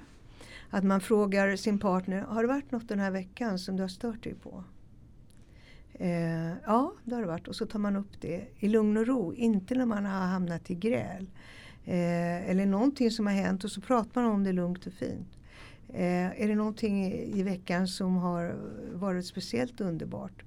Att 0.70 0.84
man 0.84 1.02
frågar 1.02 1.56
sin 1.56 1.80
partner, 1.80 2.22
har 2.22 2.42
det 2.42 2.48
varit 2.48 2.72
något 2.72 2.90
den 2.90 3.00
här 3.00 3.12
veckan 3.12 3.60
som 3.60 3.76
du 3.76 3.84
har 3.84 3.88
stört 3.88 4.24
dig 4.24 4.34
på? 4.34 4.64
Eh, 5.94 6.54
ja, 6.66 6.94
det 7.04 7.16
har 7.16 7.22
det 7.22 7.28
varit. 7.28 7.48
Och 7.48 7.56
så 7.56 7.66
tar 7.66 7.80
man 7.80 7.96
upp 7.96 8.22
det 8.22 8.48
i 8.60 8.68
lugn 8.68 8.98
och 8.98 9.08
ro, 9.08 9.34
inte 9.34 9.76
när 9.76 9.86
man 9.86 10.06
har 10.06 10.28
hamnat 10.28 10.72
i 10.72 10.76
gräl. 10.76 11.28
Eh, 11.86 12.50
eller 12.50 12.66
någonting 12.66 13.12
som 13.12 13.28
har 13.28 13.34
hänt 13.34 13.64
och 13.64 13.72
så 13.72 13.82
pratar 13.82 14.22
man 14.22 14.32
om 14.32 14.44
det 14.44 14.52
lugnt 14.52 14.86
och 14.88 14.94
fint. 14.94 15.28
Eh, 15.94 16.42
är 16.42 16.48
det 16.48 16.56
någonting 16.56 17.06
i, 17.06 17.40
i 17.40 17.44
veckan 17.44 17.88
som 17.88 18.16
har 18.16 18.56
varit 18.94 19.26
speciellt 19.26 19.82
underbart 19.82 20.44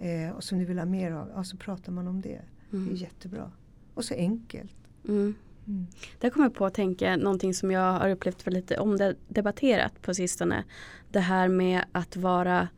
eh, 0.00 0.30
och 0.36 0.44
som 0.44 0.58
du 0.58 0.64
vill 0.64 0.78
ha 0.78 0.84
mer 0.86 1.12
av, 1.12 1.30
ja, 1.34 1.44
så 1.44 1.56
pratar 1.56 1.92
man 1.92 2.08
om 2.08 2.20
det. 2.20 2.40
Det 2.70 2.76
är 2.76 2.80
Mm. 2.80 2.94
jättebra. 2.94 3.50
Och 3.94 4.04
så 4.04 4.14
enkelt. 4.14 4.76
Mm. 5.08 5.34
Mm. 5.66 5.86
Där 6.18 6.30
kommer 6.30 6.46
jag 6.46 6.54
på 6.54 6.66
att 6.66 6.74
tänka 6.74 7.16
någonting 7.16 7.54
som 7.54 7.70
jag 7.70 7.92
har 7.92 8.10
upplevt 8.10 8.46
var 8.46 8.52
lite 8.52 8.78
omdebatterat 8.78 10.02
på 10.02 10.14
sistone. 10.14 10.64
Det 11.10 11.20
här 11.20 11.48
med 11.48 11.84
att 11.92 12.16
vara 12.16 12.68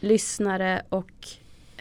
lyssnare 0.00 0.82
och 0.88 1.28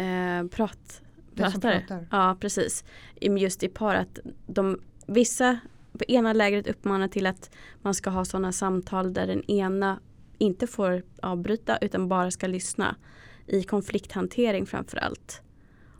eh, 0.02 0.48
prat, 0.48 1.02
pratare. 1.36 1.80
pratar. 1.88 2.08
Ja, 2.12 2.38
precis. 2.40 2.84
Just 3.22 3.64
i 3.64 3.68
par 3.68 3.96
att 3.96 4.20
de, 4.48 4.80
vissa 5.08 5.60
på 5.98 6.04
ena 6.08 6.34
lägret 6.34 6.68
uppmanar 6.68 7.08
till 7.08 7.26
att 7.26 7.50
man 7.82 7.94
ska 7.94 8.10
ha 8.10 8.26
sådana 8.26 8.52
samtal 8.52 9.14
där 9.14 9.28
den 9.28 9.52
ena 9.52 10.00
inte 10.38 10.68
får 10.68 11.04
avbryta 11.22 11.78
utan 11.78 12.08
bara 12.08 12.32
ska 12.32 12.48
lyssna. 12.48 12.96
I 13.48 13.64
konflikthantering 13.64 14.66
framför 14.66 14.98
allt. 14.98 15.42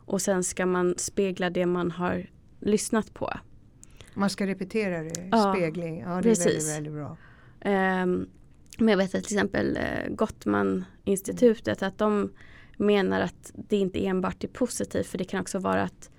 Och 0.04 0.22
sen 0.22 0.44
ska 0.44 0.66
man 0.66 0.94
spegla 0.98 1.50
det 1.50 1.66
man 1.66 1.90
har 1.90 2.30
lyssnat 2.60 3.14
på. 3.14 3.32
Man 4.14 4.30
ska 4.30 4.46
repetera 4.46 5.02
det, 5.02 5.28
Ja, 5.32 5.54
spegling. 5.54 6.00
Ja, 6.00 6.08
det 6.08 6.18
är 6.18 6.22
precis. 6.22 6.46
väldigt, 6.46 6.76
väldigt 6.76 6.92
bra. 6.92 7.16
Ehm, 7.60 8.28
men 8.78 8.88
jag 8.88 8.96
vet 8.96 9.14
att 9.14 9.24
till 9.24 9.36
exempel 9.36 9.76
eh, 9.76 10.14
Gottman-institutet 10.14 11.82
att 11.82 11.98
de 11.98 12.30
menar 12.76 13.20
att 13.20 13.52
det 13.54 13.76
inte 13.76 14.06
enbart 14.06 14.44
är 14.44 14.48
positivt 14.48 15.06
för 15.06 15.18
det 15.18 15.24
kan 15.24 15.40
också 15.40 15.58
vara 15.58 15.82
att 15.82 16.10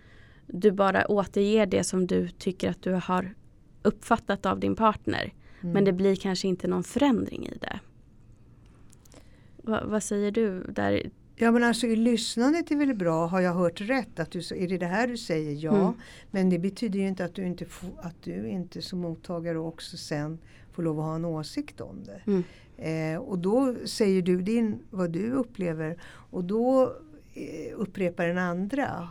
du 0.47 0.71
bara 0.71 1.11
återger 1.11 1.65
det 1.65 1.83
som 1.83 2.07
du 2.07 2.29
tycker 2.29 2.69
att 2.69 2.81
du 2.81 2.93
har 2.93 3.33
uppfattat 3.81 4.45
av 4.45 4.59
din 4.59 4.75
partner. 4.75 5.33
Mm. 5.61 5.73
Men 5.73 5.85
det 5.85 5.93
blir 5.93 6.15
kanske 6.15 6.47
inte 6.47 6.67
någon 6.67 6.83
förändring 6.83 7.47
i 7.47 7.57
det. 7.57 7.79
Va, 9.57 9.83
vad 9.85 10.03
säger 10.03 10.31
du 10.31 10.63
där? 10.63 11.09
Ja 11.35 11.51
men 11.51 11.63
alltså 11.63 11.87
i 11.87 11.95
lyssnandet 11.95 12.71
är 12.71 12.75
väl 12.75 12.93
bra, 12.93 13.27
har 13.27 13.41
jag 13.41 13.53
hört 13.53 13.81
rätt? 13.81 14.19
Att 14.19 14.31
du, 14.31 14.39
är 14.39 14.67
det 14.67 14.77
det 14.77 14.85
här 14.85 15.07
du 15.07 15.17
säger? 15.17 15.65
Ja. 15.65 15.81
Mm. 15.81 15.93
Men 16.31 16.49
det 16.49 16.59
betyder 16.59 16.99
ju 16.99 17.07
inte 17.07 17.25
att 17.25 17.35
du 17.35 17.45
inte, 17.45 17.65
att 18.01 18.23
du 18.23 18.47
inte 18.47 18.81
som 18.81 18.99
mottagare 18.99 19.57
också 19.57 19.97
sen 19.97 20.39
får 20.77 20.83
lov 20.83 20.99
att 20.99 21.05
ha 21.05 21.15
en 21.15 21.25
åsikt 21.25 21.81
om 21.81 22.03
det. 22.03 22.21
Mm. 22.27 22.43
Eh, 22.77 23.21
och 23.21 23.39
då 23.39 23.75
säger 23.85 24.21
du 24.21 24.41
din, 24.41 24.79
vad 24.89 25.11
du 25.11 25.31
upplever 25.31 25.97
och 26.31 26.43
då 26.43 26.93
eh, 27.33 27.73
upprepar 27.75 28.27
den 28.27 28.37
andra. 28.37 29.09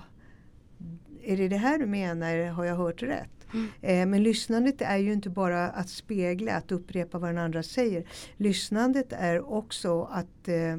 Är 1.23 1.37
det 1.37 1.49
det 1.49 1.57
här 1.57 1.79
du 1.79 1.87
menar? 1.87 2.51
Har 2.51 2.64
jag 2.64 2.77
hört 2.77 3.03
rätt? 3.03 3.31
Mm. 3.53 3.69
Eh, 3.81 4.07
men 4.07 4.23
lyssnandet 4.23 4.83
är 4.83 4.97
ju 4.97 5.12
inte 5.12 5.31
bara 5.31 5.69
att 5.69 5.89
spegla, 5.89 6.57
att 6.57 6.73
upprepa 6.73 7.19
vad 7.19 7.31
den 7.31 7.39
andra 7.39 7.62
säger. 7.62 8.05
Lyssnandet 8.37 9.12
är 9.12 9.53
också 9.53 10.03
att 10.03 10.49
eh, 10.49 10.73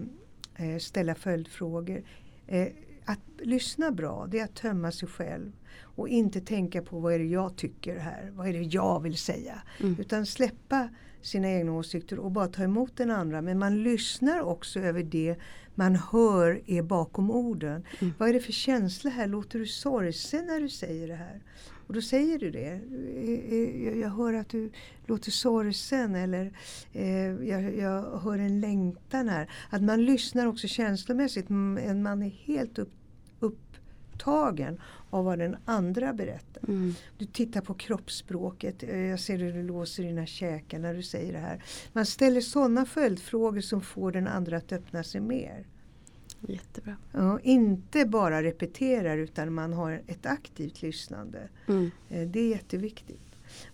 eh, 0.56 0.78
ställa 0.80 1.16
följdfrågor. 1.16 2.04
Eh, 2.48 2.68
att 3.06 3.20
lyssna 3.40 3.92
bra, 3.92 4.28
det 4.32 4.40
är 4.40 4.44
att 4.44 4.56
tömma 4.56 4.92
sig 4.92 5.08
själv. 5.10 5.52
Och 5.82 6.10
inte 6.10 6.42
tänka 6.42 6.82
på 6.82 7.00
vad 7.00 7.14
är 7.14 7.20
det 7.20 7.26
jag 7.26 7.56
tycker 7.56 7.98
här, 8.00 8.32
vad 8.34 8.48
är 8.48 8.54
det 8.54 8.62
jag 8.64 9.00
vill 9.04 9.18
säga. 9.18 9.62
Mm. 9.80 9.96
Utan 10.00 10.26
släppa 10.26 10.90
sina 11.22 11.52
egna 11.52 11.72
åsikter 11.72 12.20
och 12.20 12.32
bara 12.32 12.48
ta 12.48 12.64
emot 12.64 12.98
den 12.98 13.12
andra. 13.12 13.42
Men 13.42 13.60
man 13.60 13.84
lyssnar 13.84 14.42
också 14.42 14.80
över 14.80 15.04
det 15.04 15.36
man 15.76 15.96
hör 15.96 16.62
är 16.66 16.82
bakom 16.82 17.32
orden. 17.32 17.84
Mm. 18.00 18.14
Vad 18.18 18.30
är 18.30 18.34
det 18.34 18.40
för 18.40 18.52
känsla 18.52 19.10
här? 19.10 19.28
Låter 19.28 19.60
du 19.60 19.66
sorgsen 19.66 20.46
när 20.46 20.60
du 20.62 20.70
säger 20.70 21.08
det 21.08 21.16
här? 21.16 21.42
Och 21.88 21.94
då 21.94 22.02
säger 22.02 22.40
du 22.40 22.52
det. 22.52 22.68
Eh, 22.68 23.54
eh, 23.54 24.00
jag- 24.00 24.10
hör 24.10 24.34
att 24.34 24.50
du 24.50 24.72
låter 25.06 25.32
sorgsen 25.32 26.16
eller 26.16 26.52
eh, 26.94 27.48
jag, 27.48 27.78
jag 27.78 28.20
hör 28.20 28.40
en 28.40 28.60
längtan 28.62 29.30
här. 29.30 29.50
Att 29.70 29.84
man 29.84 30.06
lyssnar 30.06 30.46
också 30.46 30.68
känslomässigt. 30.68 31.50
Man 31.50 32.24
är 32.24 32.30
helt 32.30 32.80
upp, 32.80 32.92
upptagen 34.18 34.80
av 35.09 35.26
vad 35.26 35.39
den 35.39 35.55
andra 35.65 36.13
berättar. 36.13 36.63
Mm. 36.68 36.93
Du 37.18 37.26
tittar 37.26 37.61
på 37.61 37.74
kroppsspråket. 37.74 38.84
Eh, 38.84 38.99
Jag 38.99 39.20
ser 39.20 39.38
hur 39.38 39.53
du 39.53 39.63
låser 39.63 40.03
dina 40.03 40.26
käkar 40.26 40.80
när 40.80 40.93
du 40.93 41.03
säger 41.03 41.34
det 41.34 41.39
här. 41.39 41.63
Man 41.93 42.05
ställer 42.05 42.41
sådana 42.41 42.86
följdfrågor 42.86 43.61
som 43.61 43.82
får 43.82 44.11
den 44.11 44.28
andra 44.28 44.57
att 44.57 44.72
öppna 44.72 45.03
sig 45.03 45.22
mer. 45.22 45.65
Jättebra. 46.47 46.95
Ja, 47.13 47.39
inte 47.43 48.05
bara 48.05 48.43
repeterar 48.43 49.18
utan 49.18 49.53
man 49.53 49.74
har 49.74 50.01
ett 50.07 50.26
aktivt 50.26 50.82
lyssnande. 50.82 51.39
Mm. 51.68 51.91
Eh, 52.09 52.28
Det 52.28 52.39
är 52.39 52.49
jätteviktigt. 52.49 53.22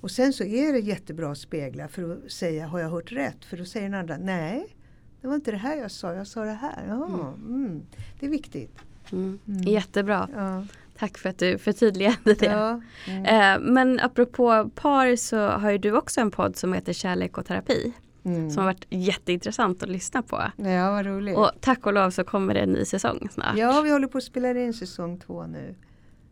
Och 0.01 0.11
sen 0.11 0.33
så 0.33 0.43
är 0.43 0.73
det 0.73 0.79
jättebra 0.79 1.31
att 1.31 1.37
spegla 1.37 1.87
för 1.87 2.11
att 2.25 2.31
säga 2.31 2.67
har 2.67 2.79
jag 2.79 2.89
hört 2.89 3.11
rätt? 3.11 3.45
För 3.45 3.57
då 3.57 3.65
säger 3.65 3.89
den 3.89 3.99
andra 3.99 4.17
nej, 4.17 4.75
det 5.21 5.27
var 5.27 5.35
inte 5.35 5.51
det 5.51 5.57
här 5.57 5.77
jag 5.77 5.91
sa, 5.91 6.13
jag 6.13 6.27
sa 6.27 6.43
det 6.45 6.51
här. 6.51 6.85
Ja, 6.87 7.33
mm. 7.37 7.81
Det 8.19 8.25
är 8.25 8.29
viktigt. 8.29 8.71
Mm. 9.13 9.39
Mm. 9.47 9.61
Jättebra. 9.63 10.29
Ja. 10.35 10.65
Tack 10.97 11.17
för 11.17 11.29
att 11.29 11.39
du 11.39 11.57
förtydligade 11.57 12.33
det. 12.33 12.45
Ja. 12.45 12.81
Mm. 13.07 13.25
Eh, 13.25 13.71
men 13.71 13.99
apropå 13.99 14.69
par 14.75 15.15
så 15.15 15.47
har 15.47 15.71
ju 15.71 15.77
du 15.77 15.91
också 15.91 16.21
en 16.21 16.31
podd 16.31 16.55
som 16.55 16.73
heter 16.73 16.93
Kärlek 16.93 17.37
och 17.37 17.45
terapi. 17.45 17.93
Mm. 18.25 18.51
Som 18.51 18.57
har 18.63 18.65
varit 18.65 18.85
jätteintressant 18.89 19.83
att 19.83 19.89
lyssna 19.89 20.21
på. 20.21 20.43
Ja, 20.57 20.91
vad 20.91 21.05
roligt. 21.05 21.37
Och 21.37 21.51
tack 21.59 21.85
och 21.85 21.93
lov 21.93 22.09
så 22.09 22.23
kommer 22.23 22.53
det 22.53 22.59
en 22.59 22.71
ny 22.71 22.85
säsong 22.85 23.27
snart. 23.31 23.57
Ja, 23.57 23.81
vi 23.81 23.91
håller 23.91 24.07
på 24.07 24.17
att 24.17 24.23
spela 24.23 24.51
in 24.51 24.73
säsong 24.73 25.19
två 25.19 25.45
nu. 25.47 25.75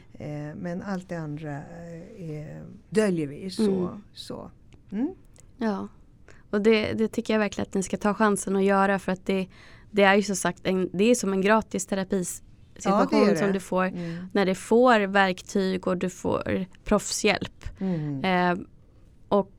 Eh, 0.49 0.55
men 0.55 0.81
allt 0.81 1.09
det 1.09 1.15
andra 1.15 1.51
eh, 1.57 2.29
är, 2.31 2.63
döljer 2.89 3.27
vi. 3.27 3.49
Så, 3.49 3.63
Mm. 3.71 4.03
så. 4.13 4.51
Mm. 4.91 5.15
Ja, 5.57 5.87
och 6.49 6.61
det, 6.61 6.93
det 6.93 7.07
tycker 7.07 7.33
jag 7.33 7.39
verkligen 7.39 7.67
att 7.67 7.73
ni 7.73 7.83
ska 7.83 7.97
ta 7.97 8.13
chansen 8.13 8.55
att 8.55 8.63
göra 8.63 8.99
för 8.99 9.11
att 9.11 9.25
det, 9.25 9.47
det 9.91 10.03
är 10.03 10.15
ju 10.15 10.21
som 10.21 10.35
sagt 10.35 10.59
en, 10.63 10.89
det 10.93 11.03
är 11.03 11.15
som 11.15 11.33
en 11.33 11.41
gratis 11.41 11.85
terapisituation 11.85 13.27
Ja, 13.29 13.35
som 13.35 13.51
du 13.51 13.59
får 13.59 13.83
Mm. 13.85 14.27
när 14.33 14.45
du 14.45 14.55
får 14.55 14.99
verktyg 15.07 15.87
och 15.87 15.97
du 15.97 16.09
får 16.09 16.65
proffshjälp. 16.83 17.65
Mm. 17.79 18.23
Eh, 18.23 18.65
och 19.29 19.51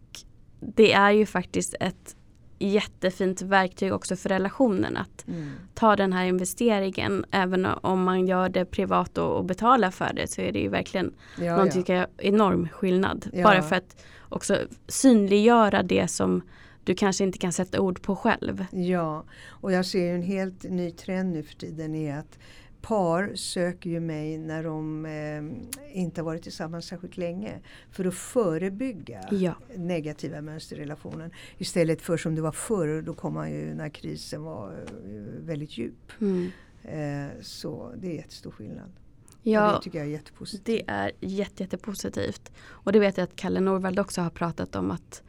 det 0.60 0.92
är 0.92 1.10
ju 1.10 1.26
faktiskt 1.26 1.74
ett 1.80 2.14
jättefint 2.60 3.42
verktyg 3.42 3.92
också 3.92 4.16
för 4.16 4.28
relationen 4.28 4.96
att 4.96 5.24
Mm. 5.28 5.50
ta 5.74 5.96
den 5.96 6.12
här 6.12 6.24
investeringen. 6.24 7.24
Även 7.30 7.66
om 7.66 8.02
man 8.04 8.26
gör 8.26 8.48
det 8.48 8.64
privat 8.64 9.18
och, 9.18 9.36
och 9.36 9.44
betalar 9.44 9.90
för 9.90 10.12
det 10.14 10.26
så 10.30 10.40
är 10.40 10.52
det 10.52 10.58
ju 10.58 10.68
verkligen 10.68 11.14
Ja, 11.40 11.56
någon 11.56 11.66
ja. 11.66 11.72
tycker 11.72 11.94
jag 11.94 12.06
enorm 12.18 12.68
skillnad. 12.68 13.30
Ja. 13.32 13.42
Bara 13.44 13.62
för 13.62 13.76
att 13.76 14.04
också 14.28 14.58
synliggöra 14.88 15.82
det 15.82 16.08
som 16.08 16.42
du 16.84 16.94
kanske 16.94 17.24
inte 17.24 17.38
kan 17.38 17.52
sätta 17.52 17.80
ord 17.80 18.02
på 18.02 18.16
själv. 18.16 18.64
ja, 18.72 19.24
och 19.46 19.72
jag 19.72 19.86
ser 19.86 20.14
en 20.14 20.22
helt 20.22 20.64
ny 20.64 20.90
trend 20.90 21.32
nu 21.32 21.42
för 21.42 21.54
tiden 21.54 21.94
är 21.94 22.18
att 22.18 22.38
par 22.80 23.34
söker 23.34 23.90
ju 23.90 24.00
mig 24.00 24.38
när 24.38 24.64
de 24.64 25.06
eh, 25.06 26.00
inte 26.02 26.20
har 26.20 26.24
varit 26.24 26.42
tillsammans 26.42 26.86
särskilt 26.86 27.16
länge. 27.16 27.60
För 27.90 28.04
att 28.04 28.14
förebygga 28.14 29.20
Ja. 29.30 29.54
negativa 29.76 30.40
mönster 30.40 30.76
i 30.76 30.80
relationen. 30.80 31.30
Istället 31.58 32.02
för 32.02 32.16
som 32.16 32.34
det 32.34 32.42
var 32.42 32.52
förr, 32.52 33.02
då 33.02 33.14
kom 33.14 33.34
man 33.34 33.50
ju 33.50 33.74
när 33.74 33.88
krisen 33.88 34.42
var 34.42 34.72
eh, 34.72 35.46
väldigt 35.46 35.78
djup. 35.78 36.12
Mm. 36.20 36.50
Eh, 36.82 37.30
så 37.42 37.92
det 37.96 38.06
är 38.10 38.14
jättestor 38.14 38.50
skillnad. 38.50 38.92
Och 39.40 39.46
Ja, 39.46 39.72
det 39.72 39.82
tycker 39.82 39.98
jag 39.98 40.06
är 40.06 40.12
jättepositivt. 40.12 40.64
det 40.86 40.90
är 40.92 41.12
jätte, 41.20 41.62
jättepositivt. 41.62 42.52
Och 42.68 42.92
det 42.92 42.98
vet 42.98 43.16
jag 43.16 43.24
att 43.24 43.36
Kalle 43.36 43.60
Norvald 43.60 43.98
också 43.98 44.20
har 44.20 44.30
pratat 44.30 44.76
om 44.76 44.90
att 44.90 45.22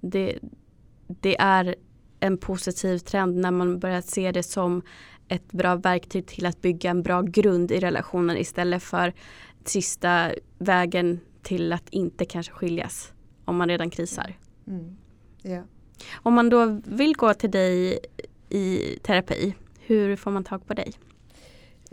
det, 0.00 0.38
det 1.06 1.40
är 1.40 1.74
en 2.20 2.38
positiv 2.38 2.98
trend 2.98 3.36
när 3.36 3.50
man 3.50 3.78
börjar 3.78 4.00
se 4.00 4.32
det 4.32 4.42
som 4.42 4.82
ett 5.28 5.52
bra 5.52 5.76
verktyg 5.76 6.26
till 6.26 6.46
att 6.46 6.62
bygga 6.62 6.90
en 6.90 7.02
bra 7.02 7.22
grund 7.22 7.72
i 7.72 7.80
relationen 7.80 8.36
istället 8.36 8.82
för 8.82 9.12
sista 9.64 10.30
vägen 10.58 11.20
till 11.42 11.72
att 11.72 11.88
inte 11.90 12.24
kanske 12.24 12.52
skiljas 12.52 13.12
om 13.44 13.56
man 13.56 13.68
redan 13.68 13.90
krisar. 13.90 14.38
Mm. 14.66 14.96
Ja. 15.42 15.62
Om 16.14 16.34
man 16.34 16.50
då 16.50 16.80
vill 16.84 17.14
gå 17.14 17.34
till 17.34 17.50
dig 17.50 17.98
i 18.48 18.98
terapi, 19.02 19.54
hur 19.80 20.16
får 20.16 20.30
man 20.30 20.44
tag 20.44 20.66
på 20.66 20.74
dig? 20.74 20.92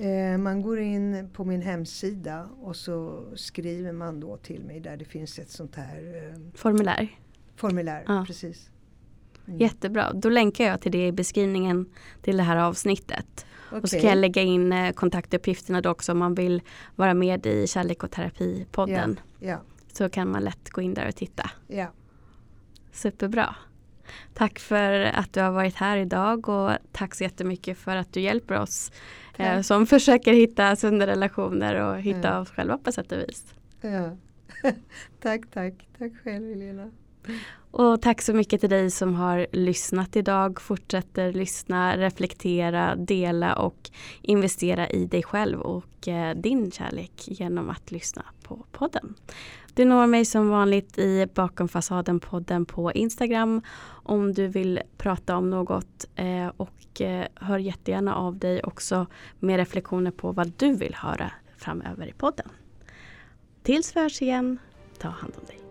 Eh, 0.01 0.37
man 0.37 0.61
går 0.61 0.79
in 0.79 1.29
på 1.33 1.45
min 1.45 1.61
hemsida 1.61 2.49
och 2.61 2.75
så 2.75 3.23
skriver 3.35 3.91
man 3.91 4.19
då 4.19 4.37
till 4.37 4.63
mig 4.63 4.79
där 4.79 4.97
det 4.97 5.05
finns 5.05 5.39
ett 5.39 5.49
sånt 5.49 5.75
här 5.75 6.31
eh, 6.33 6.39
Formulär? 6.55 7.07
formulär. 7.55 8.03
Ja. 8.07 8.23
Precis. 8.27 8.69
Mm. 9.47 9.59
Jättebra, 9.59 10.13
då 10.13 10.29
länkar 10.29 10.65
jag 10.65 10.81
till 10.81 10.91
det 10.91 11.07
i 11.07 11.11
beskrivningen 11.11 11.85
till 12.21 12.37
det 12.37 12.43
här 12.43 12.57
avsnittet. 12.57 13.45
Och 13.71 13.89
så 13.89 13.99
kan 13.99 14.09
jag 14.09 14.17
lägga 14.17 14.41
in 14.41 14.73
eh, 14.73 14.91
kontaktuppgifterna 14.93 15.81
då 15.81 15.89
också 15.89 16.11
om 16.11 16.17
man 16.17 16.35
vill 16.35 16.61
vara 16.95 17.13
med 17.13 17.45
i 17.45 17.67
Kärlek 17.67 18.03
och 18.03 18.09
terapi-podden. 18.11 19.19
Ja, 19.39 19.61
Så 19.93 20.09
kan 20.09 20.31
man 20.31 20.43
lätt 20.43 20.69
gå 20.69 20.81
in 20.81 20.93
där 20.93 21.07
och 21.07 21.15
titta. 21.15 21.51
ja. 21.67 21.87
Superbra. 22.93 23.55
Tack 24.33 24.59
för 24.59 25.01
att 25.03 25.33
du 25.33 25.41
har 25.41 25.51
varit 25.51 25.75
här 25.75 25.97
idag 25.97 26.49
och 26.49 26.71
tack 26.91 27.15
så 27.15 27.23
jättemycket 27.23 27.77
för 27.77 27.95
att 27.95 28.13
du 28.13 28.21
hjälper 28.21 28.59
oss 28.59 28.91
eh, 29.37 29.55
Tack. 29.55 29.65
som 29.65 29.85
försöker 29.87 30.33
hitta 30.33 30.75
sunda 30.75 31.07
relationer 31.07 31.75
och 31.75 32.01
hitta 32.01 32.27
Ja. 32.27 32.39
oss 32.39 32.49
själva 32.49 32.77
på 32.77 32.91
sätt 32.91 33.11
och 33.11 33.17
vis. 33.19 33.45
ja. 33.81 34.17
tack, 35.21 35.41
tack. 35.53 35.73
Tack 35.97 36.11
själv 36.23 36.49
Helena. 36.49 36.91
Och 37.71 38.01
tack 38.01 38.21
så 38.21 38.33
mycket 38.33 38.59
till 38.61 38.69
dig 38.69 38.91
som 38.91 39.15
har 39.15 39.47
lyssnat 39.51 40.15
idag. 40.15 40.61
Fortsätter 40.61 41.33
lyssna, 41.33 41.97
reflektera, 41.97 42.95
dela 42.95 43.55
och 43.55 43.89
investera 44.21 44.89
i 44.89 45.05
dig 45.05 45.23
själv 45.23 45.59
och 45.61 46.07
eh, 46.07 46.35
din 46.35 46.71
kärlek 46.71 47.11
genom 47.25 47.69
att 47.69 47.91
lyssna 47.91 48.25
på 48.43 48.65
podden. 48.71 49.15
Du 49.81 49.85
når 49.85 50.07
mig 50.07 50.25
som 50.25 50.49
vanligt 50.49 50.97
i 50.97 51.27
Bakom 51.33 51.67
fasaden-podden 51.67 52.65
på 52.65 52.91
Instagram 52.91 53.61
om 53.89 54.33
du 54.33 54.47
vill 54.47 54.79
prata 54.97 55.37
om 55.37 55.49
något 55.49 56.05
eh, 56.15 56.47
och 56.57 57.01
eh, 57.01 57.25
hör 57.35 57.57
jättegärna 57.57 58.15
av 58.15 58.37
dig 58.37 58.63
också 58.63 59.05
med 59.39 59.57
reflektioner 59.57 60.11
på 60.11 60.31
vad 60.31 60.51
du 60.57 60.73
vill 60.73 60.95
höra 60.95 61.31
framöver 61.57 62.07
i 62.07 62.13
podden. 62.13 62.49
Tills 63.63 63.95
vi 63.95 63.99
hörs 63.99 64.21
igen, 64.21 64.59
ta 64.97 65.07
hand 65.07 65.33
om 65.39 65.45
dig. 65.45 65.70